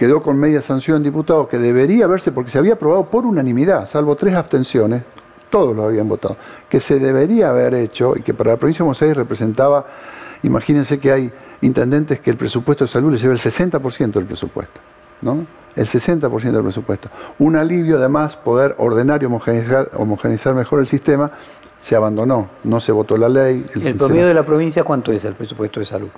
[0.00, 3.86] quedó con media sanción en diputados, que debería haberse, porque se había aprobado por unanimidad,
[3.86, 5.02] salvo tres abstenciones,
[5.50, 6.38] todos lo habían votado,
[6.70, 9.84] que se debería haber hecho y que para la provincia de Buenos Aires representaba,
[10.42, 14.80] imagínense que hay intendentes que el presupuesto de salud les lleva el 60% del presupuesto,
[15.20, 15.44] ¿no?
[15.76, 17.10] El 60% del presupuesto.
[17.38, 21.30] Un alivio además poder ordenar y homogeneizar, mejor el sistema,
[21.78, 23.66] se abandonó, no se votó la ley.
[23.74, 26.08] ¿El, promedio de la provincia cuánto es el presupuesto de salud?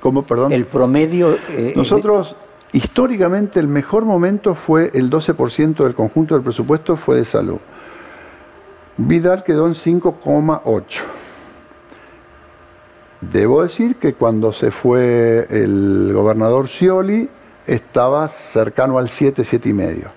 [0.00, 0.52] ¿Cómo, perdón?
[0.52, 1.36] El promedio...
[1.50, 2.34] Eh, Nosotros,
[2.76, 7.58] históricamente, el mejor momento fue el 12% del conjunto del presupuesto fue de salud.
[8.98, 10.84] Vidal quedó en 5,8.
[13.22, 17.30] Debo decir que cuando se fue el gobernador Scioli
[17.66, 20.10] estaba cercano al 7, 7 y medio.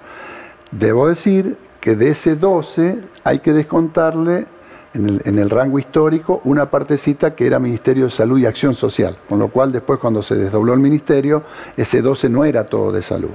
[0.72, 4.48] Debo decir que de ese 12 hay que descontarle
[4.94, 9.40] en el, rango histórico una partecita que era Ministerio de Salud y Acción Social, con
[9.40, 11.44] lo cual después cuando se desdobló el ministerio,
[11.78, 13.30] ese 12 no era todo de salud.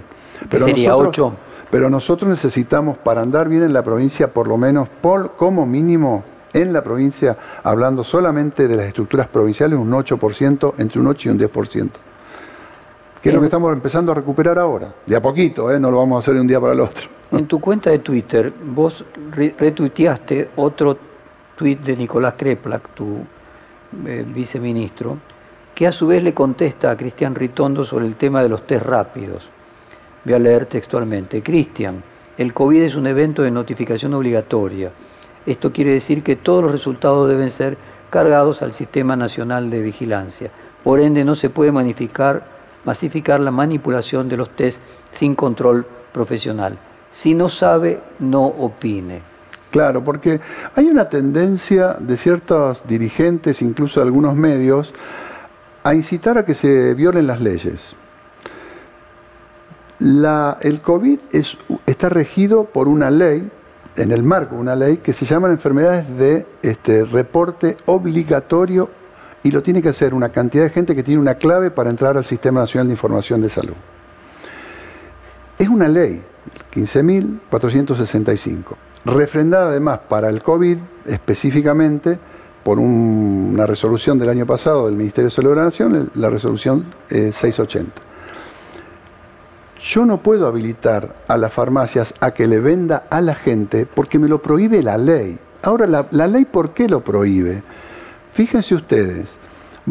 [0.50, 1.32] Pero sería 8?
[1.70, 6.24] Pero nosotros necesitamos, para andar bien en la provincia, por lo menos por, como mínimo
[6.52, 11.32] en la provincia, hablando solamente de las estructuras provinciales, un 8%, entre un 8 y
[11.32, 11.90] un 10%.
[13.20, 14.94] Que es lo que estamos empezando a recuperar ahora.
[15.06, 15.80] De a poquito, ¿eh?
[15.80, 17.08] no lo vamos a hacer de un día para el otro.
[17.32, 19.04] En tu cuenta de Twitter, vos
[19.34, 20.96] retuiteaste otro
[21.56, 23.18] tuit de Nicolás Kreplak, tu
[24.06, 25.18] eh, viceministro,
[25.74, 28.84] que a su vez le contesta a Cristian Ritondo sobre el tema de los test
[28.84, 29.48] rápidos.
[30.24, 31.42] Voy a leer textualmente.
[31.42, 32.02] Cristian,
[32.38, 34.90] el COVID es un evento de notificación obligatoria
[35.46, 37.76] esto quiere decir que todos los resultados deben ser
[38.08, 40.50] cargados al Sistema Nacional de Vigilancia.
[40.82, 46.78] Por ende, no se puede masificar la manipulación de los test sin control profesional.
[47.10, 49.20] Si no sabe, no opine.
[49.74, 50.40] Claro, porque
[50.76, 54.94] hay una tendencia de ciertos dirigentes, incluso de algunos medios,
[55.82, 57.96] a incitar a que se violen las leyes.
[59.98, 61.18] el COVID
[61.86, 63.50] está regido por una ley
[63.96, 68.88] en el marco de una ley que se llaman enfermedades de este, reporte obligatorio
[69.42, 72.16] y lo tiene que hacer una cantidad de gente que tiene una clave para entrar
[72.16, 73.74] al Sistema Nacional de Información de Salud.
[75.58, 76.22] Es una ley,
[76.72, 82.18] 15.465, refrendada además para el COVID específicamente
[82.62, 86.86] por una resolución del año pasado del Ministerio de Salud de la Nación, la resolución
[87.10, 87.90] 680.
[87.90, 88.04] Eh,
[89.82, 94.18] yo no puedo habilitar a las farmacias a que le venda a la gente porque
[94.18, 95.38] me lo prohíbe la ley.
[95.62, 97.62] Ahora, la, ley, ¿por qué lo prohíbe?
[98.32, 99.36] Fíjense ustedes,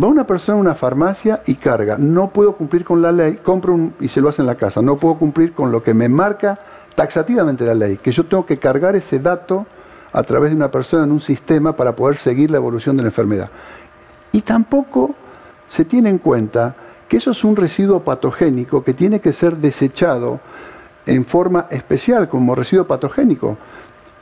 [0.02, 3.74] va una persona a una farmacia y carga, no puedo cumplir con la ley, compro
[3.74, 6.10] un, y se lo hace en la casa, no puedo cumplir con lo que me
[6.10, 6.60] marca
[6.96, 9.66] taxativamente la ley, que yo tengo que cargar ese dato
[10.12, 13.10] a través de una persona en un sistema para poder seguir la evolución de la
[13.10, 13.50] enfermedad.
[14.32, 15.16] Y tampoco
[15.68, 16.76] se tiene en cuenta
[17.08, 20.40] que eso es un residuo patogénico que tiene que ser desechado
[21.06, 23.58] en forma especial como residuo patogénico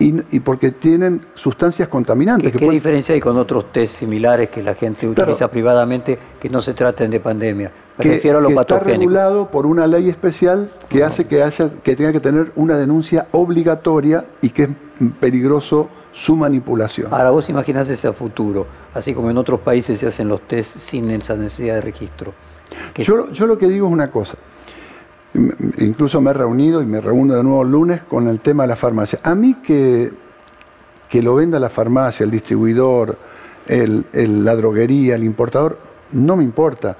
[0.02, 2.52] y, porque tienen sustancias contaminantes.
[2.52, 6.74] ¿Qué, diferencia hay con otros test similares que la gente utiliza privadamente que no se
[6.74, 7.72] traten de pandemia?
[7.98, 11.44] Me que, refiero a lo que Está regulado por una ley especial que hace que,
[11.44, 14.70] haya, que tenga que tener una denuncia obligatoria y que es
[15.20, 17.14] peligroso su manipulación.
[17.14, 20.78] Ahora vos imaginás ese a futuro, así como en otros países se hacen los test
[20.78, 22.34] sin esa necesidad de registro.
[22.96, 24.38] Yo, yo lo que digo es una cosa.
[25.34, 28.68] Incluso me he reunido y me reúno de nuevo el lunes con el tema de
[28.68, 29.20] la farmacia.
[29.24, 30.12] A mí que,
[31.10, 33.18] que lo venda la farmacia, el distribuidor,
[33.68, 35.78] el, la droguería, el importador,
[36.12, 36.98] no me importa.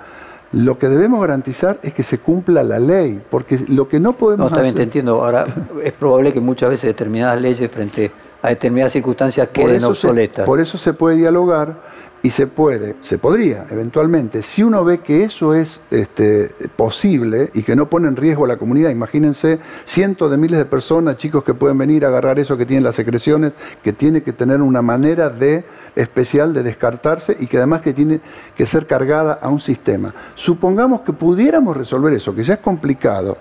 [0.54, 4.52] Lo que debemos garantizar es que se cumpla la ley, porque lo que no podemos
[4.52, 5.24] no, también te entiendo.
[5.24, 5.46] Ahora,
[5.84, 10.46] es probable que muchas veces determinadas leyes frente a determinadas circunstancias queden obsoletas.
[10.46, 11.91] por eso se puede dialogar
[12.24, 17.64] y se puede, se podría eventualmente, si uno ve que eso es este, posible y
[17.64, 21.44] que no pone en riesgo a la comunidad, imagínense cientos de miles de personas, chicos
[21.44, 23.54] que pueden venir a agarrar eso que tienen las secreciones,
[23.84, 25.64] que tiene que tener una manera de
[25.96, 28.22] especial de descartarse y que además que tiene
[28.56, 30.14] que ser cargada a un sistema.
[30.36, 33.38] Supongamos que pudiéramos resolver eso, que ya es complicado,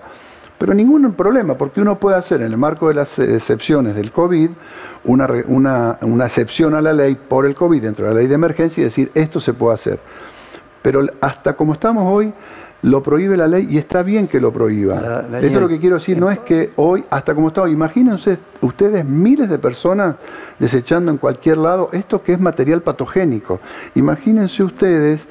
[0.61, 4.51] pero ningún problema, porque uno puede hacer en el marco de las excepciones del COVID
[5.05, 8.35] una, una, una excepción a la ley por el COVID dentro de la ley de
[8.35, 9.99] emergencia y decir esto se puede hacer.
[10.83, 12.31] Pero hasta como estamos hoy,
[12.83, 15.23] lo prohíbe la ley y está bien que lo prohíba.
[15.33, 18.37] Esto es lo que quiero decir, no es que hoy, hasta como está hoy, imagínense
[18.61, 20.17] ustedes miles de personas
[20.59, 23.59] desechando en cualquier lado esto que es material patogénico.
[23.95, 25.27] Imagínense ustedes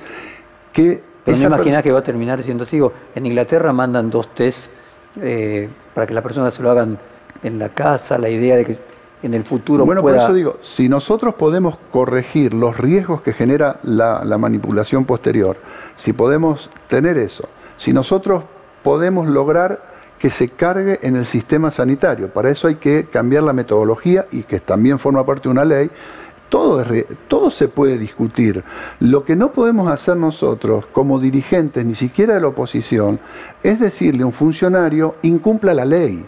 [0.72, 1.08] que...
[1.24, 2.80] Pero no que va a terminar siendo así.
[3.14, 4.72] En Inglaterra mandan dos test
[5.20, 6.98] eh, para que las personas se lo hagan
[7.42, 8.78] en la casa, la idea de que
[9.22, 13.78] en el futuro bueno, por eso digo, si nosotros podemos corregir los riesgos que genera
[13.82, 15.56] la, la manipulación posterior,
[15.96, 18.44] si podemos tener eso, si nosotros
[18.82, 22.28] podemos lograr que se cargue en el sistema sanitario.
[22.28, 25.90] Para eso hay que cambiar la metodología y que también forma parte de una ley
[26.50, 26.84] todo,
[27.28, 28.62] todo se puede discutir.
[28.98, 33.18] Lo que no podemos hacer nosotros como dirigentes, ni siquiera de la oposición,
[33.62, 36.26] es decirle a un funcionario, incumpla la ley.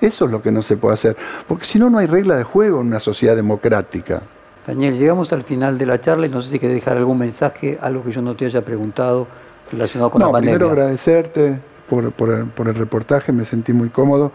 [0.00, 1.16] Eso es lo que no se puede hacer,
[1.46, 4.22] porque si no, no hay regla de juego en una sociedad democrática.
[4.66, 7.78] Daniel, llegamos al final de la charla y no sé si quieres dejar algún mensaje,
[7.80, 9.26] algo que yo no te haya preguntado
[9.70, 10.58] relacionado con la pandemia.
[10.58, 11.58] Primero agradecerte
[11.88, 14.32] por, el, reportaje, me sentí muy cómodo,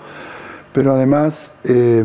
[0.71, 2.03] pero además eh,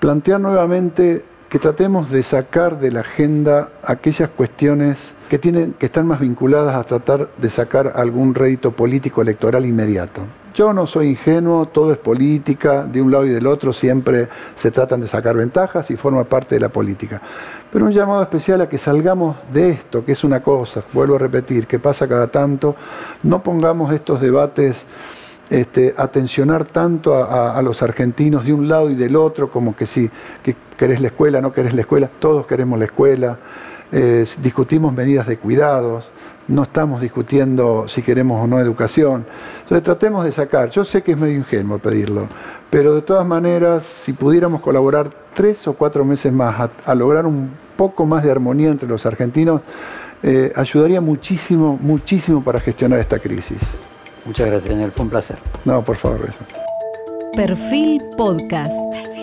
[0.00, 1.24] plantear nuevamente
[1.54, 6.74] que tratemos de sacar de la agenda aquellas cuestiones que, tienen, que están más vinculadas
[6.74, 10.22] a tratar de sacar algún rédito político electoral inmediato.
[10.52, 14.72] Yo no soy ingenuo, todo es política, de un lado y del otro siempre se
[14.72, 17.22] tratan de sacar ventajas y forma parte de la política.
[17.72, 21.20] Pero un llamado especial a que salgamos de esto, que es una cosa, vuelvo a
[21.20, 22.74] repetir, que pasa cada tanto,
[23.22, 24.84] no pongamos estos debates
[25.50, 30.10] este, atencionar tanto a, los argentinos de un lado y del otro, como que si
[30.42, 33.38] que querés la escuela, no querés la escuela, todos queremos la escuela,
[33.92, 36.04] eh, discutimos medidas de cuidados,
[36.48, 39.24] no estamos discutiendo si queremos o no educación.
[39.62, 42.26] Entonces tratemos de sacar, yo sé que es medio ingenuo pedirlo,
[42.70, 47.50] pero de todas maneras, si pudiéramos colaborar tres o cuatro meses más a, lograr un
[47.76, 49.60] poco más de armonía entre los argentinos,
[50.22, 53.58] eh, ayudaría muchísimo, muchísimo para gestionar esta crisis.
[54.24, 54.90] Muchas gracias, Daniel.
[54.90, 55.36] Fue un placer.
[55.64, 56.20] No, por favor.
[57.36, 59.13] Perfil Podcast.